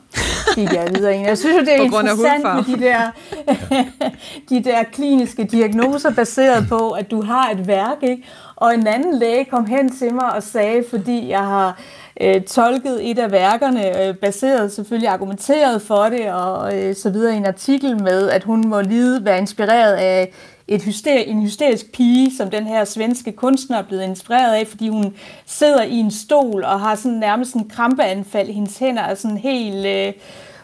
fik 0.54 0.72
jeg 0.72 0.88
videre. 0.94 1.20
Jeg 1.20 1.38
synes 1.38 1.56
jo, 1.56 1.60
det 1.60 1.76
er 1.76 1.82
interessant 1.82 2.44
med 2.44 2.76
de 2.76 2.84
der, 2.84 3.10
de 4.50 4.64
der 4.64 4.82
kliniske 5.10 5.44
diagnoser 5.44 6.10
baseret 6.10 6.66
på, 6.68 6.90
at 6.90 7.10
du 7.10 7.22
har 7.22 7.50
et 7.50 7.66
værk, 7.66 8.02
ikke? 8.02 8.24
Og 8.56 8.74
en 8.74 8.86
anden 8.86 9.18
læge 9.18 9.44
kom 9.44 9.66
hen 9.66 9.96
til 9.96 10.14
mig 10.14 10.32
og 10.32 10.42
sagde, 10.42 10.84
fordi 10.90 11.28
jeg 11.28 11.38
har 11.38 11.80
øh, 12.20 12.42
tolket 12.42 13.10
et 13.10 13.18
af 13.18 13.32
værkerne, 13.32 14.08
øh, 14.08 14.14
baseret 14.14 14.72
selvfølgelig 14.72 15.08
argumenteret 15.08 15.82
for 15.82 16.04
det, 16.04 16.32
og 16.32 16.78
øh, 16.78 16.94
så 16.94 17.10
videre 17.10 17.34
i 17.34 17.36
en 17.36 17.46
artikel 17.46 18.02
med, 18.02 18.28
at 18.28 18.44
hun 18.44 18.68
må 18.68 18.80
lide 18.80 19.24
være 19.24 19.38
inspireret 19.38 19.92
af 19.92 20.32
et 20.68 20.82
hysteri- 20.82 21.28
en 21.30 21.42
hysterisk 21.42 21.92
pige, 21.92 22.36
som 22.36 22.50
den 22.50 22.66
her 22.66 22.84
svenske 22.84 23.32
kunstner 23.32 23.78
er 23.78 23.82
blevet 23.82 24.02
inspireret 24.02 24.54
af, 24.54 24.66
fordi 24.66 24.88
hun 24.88 25.14
sidder 25.46 25.82
i 25.82 25.96
en 25.96 26.10
stol 26.10 26.64
og 26.64 26.80
har 26.80 26.94
sådan 26.94 27.18
nærmest 27.18 27.54
en 27.54 27.68
krampeanfald. 27.68 28.48
Hendes 28.48 28.78
hænder 28.78 29.02
er 29.02 29.14
sådan 29.14 29.36
helt... 29.36 29.86
Øh, 29.86 30.12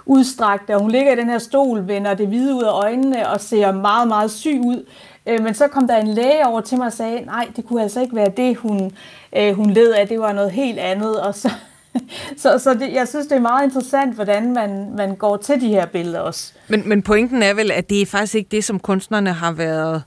udstrakte, 0.06 0.74
og 0.74 0.80
hun 0.80 0.90
ligger 0.90 1.12
i 1.12 1.16
den 1.16 1.28
her 1.28 1.38
stol, 1.38 1.88
vender 1.88 2.14
det 2.14 2.28
hvide 2.28 2.54
ud 2.54 2.62
af 2.62 2.70
øjnene 2.70 3.28
og 3.28 3.40
ser 3.40 3.72
meget, 3.72 4.08
meget 4.08 4.30
syg 4.30 4.60
ud. 4.64 4.84
Øh, 5.26 5.42
men 5.42 5.54
så 5.54 5.68
kom 5.68 5.88
der 5.88 5.96
en 5.96 6.08
læge 6.08 6.46
over 6.46 6.60
til 6.60 6.78
mig 6.78 6.86
og 6.86 6.92
sagde, 6.92 7.20
nej, 7.20 7.48
det 7.56 7.66
kunne 7.66 7.82
altså 7.82 8.00
ikke 8.00 8.16
være 8.16 8.32
det, 8.36 8.56
hun, 8.56 8.92
øh, 9.36 9.52
hun 9.52 9.70
led 9.70 9.92
af, 9.92 10.08
det 10.08 10.20
var 10.20 10.32
noget 10.32 10.50
helt 10.50 10.78
andet. 10.78 11.20
Og 11.20 11.34
så, 11.34 11.50
så, 12.42 12.58
så 12.58 12.74
det, 12.74 12.92
jeg 12.92 13.08
synes, 13.08 13.26
det 13.26 13.36
er 13.36 13.40
meget 13.40 13.64
interessant, 13.64 14.14
hvordan 14.14 14.52
man, 14.52 14.92
man 14.96 15.16
går 15.16 15.36
til 15.36 15.60
de 15.60 15.68
her 15.68 15.86
billeder 15.86 16.20
også. 16.20 16.52
Men, 16.68 16.88
men 16.88 17.02
pointen 17.02 17.42
er 17.42 17.54
vel, 17.54 17.70
at 17.70 17.90
det 17.90 18.02
er 18.02 18.06
faktisk 18.06 18.34
ikke 18.34 18.48
det, 18.50 18.64
som 18.64 18.80
kunstnerne 18.80 19.32
har 19.32 19.52
været 19.52 20.02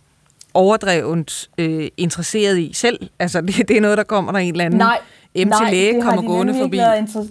overdrevet 0.53 1.49
øh, 1.57 1.87
interesseret 1.97 2.57
i 2.57 2.73
selv. 2.73 3.09
Altså, 3.19 3.41
det, 3.47 3.67
det 3.67 3.77
er 3.77 3.81
noget, 3.81 3.97
der 3.97 4.03
kommer 4.03 4.31
der 4.31 4.39
en 4.39 4.51
eller 4.51 4.65
anden 4.65 4.77
nej, 4.77 4.99
nej, 5.35 5.71
læge 5.71 6.01
kommer 6.01 6.21
gående 6.21 6.53
forbi. 6.53 6.77
Ikke 6.77 7.29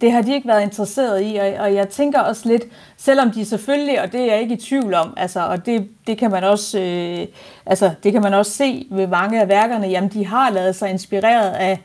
det 0.00 0.12
har 0.12 0.22
de 0.22 0.34
ikke 0.34 0.48
været 0.48 0.62
interesseret 0.62 1.22
i, 1.24 1.36
og, 1.36 1.52
og 1.58 1.74
jeg 1.74 1.88
tænker 1.88 2.20
også 2.20 2.48
lidt, 2.48 2.62
selvom 2.96 3.30
de 3.30 3.44
selvfølgelig, 3.44 4.02
og 4.02 4.12
det 4.12 4.20
er 4.20 4.24
jeg 4.24 4.40
ikke 4.40 4.54
i 4.54 4.60
tvivl 4.60 4.94
om, 4.94 5.14
altså, 5.16 5.46
og 5.46 5.66
det, 5.66 5.88
det, 6.06 6.18
kan 6.18 6.30
man 6.30 6.44
også, 6.44 6.80
øh, 6.80 7.26
altså, 7.66 7.90
det 8.02 8.12
kan 8.12 8.22
man 8.22 8.34
også 8.34 8.52
se 8.52 8.86
ved 8.90 9.06
mange 9.06 9.40
af 9.40 9.48
værkerne, 9.48 9.86
jamen 9.86 10.10
de 10.10 10.26
har 10.26 10.50
lavet 10.50 10.76
sig 10.76 10.90
inspireret 10.90 11.50
af 11.50 11.80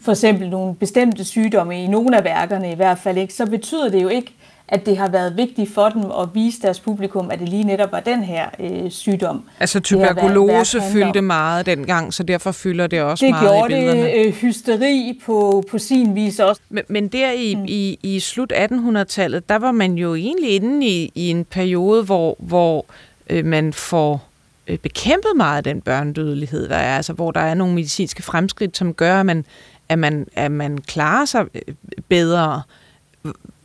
for 0.00 0.12
eksempel 0.12 0.50
nogle 0.50 0.74
bestemte 0.74 1.24
sygdomme 1.24 1.84
i 1.84 1.86
nogle 1.86 2.16
af 2.16 2.24
værkerne 2.24 2.72
i 2.72 2.74
hvert 2.74 2.98
fald 2.98 3.18
ikke, 3.18 3.34
så 3.34 3.46
betyder 3.46 3.88
det 3.88 4.02
jo 4.02 4.08
ikke, 4.08 4.34
at 4.72 4.86
det 4.86 4.96
har 4.96 5.08
været 5.08 5.36
vigtigt 5.36 5.74
for 5.74 5.88
dem 5.88 6.02
at 6.02 6.28
vise 6.34 6.62
deres 6.62 6.80
publikum, 6.80 7.30
at 7.30 7.38
det 7.38 7.48
lige 7.48 7.64
netop 7.64 7.92
var 7.92 8.00
den 8.00 8.22
her 8.22 8.48
øh, 8.60 8.90
sygdom. 8.90 9.44
Altså 9.60 9.80
tuberkulose 9.80 10.82
fyldte 10.92 11.20
meget 11.20 11.66
dengang, 11.66 12.14
så 12.14 12.22
derfor 12.22 12.52
fylder 12.52 12.86
det 12.86 13.02
også 13.02 13.24
det 13.24 13.30
meget 13.30 13.70
i 13.70 13.74
billederne. 13.74 14.02
Det 14.02 14.12
gjorde 14.12 14.24
det 14.24 14.34
hysteri 14.34 15.20
på, 15.26 15.64
på 15.70 15.78
sin 15.78 16.14
vis 16.14 16.38
også. 16.38 16.60
Men, 16.68 16.84
men 16.88 17.08
der 17.08 17.30
i, 17.30 17.54
mm. 17.54 17.64
i, 17.68 17.98
i 18.02 18.20
slut 18.20 18.52
1800-tallet, 18.52 19.48
der 19.48 19.56
var 19.56 19.72
man 19.72 19.94
jo 19.94 20.14
egentlig 20.14 20.56
inde 20.56 20.86
i, 20.86 21.12
i 21.14 21.30
en 21.30 21.44
periode, 21.44 22.04
hvor, 22.04 22.36
hvor 22.38 22.86
øh, 23.30 23.44
man 23.44 23.72
får 23.72 24.28
øh, 24.66 24.78
bekæmpet 24.78 25.30
meget 25.36 25.56
af 25.56 25.64
den 25.64 25.80
børnedødelighed, 25.80 26.68
der 26.68 26.76
er, 26.76 26.96
altså 26.96 27.12
hvor 27.12 27.30
der 27.30 27.40
er 27.40 27.54
nogle 27.54 27.74
medicinske 27.74 28.22
fremskridt, 28.22 28.76
som 28.76 28.94
gør, 28.94 29.20
at 29.20 29.26
man, 29.26 29.44
at 29.88 29.98
man, 29.98 30.26
at 30.36 30.52
man 30.52 30.78
klarer 30.78 31.24
sig 31.24 31.46
øh, 31.54 31.74
bedre. 32.08 32.62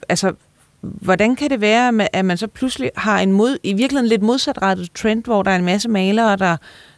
Altså, 0.10 0.34
Hvordan 1.02 1.36
kan 1.36 1.50
det 1.50 1.62
være, 1.62 2.08
at 2.14 2.26
man 2.26 2.38
så 2.38 2.48
pludselig 2.48 2.92
har 2.96 3.20
en 3.20 3.32
mod, 3.32 3.58
i 3.64 3.74
virkeligheden 3.74 4.10
lidt 4.10 4.22
modsatrettet 4.22 4.90
trend, 4.96 5.24
hvor 5.24 5.44
der 5.44 5.52
er 5.52 5.56
en 5.56 5.66
masse 5.66 5.90
malere, 5.90 6.36
der, 6.36 6.58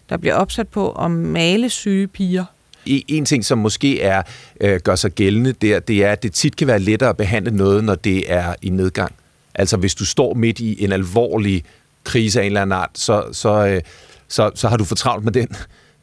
der 0.10 0.18
bliver 0.18 0.36
opsat 0.36 0.68
på 0.68 0.92
at 0.92 1.12
male 1.12 1.70
syge 1.70 2.08
piger? 2.08 2.46
En 2.86 3.26
ting, 3.26 3.46
som 3.46 3.58
måske 3.58 4.02
er 4.02 4.22
øh, 4.62 4.80
gør 4.80 4.96
sig 4.96 5.12
gældende 5.12 5.54
der, 5.54 5.80
det 5.80 6.06
er, 6.06 6.12
at 6.12 6.24
det 6.24 6.34
tit 6.34 6.56
kan 6.56 6.68
være 6.68 6.80
lettere 6.80 7.10
at 7.10 7.18
behandle 7.18 7.52
noget, 7.52 7.84
når 7.84 7.96
det 7.96 8.34
er 8.34 8.56
i 8.62 8.70
nedgang. 8.70 9.16
Altså 9.56 9.78
hvis 9.78 9.96
du 9.96 10.06
står 10.06 10.34
midt 10.34 10.60
i 10.60 10.84
en 10.84 10.92
alvorlig 10.92 11.64
krise 12.04 12.40
af 12.40 12.44
en 12.44 12.48
eller 12.48 12.62
anden 12.62 12.78
art, 12.78 12.90
så, 12.94 13.24
så, 13.32 13.68
øh, 13.68 13.82
så, 14.28 14.52
så 14.56 14.68
har 14.68 14.78
du 14.78 14.84
for 14.84 14.96
travlt 14.96 15.24
med 15.24 15.32
den 15.32 15.48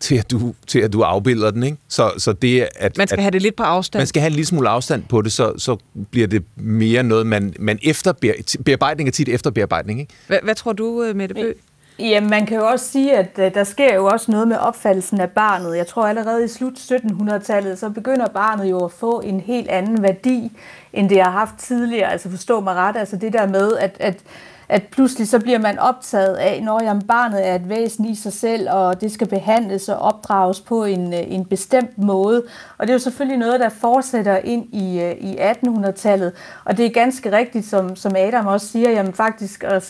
til 0.00 0.16
at 0.16 0.30
du, 0.30 0.54
til 0.66 0.78
at 0.78 0.92
du 0.92 1.02
afbilder 1.02 1.50
den. 1.50 1.62
Ikke? 1.62 1.76
Så, 1.88 2.12
så 2.18 2.32
det, 2.32 2.68
at, 2.76 2.98
man 2.98 3.08
skal 3.08 3.18
at, 3.18 3.22
have 3.22 3.30
det 3.30 3.42
lidt 3.42 3.56
på 3.56 3.62
afstand. 3.62 4.00
Man 4.00 4.06
skal 4.06 4.20
have 4.20 4.26
en 4.26 4.32
lille 4.32 4.46
smule 4.46 4.68
afstand 4.68 5.02
på 5.08 5.22
det, 5.22 5.32
så, 5.32 5.52
så 5.58 5.76
bliver 6.10 6.26
det 6.26 6.44
mere 6.56 7.02
noget, 7.02 7.26
man, 7.26 7.54
man 7.58 7.78
efter 7.82 8.12
bearbejdning 8.64 9.08
er 9.08 9.12
tit 9.12 9.28
efter 9.28 9.50
bearbejdning. 9.50 10.00
Ikke? 10.00 10.14
Hvad, 10.26 10.38
hvad 10.42 10.54
tror 10.54 10.72
du, 10.72 11.02
øh, 11.02 11.16
Mette 11.16 11.34
Bø? 11.34 11.52
Jamen, 11.98 12.30
man 12.30 12.46
kan 12.46 12.56
jo 12.56 12.66
også 12.66 12.88
sige, 12.88 13.16
at 13.16 13.38
øh, 13.38 13.54
der 13.54 13.64
sker 13.64 13.94
jo 13.94 14.06
også 14.06 14.30
noget 14.30 14.48
med 14.48 14.56
opfattelsen 14.56 15.20
af 15.20 15.30
barnet. 15.30 15.76
Jeg 15.76 15.86
tror 15.86 16.06
allerede 16.06 16.44
i 16.44 16.48
slut 16.48 16.72
1700-tallet, 16.72 17.78
så 17.78 17.90
begynder 17.90 18.26
barnet 18.26 18.70
jo 18.70 18.84
at 18.84 18.92
få 18.92 19.20
en 19.20 19.40
helt 19.40 19.68
anden 19.68 20.02
værdi, 20.02 20.52
end 20.92 21.08
det 21.08 21.22
har 21.22 21.30
haft 21.30 21.54
tidligere. 21.58 22.12
Altså 22.12 22.30
forstå 22.30 22.60
mig 22.60 22.74
ret, 22.74 22.96
altså 22.96 23.16
det 23.16 23.32
der 23.32 23.46
med, 23.46 23.76
at, 23.76 23.96
at 24.00 24.18
at 24.68 24.82
pludselig 24.92 25.28
så 25.28 25.38
bliver 25.38 25.58
man 25.58 25.78
optaget 25.78 26.34
af, 26.34 26.62
når 26.62 26.82
jamen, 26.82 27.06
barnet 27.06 27.48
er 27.48 27.54
et 27.54 27.68
væsen 27.68 28.04
i 28.04 28.14
sig 28.14 28.32
selv, 28.32 28.70
og 28.70 29.00
det 29.00 29.12
skal 29.12 29.28
behandles 29.28 29.88
og 29.88 29.98
opdrages 29.98 30.60
på 30.60 30.84
en, 30.84 31.14
øh, 31.14 31.20
en 31.26 31.44
bestemt 31.44 31.98
måde. 31.98 32.42
Og 32.78 32.86
det 32.86 32.90
er 32.90 32.94
jo 32.94 32.98
selvfølgelig 32.98 33.38
noget, 33.38 33.60
der 33.60 33.68
fortsætter 33.68 34.36
ind 34.36 34.74
i, 34.74 35.00
øh, 35.00 35.12
i 35.12 35.36
1800-tallet. 35.36 36.32
Og 36.64 36.76
det 36.76 36.86
er 36.86 36.90
ganske 36.90 37.32
rigtigt, 37.32 37.66
som, 37.66 37.96
som 37.96 38.16
Adam 38.16 38.46
også 38.46 38.66
siger, 38.66 38.90
jamen 38.90 39.12
faktisk 39.12 39.64
øh, 39.64 39.80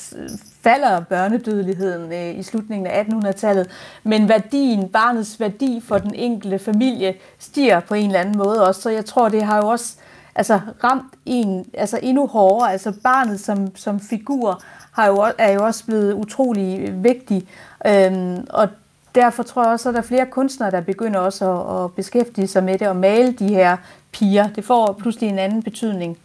falder 0.62 1.01
børnedødeligheden 1.01 2.37
i 2.39 2.43
slutningen 2.43 2.87
af 2.87 3.05
1800-tallet, 3.05 3.70
men 4.05 4.29
værdien, 4.29 4.89
barnets 4.89 5.41
værdi 5.41 5.83
for 5.89 5.99
den 5.99 6.14
enkelte 6.14 6.59
familie 6.59 7.14
stiger 7.39 7.81
på 7.81 7.95
en 7.95 8.07
eller 8.07 8.20
anden 8.20 8.39
måde 8.39 8.66
også. 8.66 8.81
Så 8.81 8.91
jeg 8.91 9.05
tror, 9.05 9.29
det 9.29 9.43
har 9.43 9.57
jo 9.57 9.68
også 9.68 9.95
altså 10.37 10.61
ramt 10.84 11.12
en 11.26 11.66
altså 11.74 11.99
endnu 12.03 12.26
hårdere. 12.26 12.72
Altså 12.72 12.93
barnet 13.03 13.41
som, 13.41 13.76
som 13.76 14.01
figur 14.01 14.62
har 14.93 15.07
jo, 15.07 15.26
er 15.39 15.53
jo 15.53 15.64
også 15.64 15.84
blevet 15.84 16.12
utrolig 16.12 16.95
vigtig. 17.05 17.49
Øhm, 17.87 18.47
og 18.51 18.68
derfor 19.14 19.43
tror 19.43 19.62
jeg 19.62 19.72
også, 19.72 19.89
at 19.89 19.95
der 19.95 20.01
er 20.01 20.05
flere 20.05 20.26
kunstnere, 20.26 20.70
der 20.70 20.80
begynder 20.80 21.20
også 21.20 21.53
at, 21.53 21.84
at 21.84 21.93
beskæftige 21.93 22.47
sig 22.47 22.64
med 22.64 22.78
det 22.78 22.89
og 22.89 22.97
male 22.97 23.32
de 23.32 23.49
her 23.49 23.76
piger. 24.12 24.49
Det 24.49 24.64
får 24.64 24.97
pludselig 25.01 25.28
en 25.28 25.39
anden 25.39 25.62
betydning. 25.62 26.18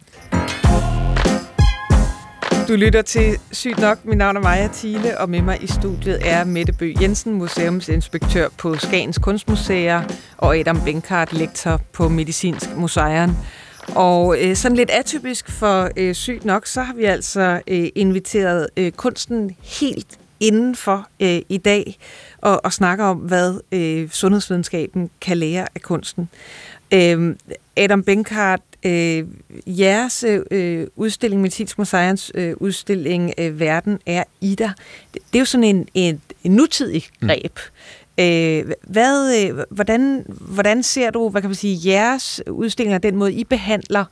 Du 2.68 2.76
lytter 2.76 3.02
til 3.02 3.38
Sygt 3.52 3.80
nok. 3.80 4.04
Mit 4.04 4.18
navn 4.18 4.36
er 4.36 4.40
Maja 4.40 4.68
Thiele, 4.72 5.18
og 5.18 5.30
med 5.30 5.42
mig 5.42 5.62
i 5.62 5.66
studiet 5.66 6.18
er 6.22 6.44
Mette 6.44 6.72
Bø 6.72 6.92
Jensen, 7.00 7.32
museumsinspektør 7.32 8.48
på 8.58 8.76
Skagens 8.76 9.18
Kunstmuseer, 9.18 10.02
og 10.38 10.56
Adam 10.56 10.80
Benkart, 10.84 11.32
lektor 11.32 11.80
på 11.92 12.08
Medicinsk 12.08 12.76
Museum. 12.76 13.36
Og 13.88 14.36
øh, 14.40 14.56
sådan 14.56 14.76
lidt 14.76 14.90
atypisk 14.90 15.50
for 15.50 15.90
øh, 15.96 16.14
sygt 16.14 16.44
nok, 16.44 16.66
så 16.66 16.82
har 16.82 16.94
vi 16.94 17.04
altså 17.04 17.60
øh, 17.68 17.88
inviteret 17.94 18.68
øh, 18.76 18.92
kunsten 18.92 19.56
helt 19.80 20.18
indenfor 20.40 21.08
øh, 21.20 21.40
i 21.48 21.58
dag 21.58 21.98
og, 22.38 22.64
og 22.64 22.72
snakker 22.72 23.04
om, 23.04 23.16
hvad 23.16 23.60
øh, 23.72 24.10
sundhedsvidenskaben 24.10 25.10
kan 25.20 25.38
lære 25.38 25.66
af 25.74 25.82
kunsten. 25.82 26.28
Øh, 26.94 27.36
Adam 27.76 28.02
Benkart, 28.02 28.60
øh, 28.84 29.24
jeres 29.66 30.24
øh, 30.50 30.86
udstilling, 30.96 31.42
Medicinsk 31.42 31.78
Museums 31.78 32.32
øh, 32.34 32.54
udstilling 32.56 33.32
øh, 33.38 33.60
Verden 33.60 33.98
er 34.06 34.24
Ida, 34.40 34.72
det, 35.14 35.22
det 35.32 35.34
er 35.34 35.38
jo 35.38 35.44
sådan 35.44 35.64
en, 35.64 35.88
en, 35.94 36.20
en 36.44 36.52
nutidig 36.52 37.04
mm. 37.20 37.28
greb. 37.28 37.56
Mm. 37.56 38.01
Øh, 38.20 38.64
hvad, 38.86 39.42
øh, 39.42 39.58
hvordan, 39.70 40.24
hvordan 40.28 40.82
ser 40.82 41.10
du, 41.10 41.28
hvad 41.28 41.40
kan 41.40 41.50
man 41.50 41.54
sige, 41.54 41.90
jeres 41.90 42.42
udstillinger, 42.50 42.98
den 42.98 43.16
måde, 43.16 43.32
I 43.32 43.44
behandler 43.44 44.04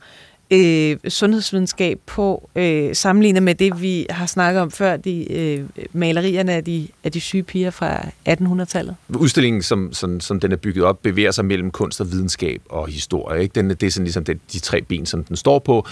øh, 0.51 0.97
sundhedsvidenskab 1.07 1.99
på, 2.05 2.49
øh, 2.55 2.95
sammenlignet 2.95 3.43
med 3.43 3.55
det, 3.55 3.81
vi 3.81 4.05
har 4.09 4.25
snakket 4.25 4.61
om 4.61 4.71
før, 4.71 4.97
de 4.97 5.31
øh, 5.31 5.65
malerierne 5.93 6.53
af 6.53 6.63
de, 6.63 6.87
af 7.03 7.11
de 7.11 7.21
syge 7.21 7.43
piger 7.43 7.69
fra 7.69 7.97
1800-tallet? 8.29 8.95
Udstillingen, 9.09 9.61
som, 9.61 9.93
som, 9.93 10.19
som 10.19 10.39
den 10.39 10.51
er 10.51 10.55
bygget 10.55 10.85
op, 10.85 11.01
bevæger 11.03 11.31
sig 11.31 11.45
mellem 11.45 11.71
kunst 11.71 12.01
og 12.01 12.11
videnskab 12.11 12.61
og 12.69 12.87
historie. 12.87 13.41
Ikke? 13.41 13.53
Den, 13.55 13.69
det 13.69 13.83
er 13.83 13.91
sådan 13.91 14.05
ligesom 14.05 14.23
det, 14.23 14.39
de 14.53 14.59
tre 14.59 14.81
ben, 14.81 15.05
som 15.05 15.23
den 15.23 15.35
står 15.35 15.59
på. 15.59 15.87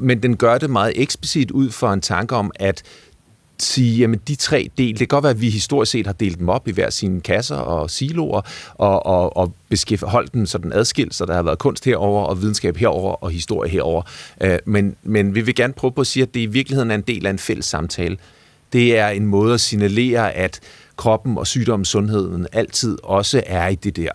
Men 0.00 0.22
den 0.22 0.36
gør 0.36 0.58
det 0.58 0.70
meget 0.70 0.92
eksplicit 0.96 1.50
ud 1.50 1.70
for 1.70 1.92
en 1.92 2.00
tanke 2.00 2.36
om, 2.36 2.50
at 2.54 2.82
sige, 3.58 3.98
jamen 3.98 4.20
de 4.28 4.34
tre 4.34 4.70
del, 4.78 4.90
det 4.90 4.98
kan 4.98 5.08
godt 5.08 5.22
være, 5.22 5.30
at 5.30 5.40
vi 5.40 5.50
historisk 5.50 5.92
set 5.92 6.06
har 6.06 6.12
delt 6.12 6.38
dem 6.38 6.48
op 6.48 6.68
i 6.68 6.72
hver 6.72 6.90
sine 6.90 7.20
kasser 7.20 7.56
og 7.56 7.90
siloer, 7.90 8.40
og, 8.74 9.06
og, 9.06 9.36
og 9.36 9.52
holdt 10.02 10.34
dem 10.34 10.46
sådan 10.46 10.72
adskilt, 10.72 11.14
så 11.14 11.24
der 11.24 11.34
har 11.34 11.42
været 11.42 11.58
kunst 11.58 11.84
herover 11.84 12.24
og 12.24 12.42
videnskab 12.42 12.76
herover 12.76 13.12
og 13.24 13.30
historie 13.30 13.70
herover. 13.70 14.02
Øh, 14.40 14.58
men, 14.64 14.96
men 15.02 15.34
vi 15.34 15.40
vil 15.40 15.54
gerne 15.54 15.72
prøve 15.72 15.92
på 15.92 16.00
at 16.00 16.06
sige, 16.06 16.22
at 16.22 16.34
det 16.34 16.40
i 16.40 16.46
virkeligheden 16.46 16.90
er 16.90 16.94
en 16.94 17.02
del 17.02 17.26
af 17.26 17.30
en 17.30 17.38
fælles 17.38 17.66
samtale. 17.66 18.16
Det 18.72 18.98
er 18.98 19.08
en 19.08 19.26
måde 19.26 19.54
at 19.54 19.60
signalere, 19.60 20.32
at 20.32 20.60
kroppen 20.96 21.38
og 21.38 21.46
sygdommen, 21.46 21.84
sundheden 21.84 22.46
altid 22.52 22.98
også 23.02 23.42
er 23.46 23.68
i 23.68 23.74
det 23.74 23.96
der 23.96 24.10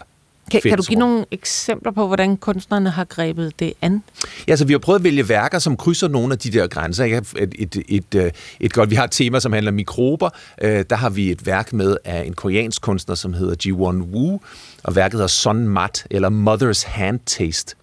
kan, 0.50 0.62
kan 0.62 0.78
du 0.78 0.84
give 0.84 1.00
nogle 1.00 1.26
eksempler 1.32 1.92
på, 1.92 2.08
hvordan 2.08 2.38
kunstnerne 2.38 2.90
har 2.90 3.04
grebet 3.04 3.60
det 3.60 3.74
an? 3.82 4.04
Ja, 4.48 4.56
så 4.56 4.66
vi 4.66 4.74
har 4.74 4.80
prøvet 4.80 5.00
at 5.00 5.04
vælge 5.04 5.30
værker, 5.30 5.60
som 5.60 5.78
krydser 5.78 6.08
nogle 6.08 6.34
af 6.34 6.40
de 6.40 6.52
der 6.52 6.68
grænser. 6.68 7.06
Et, 7.06 7.34
et, 7.38 7.56
et, 7.60 7.84
et, 7.88 8.16
øh, 8.16 8.32
et 8.60 8.74
godt, 8.74 8.90
vi 8.90 8.96
har 8.96 9.04
et 9.04 9.12
tema, 9.12 9.40
som 9.40 9.54
handler 9.54 9.72
om 9.72 9.76
mikrober. 9.76 10.30
Øh, 10.62 10.86
der 10.90 10.96
har 10.96 11.10
vi 11.10 11.32
et 11.32 11.46
værk 11.46 11.74
med 11.74 11.98
af 12.06 12.24
en 12.26 12.34
koreansk 12.34 12.82
kunstner, 12.82 13.16
som 13.16 13.34
hedder 13.34 13.56
Ji-won 13.66 14.14
Woo, 14.14 14.42
og 14.84 14.96
værket 14.96 15.14
hedder 15.14 15.28
Sun 15.28 15.68
Mat, 15.68 16.08
eller 16.12 16.30
Mother's 16.30 16.88
Hand 16.88 17.20
Taste. 17.26 17.76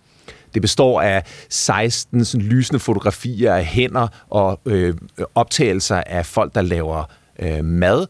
Det 0.54 0.62
består 0.62 1.00
af 1.00 1.22
16 1.48 2.24
sådan, 2.24 2.46
lysende 2.46 2.80
fotografier 2.80 3.54
af 3.54 3.64
hænder 3.64 4.08
og 4.30 4.60
øh, 4.66 4.94
optagelser 5.34 5.96
af 6.06 6.26
folk, 6.26 6.54
der 6.54 6.62
laver 6.62 7.04
øh, 7.38 7.64
mad, 7.64 8.06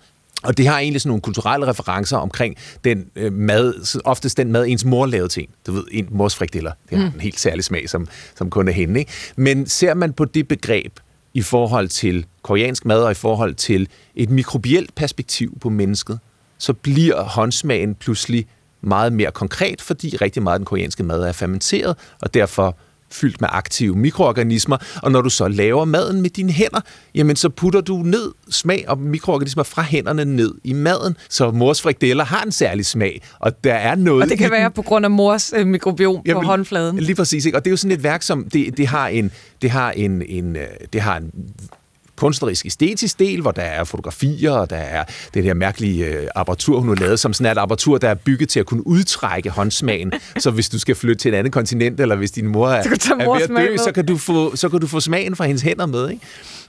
og 0.46 0.56
det 0.56 0.66
har 0.66 0.78
egentlig 0.78 1.00
sådan 1.00 1.08
nogle 1.08 1.20
kulturelle 1.20 1.66
referencer 1.66 2.16
omkring 2.16 2.56
den 2.84 3.06
øh, 3.16 3.32
mad, 3.32 3.98
oftest 4.04 4.36
den 4.36 4.52
mad, 4.52 4.66
ens 4.66 4.84
mor 4.84 5.06
lavede 5.06 5.28
til 5.28 5.42
en. 5.42 5.48
Du 5.66 5.72
ved, 5.72 5.84
en 5.90 6.08
mors 6.10 6.36
frikadeller. 6.36 6.72
Det 6.90 6.98
har 6.98 7.08
mm. 7.08 7.14
en 7.14 7.20
helt 7.20 7.40
særlig 7.40 7.64
smag, 7.64 7.88
som, 7.88 8.08
som 8.34 8.50
kun 8.50 8.68
er 8.68 8.72
hende. 8.72 9.00
Ikke? 9.00 9.12
Men 9.36 9.66
ser 9.66 9.94
man 9.94 10.12
på 10.12 10.24
det 10.24 10.48
begreb 10.48 10.92
i 11.34 11.42
forhold 11.42 11.88
til 11.88 12.26
koreansk 12.42 12.84
mad 12.84 13.02
og 13.02 13.10
i 13.10 13.14
forhold 13.14 13.54
til 13.54 13.88
et 14.14 14.30
mikrobielt 14.30 14.94
perspektiv 14.94 15.58
på 15.60 15.68
mennesket, 15.68 16.18
så 16.58 16.72
bliver 16.72 17.22
håndsmagen 17.22 17.94
pludselig 17.94 18.46
meget 18.80 19.12
mere 19.12 19.30
konkret, 19.30 19.80
fordi 19.80 20.16
rigtig 20.16 20.42
meget 20.42 20.54
af 20.54 20.58
den 20.58 20.66
koreanske 20.66 21.02
mad 21.02 21.22
er 21.22 21.32
fermenteret, 21.32 21.96
og 22.22 22.34
derfor 22.34 22.76
fyldt 23.10 23.40
med 23.40 23.48
aktive 23.52 23.96
mikroorganismer, 23.96 24.76
og 25.02 25.12
når 25.12 25.22
du 25.22 25.30
så 25.30 25.48
laver 25.48 25.84
maden 25.84 26.22
med 26.22 26.30
dine 26.30 26.52
hænder, 26.52 26.80
jamen 27.14 27.36
så 27.36 27.48
putter 27.48 27.80
du 27.80 27.96
ned 27.96 28.32
smag 28.50 28.84
og 28.88 28.98
mikroorganismer 28.98 29.62
fra 29.62 29.82
hænderne 29.82 30.24
ned 30.24 30.54
i 30.64 30.72
maden, 30.72 31.16
så 31.28 31.50
mors 31.50 31.82
frikadeller 31.82 32.24
har 32.24 32.42
en 32.42 32.52
særlig 32.52 32.86
smag, 32.86 33.22
og 33.38 33.64
der 33.64 33.74
er 33.74 33.94
noget... 33.94 34.22
Og 34.22 34.28
det 34.28 34.38
kan 34.38 34.50
være 34.50 34.70
på 34.70 34.82
grund 34.82 35.04
af 35.04 35.10
mors 35.10 35.52
øh, 35.56 35.66
mikrobiom 35.66 36.22
jamen, 36.26 36.42
på 36.42 36.46
håndfladen. 36.46 36.98
Lige 36.98 37.16
præcis, 37.16 37.46
ikke? 37.46 37.58
og 37.58 37.64
det 37.64 37.70
er 37.70 37.72
jo 37.72 37.76
sådan 37.76 37.96
et 37.96 38.02
værk, 38.02 38.22
som 38.22 38.44
det, 38.52 38.76
det 38.76 38.86
har 38.86 39.08
en, 39.08 39.30
det 39.62 39.70
har 39.70 39.90
en, 39.90 40.22
en, 40.22 40.56
øh, 40.56 40.66
det 40.92 41.00
har 41.00 41.16
en 41.16 41.30
kunstnerisk 42.16 42.66
æstetisk 42.66 43.18
del, 43.18 43.40
hvor 43.40 43.50
der 43.50 43.62
er 43.62 43.84
fotografier, 43.84 44.50
og 44.50 44.70
der 44.70 44.76
er 44.76 45.04
det 45.34 45.44
her 45.44 45.54
mærkelige 45.54 46.06
øh, 46.06 46.28
apparatur, 46.34 46.80
hun 46.80 46.88
har 46.88 46.94
lavet, 46.94 47.20
som 47.20 47.32
sådan 47.32 47.52
et 47.52 47.58
apparatur, 47.58 47.98
der 47.98 48.08
er 48.08 48.14
bygget 48.14 48.48
til 48.48 48.60
at 48.60 48.66
kunne 48.66 48.86
udtrække 48.86 49.50
håndsmagen. 49.50 50.12
så 50.38 50.50
hvis 50.50 50.68
du 50.68 50.78
skal 50.78 50.94
flytte 50.94 51.22
til 51.22 51.34
et 51.34 51.36
andet 51.36 51.52
kontinent, 51.52 52.00
eller 52.00 52.16
hvis 52.16 52.30
din 52.30 52.46
mor 52.46 52.68
er, 52.68 52.72
er 52.72 53.34
ved 53.34 53.42
at 53.42 53.68
dø, 53.68 53.76
så 53.76 53.92
kan, 53.94 54.06
du 54.06 54.16
få, 54.16 54.56
så 54.56 54.68
kan 54.68 54.80
du 54.80 54.86
få 54.86 55.00
smagen 55.00 55.36
fra 55.36 55.44
hendes 55.44 55.62
hænder 55.62 55.86
med. 55.86 56.10
Ikke? 56.10 56.22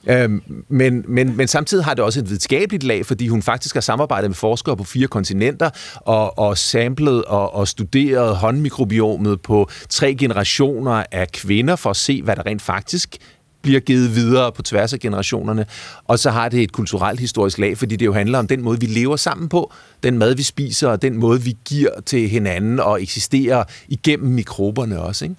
Øhm, 0.07 0.41
men, 0.69 1.05
men, 1.07 1.37
men 1.37 1.47
samtidig 1.47 1.85
har 1.85 1.93
det 1.93 2.03
også 2.03 2.19
et 2.19 2.29
videnskabeligt 2.29 2.83
lag, 2.83 3.05
fordi 3.05 3.27
hun 3.27 3.41
faktisk 3.41 3.75
har 3.75 3.81
samarbejdet 3.81 4.29
med 4.29 4.35
forskere 4.35 4.77
på 4.77 4.83
fire 4.83 5.07
kontinenter 5.07 5.69
og, 5.95 6.39
og 6.39 6.57
samlet 6.57 7.25
og, 7.25 7.55
og 7.55 7.67
studeret 7.67 8.35
håndmikrobiomet 8.35 9.41
på 9.41 9.69
tre 9.89 10.15
generationer 10.15 11.03
af 11.11 11.31
kvinder 11.31 11.75
for 11.75 11.89
at 11.89 11.95
se, 11.95 12.21
hvad 12.23 12.35
der 12.35 12.45
rent 12.45 12.61
faktisk 12.61 13.17
bliver 13.61 13.79
givet 13.79 14.15
videre 14.15 14.51
på 14.51 14.61
tværs 14.61 14.93
af 14.93 14.99
generationerne. 14.99 15.65
Og 16.05 16.19
så 16.19 16.29
har 16.29 16.49
det 16.49 16.63
et 16.63 16.71
kulturelt 16.71 17.19
historisk 17.19 17.57
lag, 17.57 17.77
fordi 17.77 17.95
det 17.95 18.05
jo 18.05 18.13
handler 18.13 18.39
om 18.39 18.47
den 18.47 18.61
måde, 18.61 18.79
vi 18.79 18.85
lever 18.85 19.15
sammen 19.15 19.49
på, 19.49 19.71
den 20.03 20.17
mad, 20.17 20.35
vi 20.35 20.43
spiser, 20.43 20.87
og 20.87 21.01
den 21.01 21.17
måde, 21.17 21.41
vi 21.41 21.57
giver 21.65 21.89
til 22.05 22.29
hinanden 22.29 22.79
og 22.79 23.01
eksisterer 23.01 23.63
igennem 23.87 24.31
mikroberne 24.31 25.01
også, 25.01 25.25
ikke? 25.25 25.35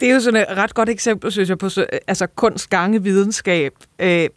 Det 0.00 0.08
er 0.08 0.14
jo 0.14 0.20
sådan 0.20 0.40
et 0.40 0.56
ret 0.56 0.74
godt 0.74 0.88
eksempel, 0.88 1.32
synes 1.32 1.48
jeg, 1.48 1.58
på 1.58 1.70
altså 2.06 2.26
kunst, 2.26 2.70
gange, 2.70 3.02
videnskab. 3.02 3.72
Øh, 3.98 4.28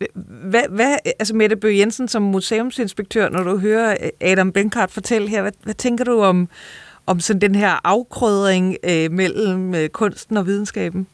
hvad, 0.44 0.64
hvad, 0.70 0.96
altså 1.20 1.36
Mette 1.36 1.56
Bøge 1.56 1.80
Jensen 1.80 2.08
som 2.08 2.22
museumsinspektør, 2.22 3.30
når 3.30 3.44
du 3.44 3.58
hører 3.58 3.98
Adam 4.22 4.52
Benkart 4.52 4.92
fortælle 4.92 5.30
her, 5.30 5.42
hvad, 5.42 5.52
hvad 5.64 5.74
tænker 5.74 6.04
du 6.04 6.22
om, 6.22 6.50
om 7.06 7.20
sådan 7.20 7.42
den 7.42 7.56
her 7.56 7.80
afkrødring 7.84 8.78
øh, 8.84 9.12
mellem 9.12 9.76
øh, 9.76 9.90
kunsten 9.90 10.38
og 10.38 10.46
videnskaben? 10.46 11.08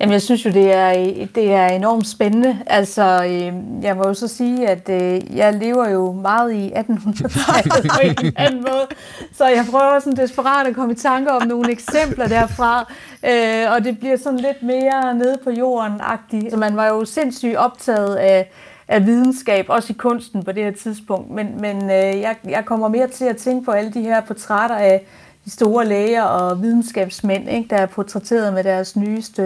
Jamen, 0.00 0.12
jeg 0.12 0.22
synes 0.22 0.44
jo, 0.44 0.50
det 0.50 0.72
er, 0.72 0.92
det 1.34 1.52
er 1.52 1.66
enormt 1.66 2.06
spændende. 2.06 2.58
Altså, 2.66 3.24
øh, 3.24 3.52
jeg 3.84 3.96
må 3.96 4.06
jo 4.06 4.14
så 4.14 4.28
sige, 4.28 4.68
at 4.68 4.88
øh, 4.88 5.36
jeg 5.36 5.54
lever 5.54 5.90
jo 5.90 6.12
meget 6.12 6.52
i 6.54 6.70
1800-tallet 6.70 7.90
på 7.90 8.00
en 8.02 8.16
eller 8.18 8.32
anden 8.36 8.60
måde. 8.60 8.86
Så 9.32 9.46
jeg 9.46 9.66
prøver 9.70 9.98
sådan 9.98 10.16
desperat 10.16 10.66
at 10.66 10.74
komme 10.74 10.92
i 10.92 10.96
tanke 10.96 11.32
om 11.32 11.46
nogle 11.46 11.72
eksempler 11.72 12.28
derfra. 12.28 12.92
Øh, 13.26 13.72
og 13.72 13.84
det 13.84 13.98
bliver 13.98 14.16
sådan 14.16 14.40
lidt 14.40 14.62
mere 14.62 15.14
nede 15.14 15.38
på 15.44 15.50
jorden-agtigt. 15.50 16.50
Så 16.50 16.56
man 16.56 16.76
var 16.76 16.86
jo 16.86 17.04
sindssygt 17.04 17.56
optaget 17.56 18.16
af, 18.16 18.50
af 18.88 19.06
videnskab, 19.06 19.66
også 19.68 19.92
i 19.92 19.96
kunsten 19.98 20.44
på 20.44 20.52
det 20.52 20.64
her 20.64 20.72
tidspunkt. 20.72 21.30
Men, 21.30 21.60
men 21.60 21.82
øh, 21.82 22.20
jeg, 22.20 22.36
jeg 22.48 22.64
kommer 22.64 22.88
mere 22.88 23.08
til 23.08 23.24
at 23.24 23.36
tænke 23.36 23.64
på 23.64 23.70
alle 23.70 23.92
de 23.92 24.02
her 24.02 24.20
portrætter 24.20 24.76
af 24.76 25.06
de 25.46 25.50
store 25.50 25.88
læger 25.88 26.22
og 26.22 26.62
videnskabsmænd, 26.62 27.50
ikke, 27.50 27.66
der 27.70 27.76
er 27.76 27.86
portrætteret 27.86 28.52
med 28.52 28.64
deres 28.64 28.96
nyeste... 28.96 29.42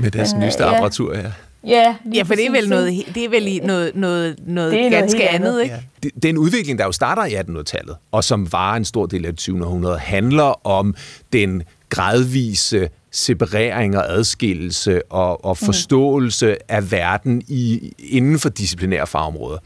Med 0.00 0.10
deres 0.10 0.32
men, 0.32 0.42
nyeste 0.42 0.64
ja, 0.64 0.74
apparatur, 0.74 1.14
ja. 1.14 1.32
Ja, 1.66 1.96
ja 2.14 2.22
for 2.22 2.34
det 2.34 2.46
er 2.46 2.50
vel 2.50 2.68
noget, 2.68 3.04
det 3.14 3.24
er 3.24 3.28
vel 3.28 3.60
noget, 3.66 3.92
noget, 3.94 4.36
noget 4.46 4.72
det 4.72 4.86
er 4.86 4.90
ganske 4.90 5.18
noget 5.18 5.34
andet, 5.34 5.48
andet, 5.48 5.62
ikke? 5.62 5.74
Ja. 5.74 5.80
Det, 6.02 6.14
det 6.14 6.24
er 6.24 6.28
en 6.28 6.38
udvikling, 6.38 6.78
der 6.78 6.84
jo 6.84 6.92
starter 6.92 7.24
i 7.24 7.34
1800-tallet, 7.34 7.96
og 8.12 8.24
som 8.24 8.52
var 8.52 8.76
en 8.76 8.84
stor 8.84 9.06
del 9.06 9.26
af 9.26 9.32
det 9.32 9.38
20. 9.38 9.64
århundrede, 9.64 9.98
handler 9.98 10.66
om 10.66 10.94
den 11.32 11.62
gradvise 11.88 12.88
separering 13.10 13.98
og 13.98 14.12
adskillelse 14.12 15.12
og, 15.12 15.44
og 15.44 15.56
mm. 15.60 15.66
forståelse 15.66 16.46
mm. 16.46 16.56
af 16.68 16.92
verden 16.92 17.42
i, 17.48 17.92
inden 17.98 18.38
for 18.38 18.48
disciplinære 18.48 19.06
fagområder. 19.06 19.58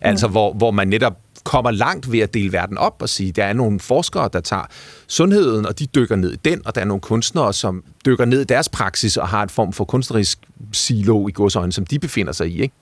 Altså, 0.00 0.26
mm. 0.26 0.32
hvor, 0.32 0.52
hvor 0.52 0.70
man 0.70 0.88
netop 0.88 1.18
kommer 1.44 1.70
langt 1.70 2.12
ved 2.12 2.20
at 2.20 2.34
dele 2.34 2.52
verden 2.52 2.78
op 2.78 3.02
og 3.02 3.08
sige, 3.08 3.32
der 3.32 3.44
er 3.44 3.52
nogle 3.52 3.80
forskere, 3.80 4.28
der 4.32 4.40
tager 4.40 4.64
sundheden, 5.06 5.66
og 5.66 5.78
de 5.78 5.86
dykker 5.86 6.16
ned 6.16 6.32
i 6.32 6.36
den, 6.36 6.62
og 6.66 6.74
der 6.74 6.80
er 6.80 6.84
nogle 6.84 7.00
kunstnere, 7.00 7.52
som 7.52 7.84
dykker 8.06 8.24
ned 8.24 8.40
i 8.40 8.44
deres 8.44 8.68
praksis 8.68 9.16
og 9.16 9.28
har 9.28 9.42
en 9.42 9.48
form 9.48 9.72
for 9.72 9.84
kunstnerisk 9.84 10.38
silo 10.72 11.28
i 11.28 11.32
godsøjne, 11.32 11.72
som 11.72 11.86
de 11.86 11.98
befinder 11.98 12.32
sig 12.32 12.48
i. 12.48 12.62
Ikke? 12.62 12.74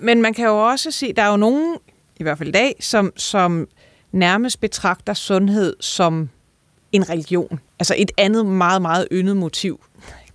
Men 0.00 0.22
man 0.22 0.34
kan 0.34 0.46
jo 0.46 0.68
også 0.68 0.90
sige, 0.90 1.12
der 1.12 1.22
er 1.22 1.30
jo 1.30 1.36
nogen, 1.36 1.76
i 2.16 2.22
hvert 2.22 2.38
fald 2.38 2.48
i 2.48 2.52
dag, 2.52 2.76
som, 2.80 3.12
som 3.16 3.68
nærmest 4.12 4.60
betragter 4.60 5.14
sundhed 5.14 5.76
som 5.80 6.28
en 6.92 7.10
religion. 7.10 7.60
Altså 7.78 7.94
et 7.98 8.10
andet 8.18 8.46
meget, 8.46 8.82
meget 8.82 9.08
yndet 9.12 9.36
motiv. 9.36 9.80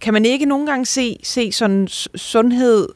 Kan 0.01 0.13
man 0.13 0.25
ikke 0.25 0.45
nogen 0.45 0.65
gange 0.65 0.85
se, 0.85 1.17
se 1.23 1.51
sådan 1.51 1.87
sundhed 2.15 2.87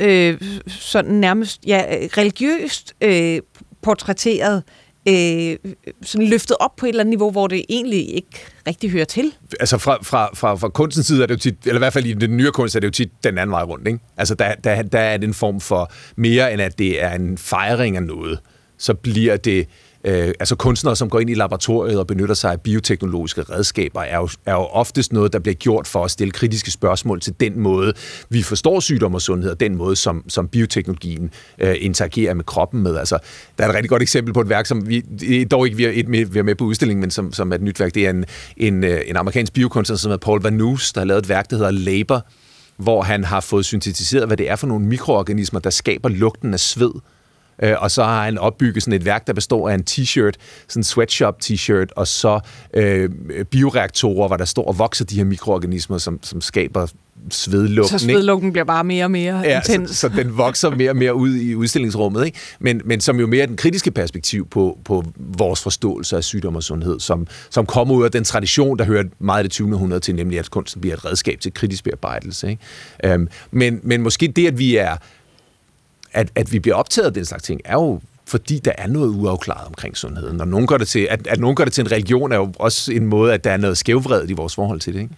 øh, 0.00 0.42
sådan 0.66 1.14
nærmest 1.14 1.66
ja, 1.66 1.84
religiøst 2.16 2.94
øh, 3.00 3.40
portrætteret, 3.82 4.62
øh, 5.08 5.56
sådan 6.02 6.26
løftet 6.26 6.56
op 6.60 6.76
på 6.76 6.86
et 6.86 6.88
eller 6.88 7.00
andet 7.00 7.10
niveau, 7.10 7.30
hvor 7.30 7.46
det 7.46 7.64
egentlig 7.68 8.14
ikke 8.14 8.38
rigtig 8.66 8.90
hører 8.90 9.04
til. 9.04 9.32
Altså 9.60 9.78
fra, 9.78 9.98
fra, 10.02 10.30
fra, 10.34 10.54
fra 10.54 10.68
kunstens 10.68 11.06
side 11.06 11.22
er 11.22 11.26
det 11.26 11.34
jo 11.34 11.38
tit, 11.38 11.54
eller 11.66 11.78
i 11.78 11.78
hvert 11.78 11.92
fald 11.92 12.06
i 12.06 12.12
den 12.12 12.36
nye 12.36 12.50
kunst, 12.50 12.76
er 12.76 12.80
det 12.80 12.86
jo 12.86 12.92
tit 12.92 13.10
den 13.24 13.38
anden 13.38 13.52
vej 13.52 13.62
rundt. 13.62 13.88
Ikke? 13.88 13.98
Altså 14.16 14.34
der, 14.34 14.54
der, 14.54 14.82
der 14.82 14.98
er 14.98 15.16
det 15.16 15.26
en 15.26 15.34
form 15.34 15.60
for 15.60 15.92
mere, 16.16 16.52
end 16.52 16.62
at 16.62 16.78
det 16.78 17.02
er 17.02 17.14
en 17.14 17.38
fejring 17.38 17.96
af 17.96 18.02
noget. 18.02 18.38
Så 18.78 18.94
bliver 18.94 19.36
det 19.36 19.68
øh, 20.08 20.34
altså 20.40 20.56
kunstnere, 20.56 20.96
som 20.96 21.10
går 21.10 21.20
ind 21.20 21.30
i 21.30 21.34
laboratoriet 21.34 21.98
og 21.98 22.06
benytter 22.06 22.34
sig 22.34 22.52
af 22.52 22.60
bioteknologiske 22.60 23.42
redskaber, 23.42 24.00
er 24.00 24.16
jo, 24.16 24.28
er 24.46 24.52
jo 24.52 24.64
oftest 24.64 25.12
noget, 25.12 25.32
der 25.32 25.38
bliver 25.38 25.54
gjort 25.54 25.86
for 25.86 26.04
at 26.04 26.10
stille 26.10 26.30
kritiske 26.30 26.70
spørgsmål 26.70 27.20
til 27.20 27.34
den 27.40 27.60
måde, 27.60 27.92
vi 28.28 28.42
forstår 28.42 28.80
sygdom 28.80 29.14
og 29.14 29.22
sundhed, 29.22 29.50
og 29.50 29.60
den 29.60 29.76
måde, 29.76 29.96
som, 29.96 30.24
som 30.28 30.48
bioteknologien 30.48 31.30
øh, 31.58 31.76
interagerer 31.80 32.34
med 32.34 32.44
kroppen 32.44 32.82
med. 32.82 32.96
Altså, 32.96 33.18
der 33.58 33.64
er 33.64 33.68
et 33.68 33.74
rigtig 33.74 33.90
godt 33.90 34.02
eksempel 34.02 34.34
på 34.34 34.40
et 34.40 34.48
værk, 34.48 34.66
som 34.66 34.88
vi 34.88 35.44
dog 35.44 35.66
ikke 35.66 35.76
vi 35.76 35.84
er, 35.84 35.90
et 35.94 36.08
med, 36.08 36.24
vi 36.24 36.38
er 36.38 36.42
med 36.42 36.54
på 36.54 36.64
udstillingen, 36.64 37.00
men 37.00 37.10
som, 37.10 37.32
som 37.32 37.50
er 37.50 37.56
et 37.56 37.62
nyt 37.62 37.80
værk. 37.80 37.94
Det 37.94 38.06
er 38.06 38.10
en, 38.10 38.24
en, 38.56 38.84
øh, 38.84 39.00
en 39.06 39.16
amerikansk 39.16 39.52
biokunstner, 39.52 39.96
som 39.96 40.10
hedder 40.10 40.24
Paul 40.24 40.42
Vanus, 40.42 40.92
der 40.92 41.00
har 41.00 41.06
lavet 41.06 41.22
et 41.22 41.28
værk, 41.28 41.50
der 41.50 41.56
hedder 41.56 41.70
Labor, 41.70 42.26
hvor 42.76 43.02
han 43.02 43.24
har 43.24 43.40
fået 43.40 43.64
syntetiseret, 43.64 44.26
hvad 44.26 44.36
det 44.36 44.50
er 44.50 44.56
for 44.56 44.66
nogle 44.66 44.86
mikroorganismer, 44.86 45.60
der 45.60 45.70
skaber 45.70 46.08
lugten 46.08 46.54
af 46.54 46.60
sved 46.60 46.90
Øh, 47.62 47.74
og 47.78 47.90
så 47.90 48.04
har 48.04 48.24
han 48.24 48.38
opbygget 48.38 48.82
sådan 48.82 49.00
et 49.00 49.04
værk, 49.04 49.26
der 49.26 49.32
består 49.32 49.68
af 49.68 49.74
en 49.74 49.84
t-shirt, 49.90 50.32
sådan 50.68 50.80
en 50.80 50.84
sweatshop 50.84 51.36
t-shirt, 51.44 51.86
og 51.96 52.06
så 52.06 52.40
øh, 52.74 53.10
bioreaktorer, 53.50 54.28
hvor 54.28 54.36
der 54.36 54.44
står 54.44 54.64
og 54.64 54.78
vokser 54.78 55.04
de 55.04 55.16
her 55.16 55.24
mikroorganismer, 55.24 55.98
som, 55.98 56.18
som 56.22 56.40
skaber 56.40 56.86
svedlugten. 57.30 57.98
Så 57.98 58.04
svedlugten 58.04 58.52
bliver 58.52 58.64
bare 58.64 58.84
mere 58.84 59.04
og 59.04 59.10
mere 59.10 59.38
ja, 59.38 59.56
intens. 59.56 59.90
Så, 59.90 59.96
så 59.96 60.08
den 60.08 60.36
vokser 60.36 60.70
mere 60.70 60.90
og 60.90 60.96
mere 60.96 61.14
ud 61.14 61.34
i 61.34 61.54
udstillingsrummet. 61.54 62.26
Ikke? 62.26 62.38
Men, 62.60 62.82
men 62.84 63.00
som 63.00 63.20
jo 63.20 63.26
mere 63.26 63.46
den 63.46 63.56
kritiske 63.56 63.90
perspektiv 63.90 64.48
på, 64.48 64.78
på 64.84 65.04
vores 65.16 65.62
forståelse 65.62 66.16
af 66.16 66.24
sygdom 66.24 66.56
og 66.56 66.62
sundhed, 66.62 67.00
som, 67.00 67.26
som 67.50 67.66
kommer 67.66 67.94
ud 67.94 68.04
af 68.04 68.10
den 68.10 68.24
tradition, 68.24 68.78
der 68.78 68.84
hører 68.84 69.04
meget 69.18 69.38
af 69.38 69.44
det 69.44 69.50
20. 69.52 69.74
århundrede 69.74 70.00
til, 70.00 70.14
nemlig 70.14 70.38
at 70.38 70.50
kunsten 70.50 70.80
bliver 70.80 70.96
et 70.96 71.04
redskab 71.04 71.40
til 71.40 71.54
kritisk 71.54 71.84
bearbejdelse. 71.84 72.50
Ikke? 72.50 72.62
Øhm, 73.04 73.28
men, 73.50 73.80
men 73.82 74.02
måske 74.02 74.28
det, 74.28 74.46
at 74.46 74.58
vi 74.58 74.76
er 74.76 74.96
at, 76.18 76.28
at 76.34 76.52
vi 76.52 76.58
bliver 76.58 76.76
optaget 76.76 77.06
af 77.06 77.14
den 77.14 77.24
slags 77.24 77.42
ting, 77.42 77.60
er 77.64 77.74
jo 77.74 78.00
fordi 78.26 78.58
der 78.58 78.72
er 78.78 78.86
noget 78.86 79.08
uafklaret 79.08 79.66
omkring 79.66 79.96
sundheden. 79.96 80.36
Når 80.36 80.44
nogen 80.44 80.66
gør 80.66 80.76
det 80.76 80.88
til, 80.88 81.06
at, 81.10 81.26
at 81.26 81.40
nogen 81.40 81.56
gør 81.56 81.64
det 81.64 81.72
til 81.72 81.82
en 81.82 81.92
religion, 81.92 82.32
er 82.32 82.36
jo 82.36 82.52
også 82.58 82.92
en 82.92 83.06
måde, 83.06 83.34
at 83.34 83.44
der 83.44 83.50
er 83.50 83.56
noget 83.56 83.78
skævvredet 83.78 84.30
i 84.30 84.32
vores 84.32 84.54
forhold 84.54 84.80
til 84.80 84.94
det, 84.94 85.00
ikke? 85.00 85.14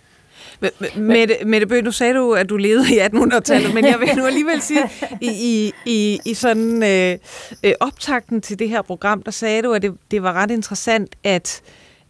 Mette, 0.97 1.37
Mette 1.45 1.67
Bøh, 1.67 1.85
nu 1.85 1.91
sagde 1.91 2.15
du, 2.15 2.33
at 2.33 2.51
du 2.51 2.57
levede 2.57 2.95
i 2.95 2.99
1800-tallet, 2.99 3.75
men 3.75 3.85
jeg 3.85 4.01
vil 4.01 4.09
nu 4.17 4.27
alligevel 4.27 4.63
sige, 4.63 4.91
i, 5.21 5.29
i, 5.29 5.73
i, 5.87 6.21
i 6.25 6.35
sådan 6.35 6.83
øh, 6.83 7.19
øh, 7.65 7.73
optakten 7.81 8.41
til 8.41 8.59
det 8.59 8.69
her 8.69 8.83
program, 8.83 9.23
der 9.23 9.31
sagde 9.31 9.63
du, 9.63 9.73
at 9.73 9.83
det, 9.83 9.95
det 10.11 10.23
var 10.23 10.33
ret 10.33 10.51
interessant 10.51 11.17
at, 11.25 11.63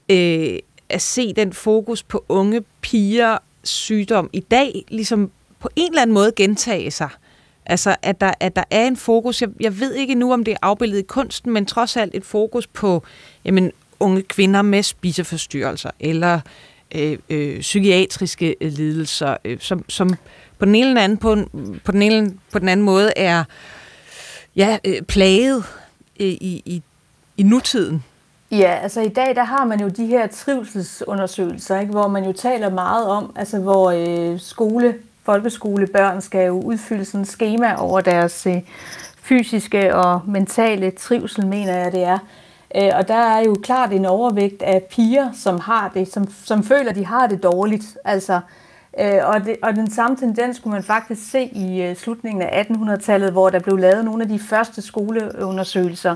øh, 0.09 0.59
at 0.89 1.03
se 1.03 1.33
den 1.33 1.53
fokus 1.53 2.03
på 2.03 2.25
unge 2.29 2.63
piger 2.81 3.39
sygdom 3.65 4.31
i 4.33 4.41
dag, 4.41 4.85
ligesom 4.89 5.31
på 5.61 5.69
en 5.77 5.93
eller 5.93 6.03
anden 6.03 6.15
måde 6.15 6.33
gentage 6.37 6.91
sig. 6.91 7.09
Altså, 7.71 7.97
at 8.03 8.21
der, 8.21 8.33
at 8.41 8.57
der 8.57 8.63
er 8.71 8.87
en 8.87 8.97
fokus. 8.97 9.43
Jeg, 9.43 9.49
jeg 9.61 9.81
ved 9.81 9.95
ikke 9.95 10.15
nu, 10.15 10.33
om 10.33 10.45
det 10.45 10.53
er 10.53 10.59
afbildet 10.63 10.99
i 10.99 11.03
kunsten, 11.03 11.53
men 11.53 11.67
trods 11.67 11.97
alt 11.97 12.15
et 12.15 12.25
fokus 12.25 12.67
på 12.67 13.03
jamen, 13.45 13.73
unge 14.01 14.23
kvinder 14.23 14.63
med 14.63 14.83
spiseforstyrrelser 14.83 15.91
eller 16.01 16.41
øh, 16.95 17.19
øh, 17.31 17.61
psykiatriske 17.61 18.57
øh, 18.61 18.73
lidelser, 18.73 19.37
øh, 19.45 19.59
som, 19.61 19.85
som 19.89 20.15
på 20.59 20.65
den 20.65 20.75
ene 20.75 20.89
eller 20.89 21.03
anden, 21.03 21.19
på, 21.19 21.37
på, 21.85 21.93
den 21.93 22.03
ene, 22.03 22.35
på 22.53 22.59
den 22.59 22.69
anden 22.69 22.87
måde 22.87 23.13
er 23.17 23.45
ja, 24.57 24.79
øh, 24.85 25.03
plaget 25.03 25.65
øh, 26.21 26.27
i, 26.27 26.63
i, 26.67 26.83
i 27.37 27.43
nutiden. 27.43 28.05
Ja, 28.51 28.79
altså 28.83 29.01
i 29.01 29.09
dag 29.09 29.37
der 29.37 29.45
har 29.45 29.65
man 29.65 29.81
jo 29.81 29.89
de 29.89 30.07
her 30.07 30.27
trivselsundersøgelser, 30.27 31.81
ikke, 31.81 31.93
hvor 31.93 32.09
man 32.09 32.25
jo 32.25 32.33
taler 32.33 32.71
meget 32.71 33.07
om, 33.07 33.33
altså 33.37 33.59
hvor 33.59 33.91
øh, 33.91 34.41
skole 34.41 34.95
folkeskolebørn 35.23 36.21
skal 36.21 36.47
jo 36.47 36.61
udfylde 36.61 37.05
sådan 37.05 37.21
et 37.21 37.29
schema 37.29 37.75
over 37.79 38.01
deres 38.01 38.47
øh, 38.47 38.63
fysiske 39.23 39.97
og 39.97 40.21
mentale 40.27 40.91
trivsel, 40.91 41.47
mener 41.47 41.77
jeg 41.77 41.93
det 41.93 42.03
er. 42.03 42.19
Øh, 42.77 42.91
og 42.95 43.09
der 43.09 43.15
er 43.15 43.41
jo 43.41 43.57
klart 43.63 43.93
en 43.93 44.07
overvægt 44.07 44.63
af 44.63 44.83
piger, 44.91 45.33
som 45.33 45.61
har 45.61 45.91
det, 45.95 46.13
som, 46.13 46.31
som 46.45 46.65
føler, 46.65 46.93
de 46.93 47.07
har 47.07 47.27
det 47.27 47.43
dårligt. 47.43 47.97
Altså, 48.05 48.41
øh, 49.01 49.19
og, 49.25 49.45
det, 49.45 49.57
og 49.63 49.75
den 49.75 49.91
samme 49.91 50.17
tendens 50.17 50.59
kunne 50.59 50.73
man 50.73 50.83
faktisk 50.83 51.31
se 51.31 51.43
i 51.43 51.83
øh, 51.83 51.97
slutningen 51.97 52.43
af 52.43 52.65
1800-tallet, 52.65 53.33
hvor 53.33 53.51
der 53.51 53.59
blev 53.59 53.77
lavet 53.77 54.05
nogle 54.05 54.23
af 54.23 54.29
de 54.29 54.39
første 54.39 54.83
skoleundersøgelser. 54.83 56.15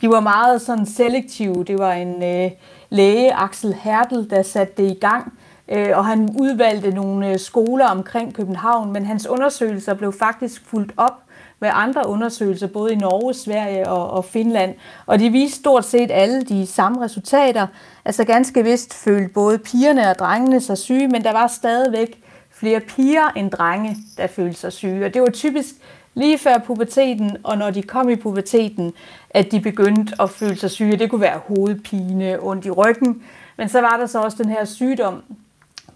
De 0.00 0.08
var 0.08 0.20
meget 0.20 0.62
sådan 0.62 0.86
selektive. 0.86 1.64
Det 1.64 1.78
var 1.78 1.92
en 1.92 2.22
øh, 2.22 2.50
læge, 2.90 3.34
Axel 3.34 3.74
Hertel, 3.74 4.30
der 4.30 4.42
satte 4.42 4.82
det 4.82 4.90
i 4.90 4.98
gang 5.00 5.32
Øh, 5.70 5.98
og 5.98 6.04
han 6.04 6.36
udvalgte 6.40 6.90
nogle 6.90 7.32
øh, 7.32 7.38
skoler 7.38 7.86
omkring 7.86 8.34
København, 8.34 8.92
men 8.92 9.06
hans 9.06 9.26
undersøgelser 9.26 9.94
blev 9.94 10.12
faktisk 10.12 10.62
fuldt 10.66 10.92
op 10.96 11.22
med 11.60 11.70
andre 11.72 12.08
undersøgelser, 12.08 12.66
både 12.66 12.92
i 12.92 12.96
Norge, 12.96 13.34
Sverige 13.34 13.88
og, 13.88 14.10
og 14.10 14.24
Finland. 14.24 14.74
Og 15.06 15.18
de 15.18 15.30
viste 15.30 15.58
stort 15.58 15.84
set 15.84 16.10
alle 16.10 16.42
de 16.42 16.66
samme 16.66 17.04
resultater. 17.04 17.66
Altså 18.04 18.24
ganske 18.24 18.64
vist 18.64 18.94
følte 18.94 19.28
både 19.28 19.58
pigerne 19.58 20.10
og 20.10 20.18
drengene 20.18 20.60
sig 20.60 20.78
syge, 20.78 21.08
men 21.08 21.24
der 21.24 21.32
var 21.32 21.46
stadigvæk 21.46 22.22
flere 22.50 22.80
piger 22.80 23.28
end 23.36 23.50
drenge, 23.50 23.96
der 24.16 24.26
følte 24.26 24.60
sig 24.60 24.72
syge. 24.72 25.06
Og 25.06 25.14
det 25.14 25.22
var 25.22 25.30
typisk 25.30 25.74
lige 26.14 26.38
før 26.38 26.58
puberteten, 26.58 27.36
og 27.44 27.58
når 27.58 27.70
de 27.70 27.82
kom 27.82 28.08
i 28.08 28.16
puberteten, 28.16 28.92
at 29.30 29.52
de 29.52 29.60
begyndte 29.60 30.14
at 30.20 30.30
føle 30.30 30.56
sig 30.56 30.70
syge. 30.70 30.96
Det 30.96 31.10
kunne 31.10 31.20
være 31.20 31.40
hovedpine, 31.48 32.38
ondt 32.42 32.66
i 32.66 32.70
ryggen, 32.70 33.22
men 33.56 33.68
så 33.68 33.80
var 33.80 33.96
der 33.96 34.06
så 34.06 34.20
også 34.20 34.42
den 34.42 34.50
her 34.50 34.64
sygdom, 34.64 35.22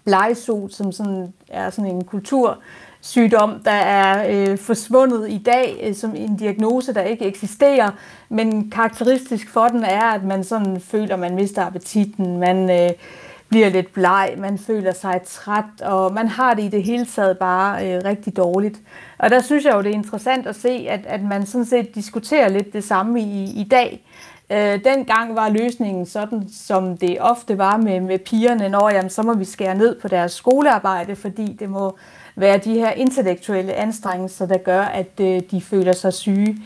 blegsot, 0.05 0.73
som 0.73 0.91
sådan 0.91 1.33
er 1.47 1.69
sådan 1.69 1.91
en 1.91 2.03
kultursygdom, 2.03 3.59
der 3.65 3.71
er 3.71 4.27
øh, 4.29 4.57
forsvundet 4.57 5.29
i 5.29 5.37
dag 5.37 5.79
øh, 5.83 5.95
som 5.95 6.15
en 6.15 6.35
diagnose, 6.35 6.93
der 6.93 7.01
ikke 7.01 7.25
eksisterer. 7.25 7.91
Men 8.29 8.71
karakteristisk 8.71 9.49
for 9.49 9.67
den 9.67 9.83
er, 9.83 10.03
at 10.03 10.23
man 10.23 10.43
sådan 10.43 10.81
føler, 10.81 11.13
at 11.13 11.19
man 11.19 11.35
mister 11.35 11.65
appetitten, 11.65 12.39
man 12.39 12.69
øh, 12.69 12.91
bliver 13.49 13.69
lidt 13.69 13.93
bleg, 13.93 14.35
man 14.37 14.57
føler 14.57 14.93
sig 14.93 15.21
træt, 15.25 15.81
og 15.81 16.13
man 16.13 16.27
har 16.27 16.53
det 16.53 16.63
i 16.63 16.67
det 16.67 16.83
hele 16.83 17.05
taget 17.05 17.37
bare 17.37 17.87
øh, 17.87 18.01
rigtig 18.05 18.37
dårligt. 18.37 18.79
Og 19.17 19.29
der 19.29 19.41
synes 19.41 19.65
jeg 19.65 19.73
jo, 19.73 19.81
det 19.81 19.89
er 19.89 19.93
interessant 19.93 20.47
at 20.47 20.55
se, 20.55 20.87
at, 20.89 20.99
at 21.05 21.23
man 21.23 21.45
sådan 21.45 21.65
set 21.65 21.95
diskuterer 21.95 22.49
lidt 22.49 22.73
det 22.73 22.83
samme 22.83 23.21
i, 23.21 23.43
i 23.43 23.63
dag. 23.63 24.05
Øh, 24.49 24.83
dengang 24.83 25.35
var 25.35 25.49
løsningen 25.49 26.05
sådan, 26.05 26.49
som 26.49 26.97
det 26.97 27.17
ofte 27.19 27.57
var 27.57 27.77
med, 27.77 27.99
med 27.99 28.19
pigerne, 28.19 28.69
når 28.69 28.89
jamen, 28.89 29.09
så 29.09 29.23
må 29.23 29.33
vi 29.33 29.45
skære 29.45 29.75
ned 29.75 30.01
på 30.01 30.07
deres 30.07 30.31
skolearbejde, 30.31 31.15
fordi 31.15 31.57
det 31.59 31.69
må 31.69 31.97
være 32.35 32.57
de 32.57 32.73
her 32.73 32.91
intellektuelle 32.91 33.73
anstrengelser, 33.73 34.45
der 34.45 34.57
gør, 34.57 34.81
at 34.81 35.19
øh, 35.21 35.41
de 35.51 35.61
føler 35.61 35.93
sig 35.93 36.13
syge. 36.13 36.57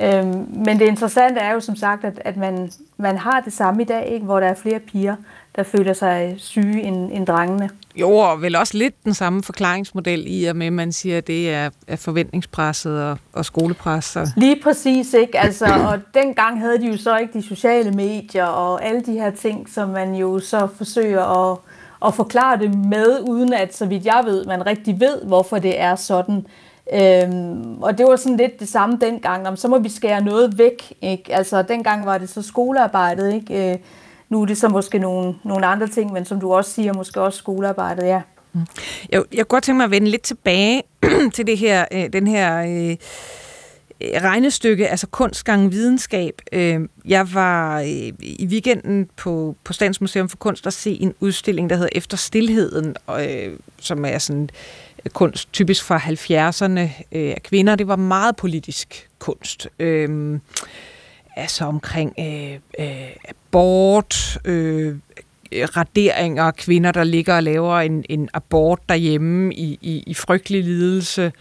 Øh, 0.00 0.26
men 0.56 0.78
det 0.78 0.86
interessante 0.86 1.40
er 1.40 1.52
jo 1.52 1.60
som 1.60 1.76
sagt, 1.76 2.04
at, 2.04 2.20
at 2.24 2.36
man, 2.36 2.70
man 2.96 3.16
har 3.16 3.40
det 3.40 3.52
samme 3.52 3.82
i 3.82 3.84
dag, 3.84 4.06
ikke? 4.06 4.24
hvor 4.24 4.40
der 4.40 4.46
er 4.46 4.54
flere 4.54 4.78
piger, 4.78 5.16
der 5.56 5.62
føler 5.62 5.92
sig 5.92 6.34
syge 6.38 6.82
end, 6.82 7.12
end 7.12 7.26
drengene. 7.26 7.70
Jo, 7.96 8.10
og 8.10 8.42
vel 8.42 8.56
også 8.56 8.78
lidt 8.78 9.04
den 9.04 9.14
samme 9.14 9.42
forklaringsmodel 9.42 10.24
i 10.26 10.44
og 10.44 10.56
med, 10.56 10.66
at 10.66 10.72
man 10.72 10.92
siger, 10.92 11.18
at 11.18 11.26
det 11.26 11.50
er, 11.50 11.70
er 11.88 11.96
forventningspresset 11.96 13.02
og, 13.02 13.18
og 13.32 13.44
skolepres. 13.44 14.16
Og... 14.16 14.26
Lige 14.36 14.60
præcis, 14.62 15.14
ikke? 15.14 15.38
Altså, 15.38 15.64
og 15.64 15.98
dengang 16.14 16.60
havde 16.60 16.80
de 16.80 16.86
jo 16.86 16.96
så 16.96 17.16
ikke 17.16 17.32
de 17.32 17.42
sociale 17.42 17.90
medier 17.90 18.44
og 18.44 18.84
alle 18.84 19.00
de 19.00 19.12
her 19.12 19.30
ting, 19.30 19.68
som 19.68 19.88
man 19.88 20.14
jo 20.14 20.38
så 20.38 20.68
forsøger 20.76 21.52
at, 21.52 21.58
at 22.06 22.14
forklare 22.14 22.58
det 22.58 22.78
med, 22.78 23.20
uden 23.28 23.52
at, 23.52 23.76
så 23.76 23.86
vidt 23.86 24.04
jeg 24.04 24.22
ved, 24.24 24.44
man 24.44 24.66
rigtig 24.66 25.00
ved, 25.00 25.22
hvorfor 25.24 25.58
det 25.58 25.80
er 25.80 25.96
sådan. 25.96 26.46
Øhm, 26.92 27.82
og 27.82 27.98
det 27.98 28.06
var 28.06 28.16
sådan 28.16 28.36
lidt 28.36 28.60
det 28.60 28.68
samme 28.68 28.98
dengang. 29.00 29.48
Om, 29.48 29.56
så 29.56 29.68
må 29.68 29.78
vi 29.78 29.88
skære 29.88 30.24
noget 30.24 30.58
væk. 30.58 30.92
Ikke? 31.02 31.34
Altså, 31.34 31.62
dengang 31.62 32.06
var 32.06 32.18
det 32.18 32.28
så 32.28 32.42
skolearbejdet. 32.42 33.34
Ikke? 33.34 33.80
Nu 34.28 34.42
er 34.42 34.46
det 34.46 34.58
så 34.58 34.68
måske 34.68 34.98
nogle, 34.98 35.34
nogle 35.44 35.66
andre 35.66 35.88
ting, 35.88 36.12
men 36.12 36.24
som 36.24 36.40
du 36.40 36.52
også 36.52 36.70
siger, 36.70 36.92
måske 36.92 37.20
også 37.20 37.38
skolearbejdet, 37.38 38.06
ja. 38.06 38.22
Mm. 38.52 38.60
Jeg, 39.12 39.22
jeg 39.32 39.38
kunne 39.38 39.44
godt 39.44 39.64
tænke 39.64 39.76
mig 39.76 39.84
at 39.84 39.90
vende 39.90 40.10
lidt 40.10 40.22
tilbage 40.22 40.82
til 41.34 41.46
det 41.46 41.58
her, 41.58 41.84
øh, 41.92 42.12
den 42.12 42.26
her 42.26 42.58
øh, 42.62 42.96
regnestykke, 44.00 44.88
altså 44.88 45.06
kunst 45.06 45.44
gang 45.44 45.72
videnskab. 45.72 46.42
Øh, 46.52 46.80
jeg 47.04 47.34
var 47.34 47.80
øh, 47.80 48.12
i 48.22 48.46
weekenden 48.46 49.10
på, 49.16 49.56
på 49.64 49.72
Statens 49.72 50.00
Museum 50.00 50.28
for 50.28 50.36
Kunst 50.36 50.66
og 50.66 50.72
se 50.72 51.02
en 51.02 51.14
udstilling, 51.20 51.70
der 51.70 51.76
hedder 51.76 51.90
Efter 51.92 52.16
Stilheden, 52.16 52.96
øh, 53.20 53.52
som 53.78 54.04
er 54.04 54.18
sådan 54.18 54.50
øh, 55.04 55.10
kunst 55.10 55.52
typisk 55.52 55.84
fra 55.84 55.98
70'erne 55.98 56.80
øh, 57.12 57.30
af 57.30 57.42
kvinder. 57.44 57.76
Det 57.76 57.88
var 57.88 57.96
meget 57.96 58.36
politisk 58.36 59.08
kunst. 59.18 59.68
Øh, 59.78 60.38
altså 61.36 61.64
omkring 61.64 62.14
øh, 62.18 62.58
øh, 62.78 63.10
abort, 63.28 64.38
øh, 64.44 64.96
raderinger 65.52 66.50
kvinder, 66.50 66.92
der 66.92 67.04
ligger 67.04 67.36
og 67.36 67.42
laver 67.42 67.80
en, 67.80 68.04
en 68.08 68.28
abort 68.34 68.80
derhjemme 68.88 69.54
i, 69.54 69.78
i, 69.82 70.04
i 70.06 70.14
frygtelig 70.14 70.64
lidelse, 70.64 71.32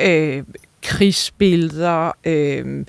øh, 0.00 0.42
krigsbilleder, 0.82 2.12
øh, 2.24 2.84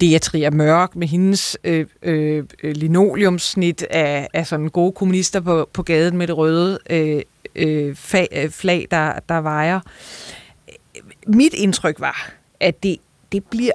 Deatria 0.00 0.50
Mørk 0.50 0.96
med 0.96 1.06
hendes 1.06 1.58
øh, 1.64 1.86
øh, 2.02 2.44
linoleumsnit 2.62 3.82
af, 3.82 4.28
af 4.34 4.46
sådan 4.46 4.68
gode 4.68 4.92
kommunister 4.92 5.40
på, 5.40 5.68
på 5.72 5.82
gaden 5.82 6.16
med 6.16 6.26
det 6.26 6.36
røde 6.36 6.78
øh, 6.90 7.22
øh, 7.56 7.96
fag, 7.96 8.28
øh, 8.32 8.50
flag, 8.50 8.86
der, 8.90 9.12
der 9.28 9.40
vejer. 9.40 9.80
Mit 11.26 11.54
indtryk 11.54 12.00
var, 12.00 12.32
at 12.60 12.82
det, 12.82 12.96
det 13.32 13.44
bliver 13.44 13.72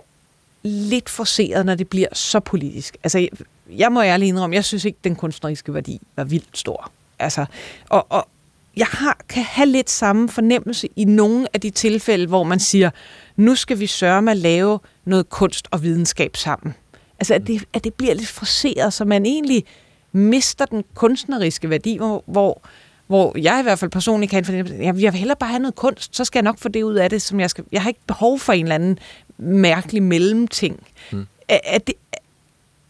lidt 0.65 1.09
forseret, 1.09 1.65
når 1.65 1.75
det 1.75 1.87
bliver 1.89 2.07
så 2.13 2.39
politisk. 2.39 2.97
Altså, 3.03 3.19
jeg, 3.19 3.29
jeg 3.69 3.91
må 3.91 4.01
ærligt 4.01 4.29
indrømme, 4.29 4.55
jeg 4.55 4.65
synes 4.65 4.85
ikke, 4.85 4.99
den 5.03 5.15
kunstneriske 5.15 5.73
værdi 5.73 5.99
var 6.15 6.23
vildt 6.23 6.57
stor. 6.57 6.91
Altså, 7.19 7.45
og, 7.89 8.07
og 8.09 8.27
jeg 8.77 8.87
har, 8.87 9.17
kan 9.29 9.43
have 9.43 9.69
lidt 9.69 9.89
samme 9.89 10.29
fornemmelse 10.29 10.87
i 10.95 11.05
nogle 11.05 11.47
af 11.53 11.61
de 11.61 11.69
tilfælde, 11.69 12.27
hvor 12.27 12.43
man 12.43 12.59
siger, 12.59 12.89
nu 13.35 13.55
skal 13.55 13.79
vi 13.79 13.87
sørge 13.87 14.21
med 14.21 14.31
at 14.31 14.37
lave 14.37 14.79
noget 15.05 15.29
kunst 15.29 15.67
og 15.71 15.83
videnskab 15.83 16.37
sammen. 16.37 16.73
Altså, 17.19 17.33
at 17.33 17.47
det, 17.47 17.63
at 17.73 17.83
det 17.83 17.93
bliver 17.93 18.13
lidt 18.13 18.27
forseret, 18.27 18.93
så 18.93 19.05
man 19.05 19.25
egentlig 19.25 19.65
mister 20.11 20.65
den 20.65 20.83
kunstneriske 20.93 21.69
værdi, 21.69 21.97
hvor, 21.97 22.23
hvor, 22.27 22.61
hvor 23.07 23.37
jeg 23.37 23.59
i 23.59 23.63
hvert 23.63 23.79
fald 23.79 23.91
personligt 23.91 24.29
kan 24.29 24.45
fornemme, 24.45 24.71
at 24.75 25.01
jeg 25.01 25.13
vil 25.13 25.19
hellere 25.19 25.37
bare 25.39 25.49
have 25.49 25.59
noget 25.59 25.75
kunst, 25.75 26.15
så 26.15 26.25
skal 26.25 26.39
jeg 26.39 26.43
nok 26.43 26.59
få 26.59 26.69
det 26.69 26.83
ud 26.83 26.95
af 26.95 27.09
det, 27.09 27.21
som 27.21 27.39
jeg 27.39 27.49
skal. 27.49 27.63
Jeg 27.71 27.81
har 27.81 27.89
ikke 27.89 28.05
behov 28.07 28.39
for 28.39 28.53
en 28.53 28.65
eller 28.65 28.75
anden 28.75 28.99
mærkelig 29.37 30.03
mellemting. 30.03 30.87
Mm. 31.11 31.25
Er, 31.49 31.59
er, 31.63 31.77
det, 31.77 31.93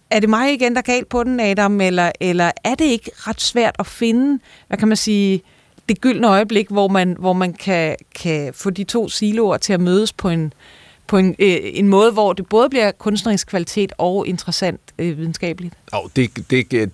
er 0.09 0.19
det 0.19 0.29
mig 0.29 0.53
igen, 0.53 0.71
der 0.73 0.77
er 0.77 0.83
galt 0.83 1.09
på 1.09 1.23
den, 1.23 1.39
Adam, 1.39 1.81
eller, 1.81 2.11
eller 2.19 2.51
er 2.63 2.75
det 2.75 2.85
ikke 2.85 3.11
ret 3.15 3.41
svært 3.41 3.75
at 3.79 3.87
finde, 3.87 4.39
hvad 4.67 4.77
kan 4.77 4.87
man 4.87 4.97
sige, 4.97 5.41
det 5.89 6.01
gyldne 6.01 6.27
øjeblik, 6.27 6.69
hvor 6.69 6.87
man, 6.87 7.15
hvor 7.19 7.33
man 7.33 7.53
kan, 7.53 7.95
kan 8.15 8.53
få 8.53 8.69
de 8.69 8.83
to 8.83 9.09
siloer 9.09 9.57
til 9.57 9.73
at 9.73 9.79
mødes 9.79 10.13
på 10.13 10.29
en, 10.29 10.53
på 11.07 11.17
en, 11.17 11.35
øh, 11.39 11.57
en 11.61 11.87
måde, 11.87 12.11
hvor 12.11 12.33
det 12.33 12.49
både 12.49 12.69
bliver 12.69 12.91
kunstnerisk 12.91 13.47
kvalitet 13.47 13.93
og 13.97 14.27
interessant 14.27 14.81
øh, 14.99 15.17
videnskabeligt? 15.17 15.75
Oh, 15.93 16.09
det, 16.15 16.35
det, 16.35 16.71
det, 16.71 16.93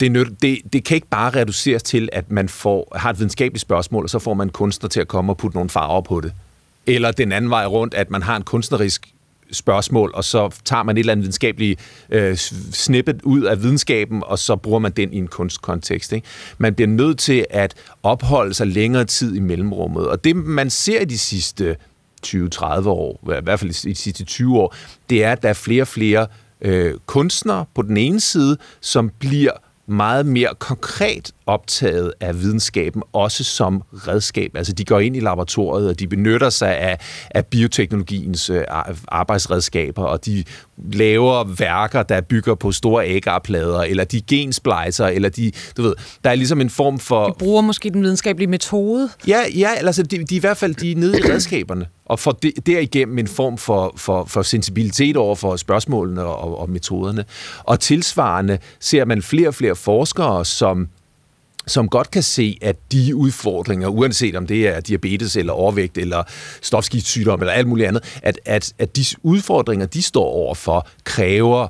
det, 0.00 0.42
det, 0.42 0.58
det 0.72 0.84
kan 0.84 0.94
ikke 0.94 1.06
bare 1.06 1.30
reduceres 1.30 1.82
til, 1.82 2.08
at 2.12 2.30
man 2.30 2.48
får, 2.48 2.92
har 2.96 3.10
et 3.10 3.18
videnskabeligt 3.18 3.60
spørgsmål, 3.60 4.04
og 4.04 4.10
så 4.10 4.18
får 4.18 4.34
man 4.34 4.48
kunstner 4.48 4.88
til 4.88 5.00
at 5.00 5.08
komme 5.08 5.32
og 5.32 5.36
putte 5.36 5.56
nogle 5.56 5.70
farver 5.70 6.00
på 6.00 6.20
det. 6.20 6.32
Eller 6.86 7.12
den 7.12 7.32
anden 7.32 7.50
vej 7.50 7.66
rundt, 7.66 7.94
at 7.94 8.10
man 8.10 8.22
har 8.22 8.36
en 8.36 8.42
kunstnerisk 8.42 9.12
spørgsmål, 9.52 10.10
og 10.14 10.24
så 10.24 10.60
tager 10.64 10.82
man 10.82 10.96
et 10.96 11.00
eller 11.00 11.12
andet 11.12 11.22
videnskabeligt 11.22 11.80
øh, 12.10 12.36
snippet 12.72 13.22
ud 13.22 13.42
af 13.42 13.62
videnskaben, 13.62 14.22
og 14.26 14.38
så 14.38 14.56
bruger 14.56 14.78
man 14.78 14.92
den 14.92 15.12
i 15.12 15.16
en 15.16 15.28
kunstkontekst. 15.28 16.12
Ikke? 16.12 16.26
Man 16.58 16.74
bliver 16.74 16.88
nødt 16.88 17.18
til 17.18 17.46
at 17.50 17.74
opholde 18.02 18.54
sig 18.54 18.66
længere 18.66 19.04
tid 19.04 19.34
i 19.34 19.40
mellemrummet. 19.40 20.08
Og 20.08 20.24
det, 20.24 20.36
man 20.36 20.70
ser 20.70 21.00
i 21.00 21.04
de 21.04 21.18
sidste 21.18 21.76
20-30 22.26 22.88
år, 22.88 23.20
i 23.22 23.42
hvert 23.42 23.60
fald 23.60 23.70
i 23.70 23.88
de 23.88 23.94
sidste 23.94 24.24
20 24.24 24.58
år, 24.58 24.74
det 25.10 25.24
er, 25.24 25.32
at 25.32 25.42
der 25.42 25.48
er 25.48 25.52
flere 25.52 25.82
og 25.82 25.88
flere 25.88 26.26
øh, 26.60 26.94
kunstnere 27.06 27.64
på 27.74 27.82
den 27.82 27.96
ene 27.96 28.20
side, 28.20 28.56
som 28.80 29.10
bliver 29.18 29.52
meget 29.92 30.26
mere 30.26 30.48
konkret 30.58 31.32
optaget 31.46 32.12
af 32.20 32.40
videnskaben, 32.40 33.02
også 33.12 33.44
som 33.44 33.82
redskab. 33.92 34.50
Altså 34.56 34.72
de 34.72 34.84
går 34.84 35.00
ind 35.00 35.16
i 35.16 35.20
laboratoriet, 35.20 35.88
og 35.88 35.98
de 35.98 36.08
benytter 36.08 36.50
sig 36.50 36.78
af, 36.78 36.98
af 37.30 37.46
bioteknologiens 37.46 38.50
øh, 38.50 38.64
arbejdsredskaber, 39.08 40.04
og 40.04 40.26
de 40.26 40.44
laver 40.92 41.44
værker, 41.44 42.02
der 42.02 42.20
bygger 42.20 42.54
på 42.54 42.72
store 42.72 43.04
agarplader, 43.04 43.80
eller 43.80 44.04
de 44.04 44.20
gensplejser, 44.20 45.06
eller 45.06 45.28
de, 45.28 45.52
du 45.76 45.82
ved, 45.82 45.94
der 46.24 46.30
er 46.30 46.34
ligesom 46.34 46.60
en 46.60 46.70
form 46.70 46.98
for... 46.98 47.26
De 47.26 47.34
bruger 47.38 47.62
måske 47.62 47.90
den 47.90 48.02
videnskabelige 48.02 48.50
metode. 48.50 49.08
Ja, 49.28 49.40
ja 49.54 49.68
altså 49.74 50.02
de, 50.02 50.24
de 50.24 50.36
i 50.36 50.38
hvert 50.38 50.56
fald 50.56 50.74
de 50.74 50.92
er 50.92 50.96
nede 50.96 51.18
i 51.18 51.22
redskaberne, 51.22 51.86
og 52.12 52.18
får 52.18 52.32
de, 52.32 52.52
derigennem 52.66 53.18
en 53.18 53.28
form 53.28 53.58
for, 53.58 53.92
for, 53.96 54.24
for 54.24 54.42
sensibilitet 54.42 55.16
over 55.16 55.34
for 55.34 55.56
spørgsmålene 55.56 56.24
og, 56.24 56.60
og 56.60 56.70
metoderne. 56.70 57.24
Og 57.64 57.80
tilsvarende 57.80 58.58
ser 58.80 59.04
man 59.04 59.22
flere 59.22 59.48
og 59.48 59.54
flere 59.54 59.76
forskere, 59.76 60.44
som 60.44 60.88
som 61.66 61.88
godt 61.88 62.10
kan 62.10 62.22
se, 62.22 62.58
at 62.62 62.76
de 62.92 63.16
udfordringer, 63.16 63.88
uanset 63.88 64.36
om 64.36 64.46
det 64.46 64.68
er 64.68 64.80
diabetes 64.80 65.36
eller 65.36 65.52
overvægt 65.52 65.98
eller 65.98 66.22
stofskiftsygdom 66.62 67.40
eller 67.40 67.52
alt 67.52 67.68
muligt 67.68 67.88
andet, 67.88 68.20
at, 68.22 68.40
at, 68.44 68.72
at 68.78 68.96
de 68.96 69.04
udfordringer, 69.22 69.86
de 69.86 70.02
står 70.02 70.24
overfor, 70.24 70.88
kræver 71.04 71.68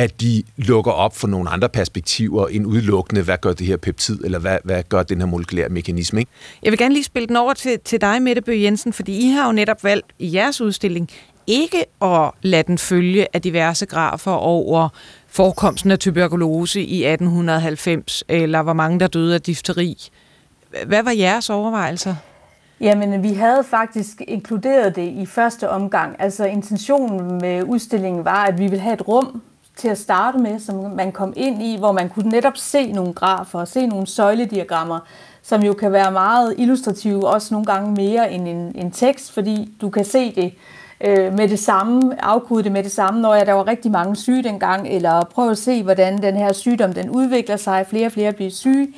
at 0.00 0.20
de 0.20 0.42
lukker 0.56 0.92
op 0.92 1.16
for 1.16 1.28
nogle 1.28 1.50
andre 1.50 1.68
perspektiver 1.68 2.48
end 2.48 2.66
udelukkende, 2.66 3.22
hvad 3.22 3.36
gør 3.40 3.52
det 3.52 3.66
her 3.66 3.76
peptid, 3.76 4.24
eller 4.24 4.38
hvad, 4.38 4.58
hvad 4.64 4.82
gør 4.88 5.02
den 5.02 5.18
her 5.18 5.26
molekylære 5.26 5.68
mekanisme. 5.68 6.20
Ikke? 6.20 6.30
Jeg 6.62 6.70
vil 6.70 6.78
gerne 6.78 6.94
lige 6.94 7.04
spille 7.04 7.26
den 7.26 7.36
over 7.36 7.54
til, 7.54 7.78
til 7.84 8.00
dig, 8.00 8.22
Mette 8.22 8.42
Bøge 8.42 8.62
Jensen, 8.62 8.92
fordi 8.92 9.18
I 9.18 9.30
har 9.30 9.46
jo 9.46 9.52
netop 9.52 9.84
valgt 9.84 10.06
i 10.18 10.34
jeres 10.34 10.60
udstilling 10.60 11.10
ikke 11.46 11.84
at 12.02 12.30
lade 12.42 12.62
den 12.62 12.78
følge 12.78 13.26
af 13.32 13.42
diverse 13.42 13.86
grafer 13.86 14.30
over 14.32 14.88
forekomsten 15.28 15.90
af 15.90 15.98
tuberkulose 15.98 16.80
i 16.80 17.04
1890, 17.04 18.24
eller 18.28 18.62
hvor 18.62 18.72
mange 18.72 19.00
der 19.00 19.06
døde 19.06 19.34
af 19.34 19.42
difteri. 19.42 20.08
Hvad 20.86 21.02
var 21.02 21.10
jeres 21.10 21.50
overvejelser? 21.50 22.14
Jamen, 22.80 23.22
vi 23.22 23.32
havde 23.32 23.64
faktisk 23.70 24.22
inkluderet 24.28 24.96
det 24.96 25.08
i 25.08 25.26
første 25.26 25.70
omgang. 25.70 26.16
Altså, 26.18 26.44
intentionen 26.44 27.38
med 27.40 27.62
udstillingen 27.62 28.24
var, 28.24 28.44
at 28.44 28.58
vi 28.58 28.62
ville 28.62 28.80
have 28.80 28.94
et 28.94 29.08
rum 29.08 29.42
til 29.80 29.88
at 29.88 29.98
starte 29.98 30.38
med, 30.38 30.60
som 30.60 30.74
man 30.74 31.12
kom 31.12 31.32
ind 31.36 31.62
i, 31.62 31.76
hvor 31.78 31.92
man 31.92 32.08
kunne 32.08 32.28
netop 32.28 32.56
se 32.56 32.92
nogle 32.92 33.12
grafer, 33.14 33.60
og 33.60 33.68
se 33.68 33.86
nogle 33.86 34.06
søjlediagrammer, 34.06 34.98
som 35.42 35.62
jo 35.62 35.72
kan 35.72 35.92
være 35.92 36.12
meget 36.12 36.54
illustrative, 36.58 37.28
også 37.28 37.54
nogle 37.54 37.66
gange 37.66 37.92
mere 37.92 38.32
end 38.32 38.48
en, 38.48 38.72
en 38.74 38.90
tekst, 38.90 39.32
fordi 39.32 39.74
du 39.80 39.90
kan 39.90 40.04
se 40.04 40.34
det 40.34 40.52
øh, 41.00 41.32
med 41.32 41.48
det 41.48 41.58
samme, 41.58 42.24
afkode 42.24 42.64
det 42.64 42.72
med 42.72 42.82
det 42.82 42.92
samme, 42.92 43.20
når 43.20 43.34
jeg, 43.34 43.46
der 43.46 43.52
var 43.52 43.66
rigtig 43.66 43.90
mange 43.90 44.16
syge 44.16 44.42
dengang, 44.42 44.88
eller 44.88 45.24
prøve 45.24 45.50
at 45.50 45.58
se, 45.58 45.82
hvordan 45.82 46.22
den 46.22 46.36
her 46.36 46.52
sygdom 46.52 46.92
den 46.92 47.10
udvikler 47.10 47.56
sig, 47.56 47.86
flere 47.86 48.06
og 48.06 48.12
flere 48.12 48.32
bliver 48.32 48.50
syge. 48.50 48.88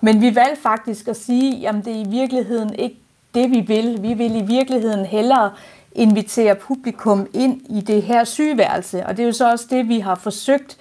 Men 0.00 0.20
vi 0.20 0.34
valgte 0.34 0.62
faktisk 0.62 1.08
at 1.08 1.16
sige, 1.16 1.68
at 1.68 1.74
det 1.84 1.96
er 1.96 2.00
i 2.00 2.08
virkeligheden 2.08 2.74
ikke 2.74 2.96
det, 3.34 3.50
vi 3.50 3.60
vil. 3.60 3.98
Vi 4.02 4.14
vil 4.14 4.36
i 4.36 4.42
virkeligheden 4.42 5.06
hellere 5.06 5.50
invitere 5.94 6.54
publikum 6.54 7.26
ind 7.32 7.60
i 7.70 7.80
det 7.80 8.02
her 8.02 8.24
sygeværelse, 8.24 9.06
og 9.06 9.16
det 9.16 9.22
er 9.22 9.26
jo 9.26 9.32
så 9.32 9.50
også 9.50 9.66
det, 9.70 9.88
vi 9.88 9.98
har 9.98 10.14
forsøgt 10.14 10.76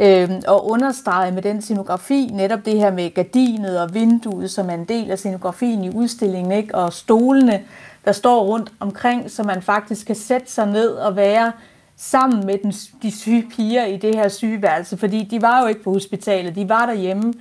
øh, 0.00 0.30
at 0.30 0.60
understrege 0.62 1.32
med 1.32 1.42
den 1.42 1.62
scenografi, 1.62 2.30
netop 2.32 2.64
det 2.64 2.78
her 2.78 2.90
med 2.90 3.14
gardinet 3.14 3.80
og 3.80 3.94
vinduet, 3.94 4.50
som 4.50 4.70
er 4.70 4.74
en 4.74 4.84
del 4.84 5.10
af 5.10 5.18
scenografien 5.18 5.84
i 5.84 5.90
udstillingen, 5.90 6.52
ikke? 6.52 6.74
og 6.74 6.92
stolene, 6.92 7.62
der 8.04 8.12
står 8.12 8.44
rundt 8.44 8.72
omkring, 8.80 9.30
så 9.30 9.42
man 9.42 9.62
faktisk 9.62 10.06
kan 10.06 10.16
sætte 10.16 10.52
sig 10.52 10.66
ned 10.66 10.88
og 10.88 11.16
være 11.16 11.52
sammen 11.96 12.46
med 12.46 12.58
den, 12.62 12.72
de 13.02 13.10
syge 13.10 13.46
piger 13.56 13.84
i 13.84 13.96
det 13.96 14.14
her 14.14 14.28
sygeværelse, 14.28 14.96
fordi 14.96 15.24
de 15.24 15.42
var 15.42 15.60
jo 15.62 15.66
ikke 15.66 15.82
på 15.82 15.92
hospitalet, 15.92 16.54
de 16.54 16.68
var 16.68 16.86
derhjemme 16.86 17.34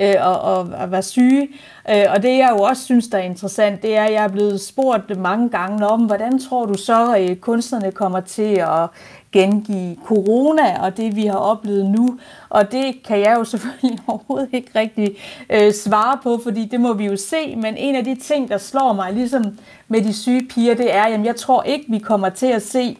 øh, 0.00 0.14
og, 0.20 0.40
og, 0.40 0.58
og 0.58 0.90
var 0.90 1.00
syge. 1.00 1.48
Øh, 1.90 2.04
og 2.14 2.22
det 2.22 2.38
jeg 2.38 2.50
jo 2.52 2.62
også 2.62 2.84
synes, 2.84 3.08
der 3.08 3.18
er 3.18 3.22
interessant, 3.22 3.82
det 3.82 3.96
er, 3.96 4.04
at 4.04 4.12
jeg 4.12 4.24
er 4.24 4.28
blevet 4.28 4.60
spurgt 4.60 5.18
mange 5.18 5.48
gange 5.48 5.86
om, 5.86 6.00
hvordan 6.00 6.38
tror 6.38 6.66
du 6.66 6.74
så, 6.74 7.14
at 7.14 7.40
kunstnerne 7.40 7.92
kommer 7.92 8.20
til 8.20 8.54
at 8.54 8.88
gengive 9.32 9.96
corona 10.04 10.82
og 10.82 10.96
det, 10.96 11.16
vi 11.16 11.26
har 11.26 11.38
oplevet 11.38 11.90
nu. 11.90 12.18
Og 12.48 12.72
det 12.72 13.02
kan 13.04 13.20
jeg 13.20 13.36
jo 13.38 13.44
selvfølgelig 13.52 13.98
overhovedet 14.06 14.48
ikke 14.52 14.70
rigtig 14.74 15.16
øh, 15.50 15.72
svare 15.72 16.18
på, 16.22 16.40
fordi 16.42 16.64
det 16.64 16.80
må 16.80 16.92
vi 16.92 17.04
jo 17.04 17.16
se. 17.16 17.56
Men 17.56 17.76
en 17.76 17.94
af 17.94 18.04
de 18.04 18.14
ting, 18.14 18.48
der 18.48 18.58
slår 18.58 18.92
mig 18.92 19.12
ligesom 19.12 19.58
med 19.88 20.00
de 20.00 20.14
syge 20.14 20.46
piger, 20.50 20.74
det 20.74 20.94
er, 20.94 21.02
at 21.02 21.24
jeg 21.24 21.36
tror 21.36 21.62
ikke, 21.62 21.84
vi 21.88 21.98
kommer 21.98 22.28
til 22.28 22.46
at 22.46 22.62
se 22.62 22.98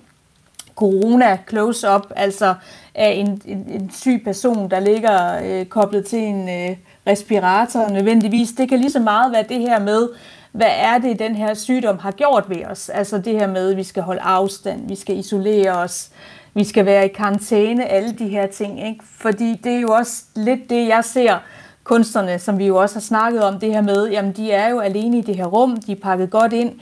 corona 0.75 1.39
close-up, 1.49 2.03
altså 2.17 2.55
af 2.95 3.11
en, 3.11 3.43
en, 3.45 3.67
en 3.69 3.91
syg 3.91 4.21
person, 4.25 4.71
der 4.71 4.81
ligger 4.81 5.43
øh, 5.45 5.67
koblet 5.67 6.07
til 6.07 6.19
en 6.19 6.49
øh, 6.49 6.77
respirator 7.07 7.89
nødvendigvis. 7.89 8.53
Det 8.53 8.69
kan 8.69 8.79
lige 8.79 8.91
så 8.91 9.01
meget 9.01 9.33
være 9.33 9.45
det 9.49 9.61
her 9.61 9.81
med, 9.81 10.09
hvad 10.53 10.71
er 10.77 10.99
det, 10.99 11.19
den 11.19 11.35
her 11.35 11.55
sygdom 11.55 11.99
har 11.99 12.11
gjort 12.11 12.45
ved 12.49 12.65
os? 12.65 12.89
Altså 12.89 13.19
det 13.19 13.33
her 13.33 13.47
med, 13.47 13.71
at 13.71 13.77
vi 13.77 13.83
skal 13.83 14.03
holde 14.03 14.21
afstand, 14.21 14.89
vi 14.89 14.97
skal 14.97 15.19
isolere 15.19 15.71
os, 15.71 16.11
vi 16.55 16.65
skal 16.65 16.87
være 16.87 17.05
i 17.05 17.09
karantæne, 17.09 17.85
alle 17.85 18.13
de 18.13 18.29
her 18.29 18.47
ting. 18.47 18.87
Ikke? 18.87 19.05
Fordi 19.19 19.61
det 19.65 19.73
er 19.73 19.81
jo 19.81 19.93
også 19.93 20.23
lidt 20.37 20.71
det, 20.71 20.89
jeg 20.89 21.05
ser 21.05 21.39
kunstnerne, 21.85 22.39
som 22.39 22.59
vi 22.59 22.67
jo 22.67 22.77
også 22.77 22.95
har 22.95 23.01
snakket 23.01 23.43
om 23.45 23.61
det 23.61 23.73
her 23.73 23.81
med, 23.81 24.09
jamen 24.09 24.33
de 24.33 24.53
er 24.53 24.69
jo 24.69 24.81
alene 24.81 25.19
i 25.19 25.21
det 25.21 25.37
her 25.37 25.47
rum, 25.47 25.77
de 25.77 25.93
er 25.93 25.97
pakket 26.03 26.31
godt 26.31 26.53
ind, 26.53 26.73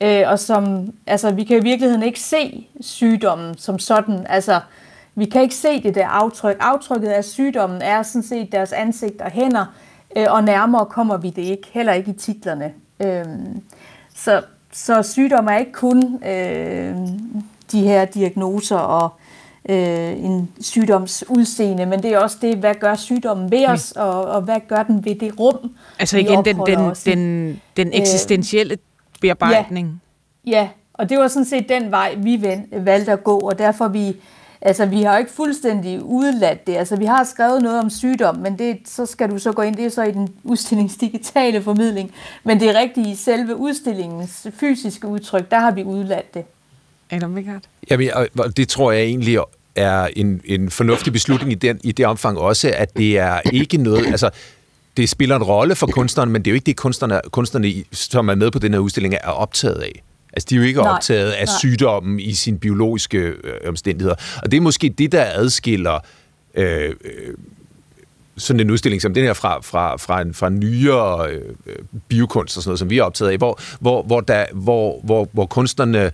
øh, 0.00 0.22
og 0.26 0.38
som, 0.38 0.94
altså 1.06 1.30
vi 1.30 1.44
kan 1.44 1.56
i 1.56 1.62
virkeligheden 1.62 2.02
ikke 2.02 2.20
se 2.20 2.66
sygdommen 2.80 3.58
som 3.58 3.78
sådan, 3.78 4.26
altså 4.28 4.60
vi 5.14 5.24
kan 5.24 5.42
ikke 5.42 5.54
se 5.54 5.82
det 5.82 5.94
der 5.94 6.08
aftryk. 6.08 6.56
Aftrykket 6.60 7.08
af 7.08 7.24
sygdommen 7.24 7.82
er 7.82 8.02
sådan 8.02 8.22
set 8.22 8.52
deres 8.52 8.72
ansigt 8.72 9.20
og 9.20 9.30
hænder, 9.30 9.64
øh, 10.16 10.26
og 10.28 10.44
nærmere 10.44 10.86
kommer 10.86 11.16
vi 11.16 11.30
det 11.30 11.42
ikke, 11.42 11.68
heller 11.72 11.92
ikke 11.92 12.10
i 12.10 12.14
titlerne. 12.14 12.72
Øh, 13.00 13.24
så, 14.14 14.42
så 14.72 15.02
sygdom 15.02 15.46
er 15.46 15.58
ikke 15.58 15.72
kun 15.72 16.22
øh, 16.24 16.96
de 17.72 17.80
her 17.82 18.04
diagnoser 18.04 18.76
og 18.76 19.10
øh, 19.68 20.24
en 20.24 20.48
sygdomsudseende, 20.60 21.86
men 21.86 22.02
det 22.02 22.12
er 22.12 22.18
også 22.18 22.36
det, 22.42 22.56
hvad 22.56 22.74
gør 22.74 22.94
sygdommen 22.94 23.50
ved 23.50 23.66
os, 23.66 23.92
mm. 23.96 24.02
og, 24.02 24.24
og 24.24 24.42
hvad 24.42 24.60
gør 24.68 24.82
den 24.82 25.04
ved 25.04 25.14
det 25.14 25.40
rum, 25.40 25.70
Altså 25.98 26.18
igen, 26.18 26.44
den, 26.44 26.56
den, 26.66 26.94
den, 27.04 27.60
den 27.76 27.92
eksistentielle 27.92 28.72
øh, 28.72 28.78
bearbejdning. 29.20 30.00
Ja, 30.46 30.50
ja, 30.50 30.68
og 30.94 31.08
det 31.08 31.18
var 31.18 31.28
sådan 31.28 31.44
set 31.44 31.68
den 31.68 31.90
vej, 31.90 32.14
vi 32.18 32.58
valgte 32.72 33.12
at 33.12 33.24
gå, 33.24 33.38
og 33.38 33.58
derfor 33.58 33.88
vi 33.88 34.16
Altså, 34.60 34.86
vi 34.86 35.02
har 35.02 35.18
ikke 35.18 35.30
fuldstændig 35.30 36.02
udladt 36.02 36.66
det. 36.66 36.76
Altså, 36.76 36.96
vi 36.96 37.04
har 37.04 37.24
skrevet 37.24 37.62
noget 37.62 37.80
om 37.80 37.90
sygdom, 37.90 38.36
men 38.36 38.58
det, 38.58 38.78
så 38.86 39.06
skal 39.06 39.30
du 39.30 39.38
så 39.38 39.52
gå 39.52 39.62
ind, 39.62 39.76
det 39.76 39.84
er 39.84 39.88
så 39.88 40.02
i 40.02 40.12
den 40.12 40.28
udstillingsdigitale 40.44 41.62
formidling. 41.62 42.12
Men 42.44 42.60
det 42.60 42.68
er 42.68 42.80
rigtigt 42.80 43.06
i 43.06 43.14
selve 43.14 43.56
udstillingens 43.56 44.46
fysiske 44.54 45.08
udtryk, 45.08 45.50
der 45.50 45.58
har 45.58 45.70
vi 45.70 45.84
udladt 45.84 46.34
det. 46.34 46.44
Adam 47.10 47.36
Vigard? 47.36 47.62
Jamen, 47.90 48.10
og 48.38 48.56
det 48.56 48.68
tror 48.68 48.92
jeg 48.92 49.02
egentlig 49.02 49.38
er 49.76 50.08
en, 50.16 50.40
en 50.44 50.70
fornuftig 50.70 51.12
beslutning 51.12 51.52
i, 51.52 51.54
den, 51.54 51.80
i 51.84 51.92
det 51.92 52.06
omfang 52.06 52.38
også, 52.38 52.72
at 52.76 52.96
det 52.96 53.18
er 53.18 53.40
ikke 53.52 53.76
noget... 53.76 54.06
Altså, 54.06 54.30
det 54.98 55.08
spiller 55.08 55.36
en 55.36 55.42
rolle 55.42 55.74
for 55.74 55.86
kunstneren, 55.86 56.30
men 56.30 56.42
det 56.42 56.50
er 56.50 56.52
jo 56.52 56.54
ikke 56.54 56.66
det, 56.66 56.76
kunstnerne, 56.76 57.20
kunstnerne 57.30 57.72
som 57.92 58.28
er 58.28 58.34
med 58.34 58.50
på 58.50 58.58
den 58.58 58.72
her 58.72 58.80
udstilling, 58.80 59.14
er 59.14 59.30
optaget 59.30 59.80
af. 59.82 60.02
Altså, 60.32 60.46
de 60.50 60.54
er 60.54 60.58
jo 60.58 60.64
ikke 60.64 60.80
nej, 60.80 60.92
optaget 60.92 61.30
af 61.30 61.46
nej. 61.46 61.54
sygdommen 61.58 62.20
i 62.20 62.34
sine 62.34 62.58
biologiske 62.58 63.18
øh, 63.18 63.68
omstændigheder. 63.68 64.14
Og 64.42 64.50
det 64.50 64.56
er 64.56 64.60
måske 64.60 64.88
det, 64.88 65.12
der 65.12 65.24
adskiller 65.34 65.98
øh, 66.54 66.94
øh, 67.04 67.34
sådan 68.36 68.60
en 68.60 68.70
udstilling 68.70 69.02
som 69.02 69.14
den 69.14 69.24
her 69.24 69.32
fra, 69.32 69.60
fra, 69.60 69.96
fra, 69.96 70.20
en, 70.20 70.34
fra 70.34 70.48
nyere 70.48 71.30
øh, 71.30 71.42
biokunst 72.08 72.56
og 72.56 72.62
sådan 72.62 72.70
noget, 72.70 72.78
som 72.78 72.90
vi 72.90 72.98
er 72.98 73.02
optaget 73.02 73.30
af, 73.30 73.38
hvor, 73.38 73.60
hvor, 73.80 74.02
hvor, 74.02 74.20
der, 74.20 74.46
hvor, 74.52 75.00
hvor, 75.04 75.28
hvor 75.32 75.46
kunstnerne 75.46 76.04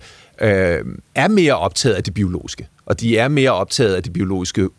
øh, 0.41 0.85
er 1.15 1.27
mere 1.27 1.57
optaget 1.57 1.95
af 1.95 2.03
det 2.03 2.13
biologiske. 2.13 2.67
Og 2.85 2.99
de 2.99 3.17
er 3.17 3.27
mere 3.27 3.51
optaget 3.51 3.95
af 3.95 4.03
det 4.03 4.13
biologiske 4.13 4.69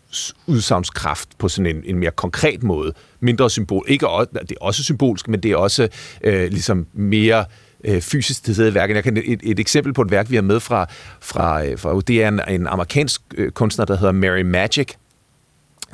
udsagnskraft 0.46 1.28
på 1.38 1.48
sådan 1.48 1.76
en, 1.76 1.82
en 1.84 1.98
mere 1.98 2.10
konkret 2.10 2.62
måde. 2.62 2.92
Mindre 3.26 3.50
symbol. 3.50 3.84
Ikke, 3.88 4.06
det 4.32 4.50
er 4.50 4.54
også 4.60 4.84
symbolsk, 4.84 5.28
men 5.28 5.40
det 5.40 5.50
er 5.50 5.56
også 5.56 5.88
øh, 6.24 6.50
ligesom 6.50 6.86
mere 6.92 7.44
øh, 7.84 8.00
fysisk 8.00 8.44
til 8.44 8.54
stede 8.54 8.68
i 8.68 8.74
værket. 8.74 8.94
Jeg 8.94 9.04
kan 9.04 9.16
et, 9.16 9.40
et 9.42 9.60
eksempel 9.60 9.92
på 9.92 10.02
et 10.02 10.10
værk, 10.10 10.30
vi 10.30 10.34
har 10.34 10.42
med 10.42 10.60
fra, 10.60 10.86
fra, 11.20 11.64
øh, 11.64 11.78
fra 11.78 12.00
det 12.00 12.22
er 12.22 12.28
en, 12.28 12.40
en 12.48 12.66
amerikansk 12.66 13.22
øh, 13.36 13.50
kunstner, 13.50 13.84
der 13.84 13.96
hedder 13.96 14.12
Mary 14.12 14.40
Magic, 14.40 14.88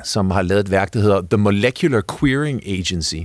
som 0.03 0.31
har 0.31 0.41
lavet 0.41 0.59
et 0.59 0.71
værk, 0.71 0.93
der 0.93 0.99
hedder 0.99 1.21
The 1.29 1.37
Molecular 1.37 2.01
Queering 2.19 2.67
Agency 2.67 3.15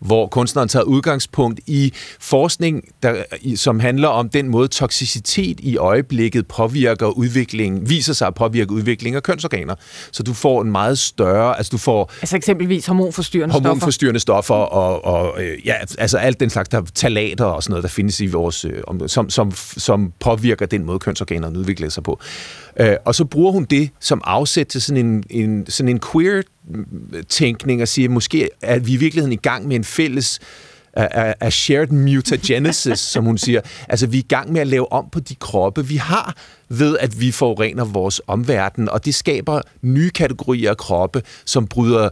hvor 0.00 0.26
kunstneren 0.26 0.68
tager 0.68 0.82
udgangspunkt 0.82 1.60
i 1.66 1.92
forskning, 2.20 2.84
der, 3.02 3.22
som 3.56 3.80
handler 3.80 4.08
om 4.08 4.28
den 4.28 4.48
måde, 4.48 4.68
toksicitet 4.68 5.60
i 5.60 5.76
øjeblikket 5.76 6.46
påvirker 6.46 7.06
udviklingen, 7.06 7.88
viser 7.88 8.12
sig 8.12 8.28
at 8.28 8.34
påvirke 8.34 8.72
udviklingen 8.72 9.16
af 9.16 9.22
kønsorganer. 9.22 9.74
Så 10.12 10.22
du 10.22 10.32
får 10.32 10.62
en 10.62 10.70
meget 10.72 10.98
større... 10.98 11.56
Altså, 11.56 11.70
du 11.70 11.78
får, 11.78 12.12
altså 12.20 12.36
eksempelvis 12.36 12.86
hormonforstyrrende, 12.86 13.52
hormonforstyrrende 13.52 14.20
stoffer. 14.20 14.42
stoffer 14.42 14.54
og, 14.54 15.04
og 15.04 15.42
øh, 15.42 15.66
ja, 15.66 15.74
altså 15.98 16.18
alt 16.18 16.40
den 16.40 16.50
slags 16.50 16.68
der 16.68 16.82
talater 16.94 17.44
og 17.44 17.62
sådan 17.62 17.72
noget, 17.72 17.82
der 17.82 17.88
findes 17.88 18.20
i 18.20 18.26
vores... 18.26 18.64
Øh, 18.64 18.82
som, 19.06 19.30
som, 19.30 19.52
som 19.76 20.12
påvirker 20.20 20.66
den 20.66 20.84
måde, 20.84 20.98
kønsorganerne 20.98 21.58
udvikler 21.58 21.88
sig 21.88 22.02
på. 22.02 22.20
Øh, 22.80 22.96
og 23.04 23.14
så 23.14 23.24
bruger 23.24 23.52
hun 23.52 23.64
det 23.64 23.90
som 24.00 24.20
afsæt 24.24 24.66
til 24.66 24.82
sådan 24.82 25.06
en, 25.06 25.24
en, 25.30 25.66
sådan 25.68 25.88
en 25.88 25.98
queer-tænkning 26.68 27.82
og 27.82 27.88
siger, 27.88 28.08
måske 28.08 28.48
er 28.62 28.78
vi 28.78 28.92
i 28.92 28.96
virkeligheden 28.96 29.32
i 29.32 29.36
gang 29.36 29.68
med 29.68 29.76
en 29.76 29.84
fælles 29.84 30.40
a, 30.92 31.34
a 31.40 31.50
shared 31.50 31.88
mutagenesis, 31.88 32.98
som 32.98 33.24
hun 33.24 33.38
siger. 33.38 33.60
Altså, 33.88 34.06
vi 34.06 34.16
er 34.16 34.22
i 34.22 34.26
gang 34.28 34.52
med 34.52 34.60
at 34.60 34.66
lave 34.66 34.92
om 34.92 35.04
på 35.12 35.20
de 35.20 35.34
kroppe, 35.34 35.86
vi 35.86 35.96
har, 35.96 36.36
ved 36.68 36.98
at 36.98 37.20
vi 37.20 37.30
forurener 37.30 37.84
vores 37.84 38.20
omverden, 38.26 38.88
og 38.88 39.04
det 39.04 39.14
skaber 39.14 39.60
nye 39.82 40.10
kategorier 40.10 40.70
af 40.70 40.76
kroppe, 40.76 41.22
som 41.44 41.66
bryder 41.66 42.08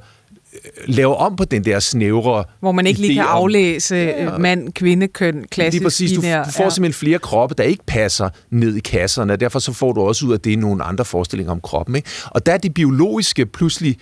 laver 0.87 1.15
om 1.15 1.37
på 1.37 1.45
den 1.45 1.65
der 1.65 1.81
snævre 1.81 2.45
Hvor 2.61 2.73
man 2.73 2.87
ikke 2.87 3.01
lige 3.01 3.15
kan 3.15 3.25
aflæse 3.25 3.95
ja. 3.95 4.25
Øh, 4.25 4.41
mand, 4.41 4.73
kvinde, 4.73 5.09
køn, 5.09 5.45
klassisk 5.51 5.81
Lige 5.81 5.87
præcis. 5.87 6.11
Du, 6.11 6.17
du 6.17 6.23
får 6.23 6.65
ja. 6.65 6.71
simpelthen 6.71 6.93
flere 6.93 7.19
kroppe, 7.19 7.55
der 7.59 7.65
ikke 7.65 7.83
passer 7.87 8.29
ned 8.51 8.77
i 8.77 8.81
kasserne, 8.81 9.33
og 9.33 9.41
derfor 9.41 9.59
så 9.59 9.73
får 9.73 9.93
du 9.93 10.01
også 10.01 10.27
ud 10.27 10.33
af 10.33 10.41
det 10.41 10.59
nogle 10.59 10.85
andre 10.85 11.05
forestillinger 11.05 11.53
om 11.53 11.61
kroppen. 11.61 11.97
Ikke? 11.97 12.09
Og 12.27 12.47
der 12.47 12.53
er 12.53 12.59
det 12.59 12.75
biologiske 12.75 13.47
pludselig 13.47 13.97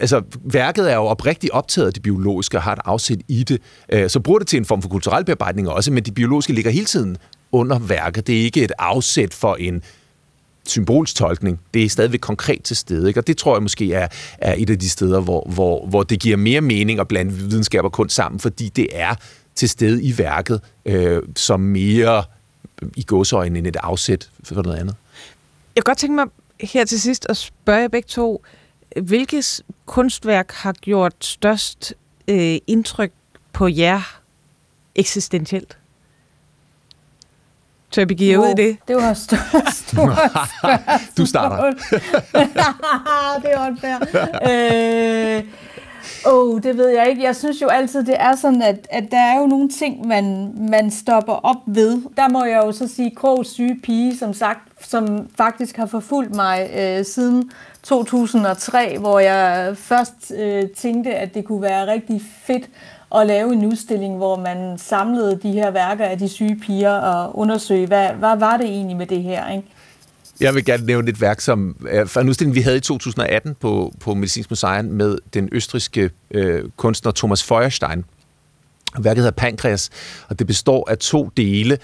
altså, 0.00 0.22
værket 0.44 0.90
er 0.90 0.94
jo 0.94 1.04
oprigtigt 1.04 1.52
optaget 1.52 1.86
af 1.86 1.92
det 1.92 2.02
biologiske 2.02 2.58
og 2.58 2.62
har 2.62 2.72
et 2.72 2.80
afsæt 2.84 3.18
i 3.28 3.42
det. 3.42 3.60
Øh, 3.88 4.10
så 4.10 4.20
bruger 4.20 4.38
det 4.38 4.48
til 4.48 4.56
en 4.56 4.64
form 4.64 4.82
for 4.82 4.88
kulturel 4.88 5.24
bearbejdning 5.24 5.68
også, 5.68 5.92
men 5.92 6.04
det 6.04 6.14
biologiske 6.14 6.52
ligger 6.52 6.70
hele 6.70 6.86
tiden 6.86 7.16
under 7.52 7.78
værket. 7.78 8.26
Det 8.26 8.40
er 8.40 8.42
ikke 8.42 8.64
et 8.64 8.72
afsæt 8.78 9.34
for 9.34 9.54
en 9.54 9.82
symbolstolkning, 10.66 11.60
det 11.74 11.84
er 11.84 11.88
stadigvæk 11.88 12.20
konkret 12.20 12.62
til 12.62 12.76
stede. 12.76 13.08
Ikke? 13.08 13.20
Og 13.20 13.26
det 13.26 13.36
tror 13.36 13.54
jeg 13.54 13.62
måske 13.62 13.92
er, 13.92 14.08
er 14.38 14.54
et 14.58 14.70
af 14.70 14.78
de 14.78 14.88
steder, 14.88 15.20
hvor, 15.20 15.48
hvor, 15.54 15.86
hvor 15.86 16.02
det 16.02 16.20
giver 16.20 16.36
mere 16.36 16.60
mening 16.60 17.00
at 17.00 17.08
blande 17.08 17.32
videnskab 17.32 17.84
og 17.84 17.92
kunst 17.92 18.14
sammen, 18.14 18.40
fordi 18.40 18.68
det 18.68 18.86
er 18.92 19.14
til 19.54 19.68
stede 19.68 20.02
i 20.02 20.18
værket 20.18 20.60
øh, 20.84 21.22
som 21.36 21.60
mere 21.60 22.24
øh, 22.82 22.88
i 22.96 23.04
godsøjne 23.06 23.58
end 23.58 23.66
et 23.66 23.76
afsæt 23.76 24.30
for 24.44 24.62
noget 24.62 24.78
andet. 24.78 24.94
Jeg 25.76 25.84
kan 25.84 25.90
godt 25.90 25.98
tænke 25.98 26.14
mig 26.14 26.26
her 26.60 26.84
til 26.84 27.00
sidst 27.00 27.26
at 27.28 27.36
spørge 27.36 27.80
jer 27.80 27.88
begge 27.88 28.06
to, 28.06 28.44
hvilket 28.96 29.62
kunstværk 29.86 30.52
har 30.52 30.72
gjort 30.72 31.14
størst 31.20 31.94
øh, 32.28 32.58
indtryk 32.66 33.12
på 33.52 33.68
jer 33.68 34.20
eksistentielt? 34.94 35.78
Så 37.90 38.00
jeg 38.00 38.08
begiver 38.08 38.38
wow, 38.38 38.46
ud 38.46 38.50
i 38.50 38.54
det. 38.54 38.78
Det 38.88 38.96
var 38.96 39.14
stort, 39.14 39.40
stort 39.86 40.18
Du 41.16 41.26
starter. 41.26 41.70
det 43.42 43.50
var 43.56 43.76
fair. 43.80 43.96
øh, 44.50 45.44
oh, 46.26 46.62
det 46.62 46.76
ved 46.76 46.88
jeg 46.88 47.08
ikke. 47.08 47.22
Jeg 47.22 47.36
synes 47.36 47.62
jo 47.62 47.68
altid, 47.68 48.06
det 48.06 48.16
er 48.18 48.36
sådan, 48.36 48.62
at, 48.62 48.86
at 48.90 49.04
der 49.10 49.18
er 49.20 49.40
jo 49.40 49.46
nogle 49.46 49.68
ting, 49.68 50.06
man, 50.06 50.52
man 50.70 50.90
stopper 50.90 51.32
op 51.32 51.56
ved. 51.66 52.02
Der 52.16 52.28
må 52.28 52.44
jeg 52.44 52.56
jo 52.56 52.72
så 52.72 52.88
sige, 52.88 53.14
Krogs 53.16 53.48
syge 53.48 53.80
pige, 53.82 54.16
som 54.16 54.34
sagt, 54.34 54.69
som 54.82 55.28
faktisk 55.36 55.76
har 55.76 55.86
forfulgt 55.86 56.34
mig 56.34 56.70
øh, 56.76 57.04
siden 57.04 57.50
2003, 57.82 58.98
hvor 58.98 59.18
jeg 59.18 59.76
først 59.76 60.32
øh, 60.36 60.68
tænkte, 60.76 61.14
at 61.14 61.34
det 61.34 61.44
kunne 61.44 61.62
være 61.62 61.92
rigtig 61.92 62.22
fedt 62.46 62.64
at 63.14 63.26
lave 63.26 63.52
en 63.52 63.64
udstilling, 63.64 64.16
hvor 64.16 64.36
man 64.36 64.78
samlede 64.78 65.38
de 65.42 65.52
her 65.52 65.70
værker 65.70 66.04
af 66.04 66.18
de 66.18 66.28
syge 66.28 66.56
piger 66.56 66.92
og 66.92 67.38
undersøge, 67.38 67.86
hvad, 67.86 68.08
hvad 68.08 68.36
var 68.36 68.56
det 68.56 68.66
egentlig 68.66 68.96
med 68.96 69.06
det 69.06 69.22
her, 69.22 69.50
ikke? 69.50 69.68
Jeg 70.40 70.54
vil 70.54 70.64
gerne 70.64 70.86
nævne 70.86 71.10
et 71.10 71.20
værk, 71.20 71.40
som 71.40 71.76
for 72.06 72.20
en 72.20 72.28
udstilling, 72.28 72.54
vi 72.54 72.60
havde 72.60 72.76
i 72.76 72.80
2018 72.80 73.56
på, 73.60 73.92
på 74.00 74.14
Medicinsk 74.14 74.50
Museum 74.50 74.84
med 74.84 75.18
den 75.34 75.48
østriske 75.52 76.10
øh, 76.30 76.64
kunstner 76.76 77.12
Thomas 77.12 77.42
Feuerstein. 77.42 78.04
Værket 78.98 79.16
hedder 79.16 79.36
Pankreas, 79.36 79.90
og 80.28 80.38
det 80.38 80.46
består 80.46 80.90
af 80.90 80.98
to 80.98 81.30
dele. 81.36 81.78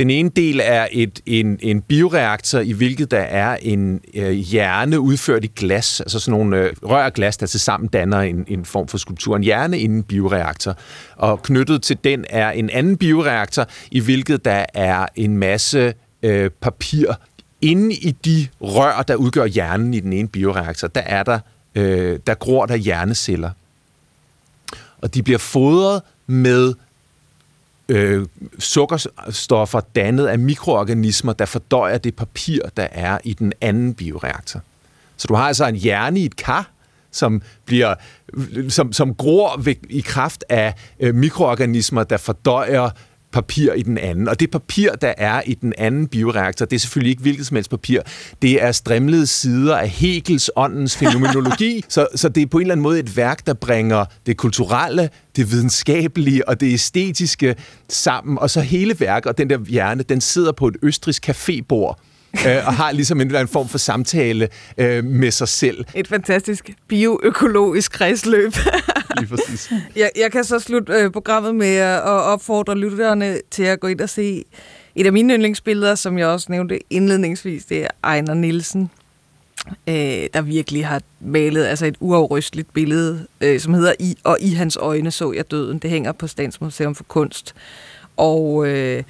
Den 0.00 0.10
ene 0.10 0.28
del 0.28 0.60
er 0.64 0.86
et, 0.92 1.20
en, 1.26 1.58
en 1.62 1.82
bioreaktor, 1.82 2.58
i 2.58 2.72
hvilket 2.72 3.10
der 3.10 3.18
er 3.20 3.56
en 3.62 4.00
øh, 4.14 4.30
hjerne 4.30 5.00
udført 5.00 5.44
i 5.44 5.50
glas, 5.56 6.00
altså 6.00 6.20
sådan 6.20 6.38
nogle 6.38 6.56
øh, 6.56 6.72
rør 6.82 7.04
af 7.04 7.12
glas, 7.12 7.36
der 7.36 7.46
til 7.46 7.60
sammen 7.60 7.88
danner 7.88 8.20
en, 8.20 8.44
en 8.48 8.64
form 8.64 8.88
for 8.88 8.98
skulptur. 8.98 9.36
En 9.36 9.42
hjerne 9.42 9.78
inden 9.78 9.98
en 9.98 10.02
bioreaktor. 10.02 10.76
Og 11.16 11.42
knyttet 11.42 11.82
til 11.82 11.98
den 12.04 12.24
er 12.30 12.50
en 12.50 12.70
anden 12.70 12.96
bioreaktor, 12.96 13.66
i 13.90 14.00
hvilket 14.00 14.44
der 14.44 14.66
er 14.74 15.06
en 15.16 15.36
masse 15.36 15.94
øh, 16.22 16.50
papir. 16.60 17.12
Inde 17.60 17.94
i 17.94 18.10
de 18.24 18.48
rør, 18.60 19.02
der 19.02 19.14
udgør 19.14 19.46
hjernen 19.46 19.94
i 19.94 20.00
den 20.00 20.12
ene 20.12 20.28
bioreaktor, 20.28 20.88
der 20.88 21.00
er 21.00 21.22
der, 21.22 21.38
øh, 21.74 22.18
der 22.26 22.34
gror 22.34 22.66
der 22.66 22.76
hjerneceller. 22.76 23.50
Og 24.98 25.14
de 25.14 25.22
bliver 25.22 25.38
fodret 25.38 26.02
med 26.26 26.74
øh, 27.90 28.26
sukkerstoffer 28.58 29.80
dannet 29.80 30.26
af 30.26 30.38
mikroorganismer, 30.38 31.32
der 31.32 31.44
fordøjer 31.44 31.98
det 31.98 32.16
papir, 32.16 32.62
der 32.76 32.88
er 32.92 33.18
i 33.24 33.32
den 33.32 33.52
anden 33.60 33.94
bioreaktor. 33.94 34.60
Så 35.16 35.28
du 35.28 35.34
har 35.34 35.44
altså 35.44 35.66
en 35.66 35.76
hjerne 35.76 36.20
i 36.20 36.24
et 36.24 36.36
kar, 36.36 36.70
som 37.10 37.42
bliver 37.64 37.94
som, 38.68 38.92
som 38.92 39.14
gror 39.14 39.60
ved, 39.60 39.74
i 39.88 40.00
kraft 40.00 40.44
af 40.48 40.74
øh, 41.00 41.14
mikroorganismer, 41.14 42.04
der 42.04 42.16
fordøjer 42.16 42.90
papir 43.32 43.72
i 43.72 43.82
den 43.82 43.98
anden. 43.98 44.28
Og 44.28 44.40
det 44.40 44.50
papir, 44.50 44.92
der 44.92 45.14
er 45.18 45.42
i 45.46 45.54
den 45.54 45.72
anden 45.78 46.06
bioreaktor, 46.06 46.66
det 46.66 46.76
er 46.76 46.80
selvfølgelig 46.80 47.10
ikke 47.10 47.22
hvilket 47.22 47.46
som 47.46 47.54
helst 47.54 47.70
papir. 47.70 48.00
Det 48.42 48.62
er 48.62 48.72
strimlede 48.72 49.26
sider 49.26 49.76
af 49.76 49.88
Hegels 49.88 50.50
åndens 50.56 50.96
fænomenologi. 51.00 51.84
så, 51.88 52.06
så 52.14 52.28
det 52.28 52.42
er 52.42 52.46
på 52.46 52.58
en 52.58 52.62
eller 52.62 52.74
anden 52.74 52.82
måde 52.82 52.98
et 52.98 53.16
værk, 53.16 53.46
der 53.46 53.54
bringer 53.54 54.04
det 54.26 54.36
kulturelle, 54.36 55.10
det 55.36 55.50
videnskabelige 55.50 56.48
og 56.48 56.60
det 56.60 56.72
æstetiske 56.72 57.56
sammen. 57.88 58.38
Og 58.38 58.50
så 58.50 58.60
hele 58.60 59.00
værket 59.00 59.30
og 59.30 59.38
den 59.38 59.50
der 59.50 59.58
hjerne, 59.58 60.02
den 60.02 60.20
sidder 60.20 60.52
på 60.52 60.68
et 60.68 60.76
østrisk 60.82 61.28
cafébord 61.28 61.94
øh, 62.46 62.66
og 62.66 62.74
har 62.74 62.92
ligesom 62.92 63.20
en 63.20 63.26
eller 63.26 63.38
anden 63.38 63.52
form 63.52 63.68
for 63.68 63.78
samtale 63.78 64.48
øh, 64.78 65.04
med 65.04 65.30
sig 65.30 65.48
selv. 65.48 65.84
Et 65.94 66.08
fantastisk 66.08 66.70
bioøkologisk 66.88 67.92
kredsløb. 67.92 68.52
Lige 69.18 69.28
præcis. 69.28 69.72
Jeg, 69.96 70.10
jeg 70.16 70.32
kan 70.32 70.44
så 70.44 70.58
slutte 70.58 70.92
øh, 70.92 71.10
programmet 71.10 71.54
med 71.54 71.76
at 71.76 72.02
opfordre 72.02 72.78
lytterne 72.78 73.40
til 73.50 73.62
at 73.62 73.80
gå 73.80 73.86
ind 73.86 74.00
og 74.00 74.08
se 74.08 74.44
et 74.94 75.06
af 75.06 75.12
mine 75.12 75.34
yndlingsbilleder, 75.34 75.94
som 75.94 76.18
jeg 76.18 76.26
også 76.26 76.46
nævnte 76.50 76.78
indledningsvis, 76.90 77.64
det 77.64 77.82
er 77.82 77.88
Ejner 78.04 78.34
Nielsen, 78.34 78.90
øh, 79.86 80.28
der 80.34 80.40
virkelig 80.40 80.86
har 80.86 81.02
malet 81.20 81.64
altså 81.64 81.86
et 81.86 81.96
uafrysteligt 82.00 82.72
billede, 82.72 83.26
øh, 83.40 83.60
som 83.60 83.74
hedder 83.74 83.92
I, 83.98 84.16
Og 84.24 84.38
i 84.40 84.50
hans 84.50 84.76
øjne 84.76 85.10
så 85.10 85.32
jeg 85.32 85.50
døden. 85.50 85.78
Det 85.78 85.90
hænger 85.90 86.12
på 86.12 86.26
Statsmuseum 86.26 86.94
for 86.94 87.04
Kunst. 87.04 87.54
Og 88.16 88.66
øh, 88.66 89.02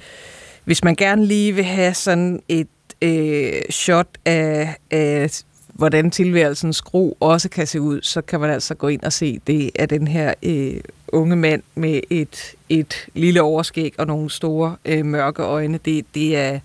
hvis 0.63 0.83
man 0.83 0.95
gerne 0.95 1.25
lige 1.25 1.55
vil 1.55 1.63
have 1.63 1.93
sådan 1.93 2.41
et 2.47 2.67
øh, 3.01 3.61
shot 3.69 4.07
af, 4.25 4.77
af, 4.91 5.43
hvordan 5.81 6.11
tilværelsens 6.11 6.77
skru 6.77 7.13
også 7.19 7.49
kan 7.49 7.67
se 7.67 7.81
ud, 7.81 8.01
så 8.01 8.21
kan 8.21 8.39
man 8.39 8.49
altså 8.49 8.75
gå 8.75 8.87
ind 8.87 9.03
og 9.03 9.13
se 9.13 9.39
det 9.47 9.71
af 9.75 9.89
den 9.89 10.07
her 10.07 10.33
øh, 10.43 10.81
unge 11.07 11.35
mand 11.35 11.63
med 11.75 11.99
et, 12.09 12.55
et 12.69 12.93
lille 13.13 13.41
overskæg 13.41 13.93
og 13.97 14.07
nogle 14.07 14.29
store 14.29 14.75
øh, 14.85 15.05
mørke 15.05 15.43
øjne. 15.43 15.79
Det, 15.85 16.05
det, 16.15 16.37
er, 16.37 16.59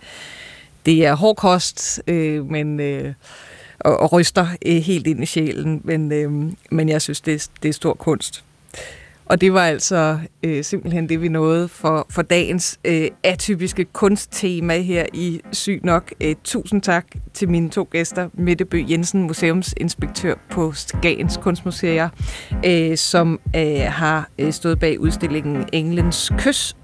det 0.87 1.07
er 1.07 1.14
hård 1.14 1.37
kost, 1.37 2.03
øh, 2.07 2.51
men... 2.51 2.81
Øh, 2.81 3.14
og, 3.81 3.97
og 3.97 4.12
ryster 4.12 4.47
øh, 4.67 4.77
helt 4.77 5.07
ind 5.07 5.23
i 5.23 5.27
sjælen, 5.27 5.81
men, 5.85 6.12
øh, 6.12 6.53
men 6.71 6.89
jeg 6.89 7.03
synes, 7.03 7.21
det, 7.21 7.49
det 7.62 7.69
er 7.69 7.73
stor 7.73 7.95
kunst. 7.95 8.45
Og 9.27 9.41
det 9.41 9.53
var 9.53 9.61
altså 9.61 10.18
øh, 10.43 10.64
simpelthen 10.64 11.09
det, 11.09 11.22
vi 11.22 11.29
nåede 11.29 11.68
for, 11.68 12.07
for 12.11 12.22
dagens 12.22 12.79
øh, 12.85 13.09
atypiske 13.22 13.85
kunsttema 13.85 14.79
her 14.79 15.07
i 15.12 15.41
Syg 15.53 15.81
Nok. 15.85 16.12
Øh, 16.20 16.35
tusind 16.45 16.83
tak 16.83 17.07
til 17.35 17.49
mine 17.49 17.70
to 17.70 17.89
gæster, 17.91 18.29
Mette 18.35 18.64
Bø 18.64 18.83
Jensen, 18.91 19.22
museumsinspektør 19.22 20.35
på 20.51 20.72
Skagens 20.72 21.37
Kunstmuseer, 21.37 22.09
øh, 22.66 22.97
som 22.97 23.41
øh, 23.57 23.81
har 23.81 24.29
øh, 24.39 24.53
stået 24.53 24.79
bag 24.79 25.01
udstillingen 25.01 25.68
Englens 25.72 26.33
Kys, 26.39 26.77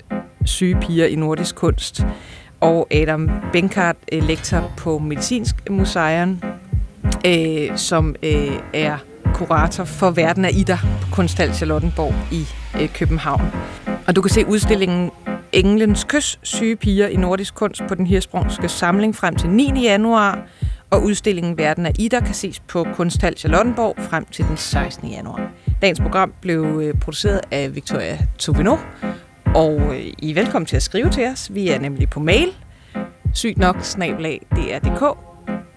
syge 0.45 0.80
piger 0.80 1.07
i 1.07 1.14
nordisk 1.14 1.55
kunst, 1.55 2.07
og 2.61 2.88
Adam 2.90 3.30
Benkart, 3.53 3.97
øh, 4.12 4.22
lektor 4.22 4.72
på 4.76 4.99
Medicinsk 4.99 5.70
Museum, 5.70 6.43
øh, 7.26 7.76
som 7.76 8.14
øh, 8.22 8.59
er 8.74 8.99
kurator 9.33 9.85
for 9.85 10.11
Verden 10.11 10.45
af 10.45 10.51
Ida 10.55 10.78
på 11.01 11.07
Kunsthal 11.12 11.55
Charlottenborg 11.55 12.14
i 12.33 12.47
øh, 12.83 12.89
København. 12.89 13.53
Og 14.07 14.16
du 14.16 14.22
kan 14.22 14.30
se 14.30 14.47
udstillingen 14.47 15.11
Englens 15.53 16.05
Kys, 16.05 16.39
syge 16.43 16.76
piger 16.76 17.07
i 17.07 17.16
nordisk 17.16 17.55
kunst 17.55 17.83
på 17.89 17.95
den 17.95 18.07
hirsprungske 18.07 18.68
samling 18.68 19.16
frem 19.16 19.37
til 19.37 19.51
9. 19.51 19.83
januar, 19.83 20.47
og 20.91 21.03
udstillingen 21.03 21.59
Verden 21.59 21.87
af 21.87 21.93
Ida 21.99 22.20
kan 22.20 22.35
ses 22.35 22.61
på 22.61 22.87
Kunsthal 22.95 23.37
Charlottenborg 23.37 23.97
frem 23.99 24.24
til 24.24 24.45
den 24.45 24.57
16. 24.57 25.09
januar. 25.09 25.51
Dagens 25.83 26.01
program 26.01 26.33
blev 26.41 26.80
øh, 26.83 26.95
produceret 26.95 27.41
af 27.51 27.74
Victoria 27.74 28.18
Tuvino, 28.39 28.76
og 29.55 29.80
øh, 29.80 30.12
I 30.18 30.30
er 30.30 30.35
velkommen 30.35 30.66
til 30.66 30.76
at 30.76 30.83
skrive 30.83 31.11
til 31.11 31.26
os. 31.26 31.55
Vi 31.55 31.68
er 31.68 31.78
nemlig 31.78 32.11
på 32.11 32.20
mail, 32.20 32.49
sygt 33.35 33.59
nok, 33.59 33.76
snablag, 33.80 34.41
dr.dk, 34.51 35.32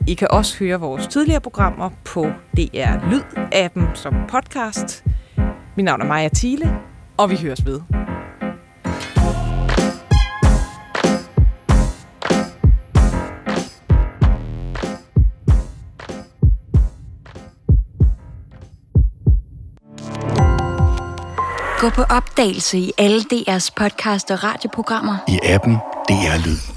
i 0.08 0.14
kan 0.14 0.28
også 0.32 0.58
høre 0.60 0.80
vores 0.80 1.08
tidligere 1.08 1.42
programmer 1.42 1.90
på 2.04 2.22
DR 2.58 2.96
Lyd-appen 3.12 3.96
som 3.96 4.14
podcast. 4.28 5.04
Mit 5.78 5.86
navn 5.86 6.02
er 6.02 6.06
Maja 6.06 6.30
Thiele, 6.36 6.76
og 7.18 7.30
vi 7.30 7.36
høres 7.36 7.66
ved. 7.66 7.82
Gå 21.80 21.90
på 21.90 22.02
opdagelse 22.02 22.78
i 22.78 22.92
alle 22.98 23.22
DR's 23.34 23.70
podcast 23.78 24.32
og 24.32 24.44
radioprogrammer. 24.44 25.18
I 25.28 25.40
appen 25.44 25.76
DR 26.10 26.48
Lyd. 26.48 26.75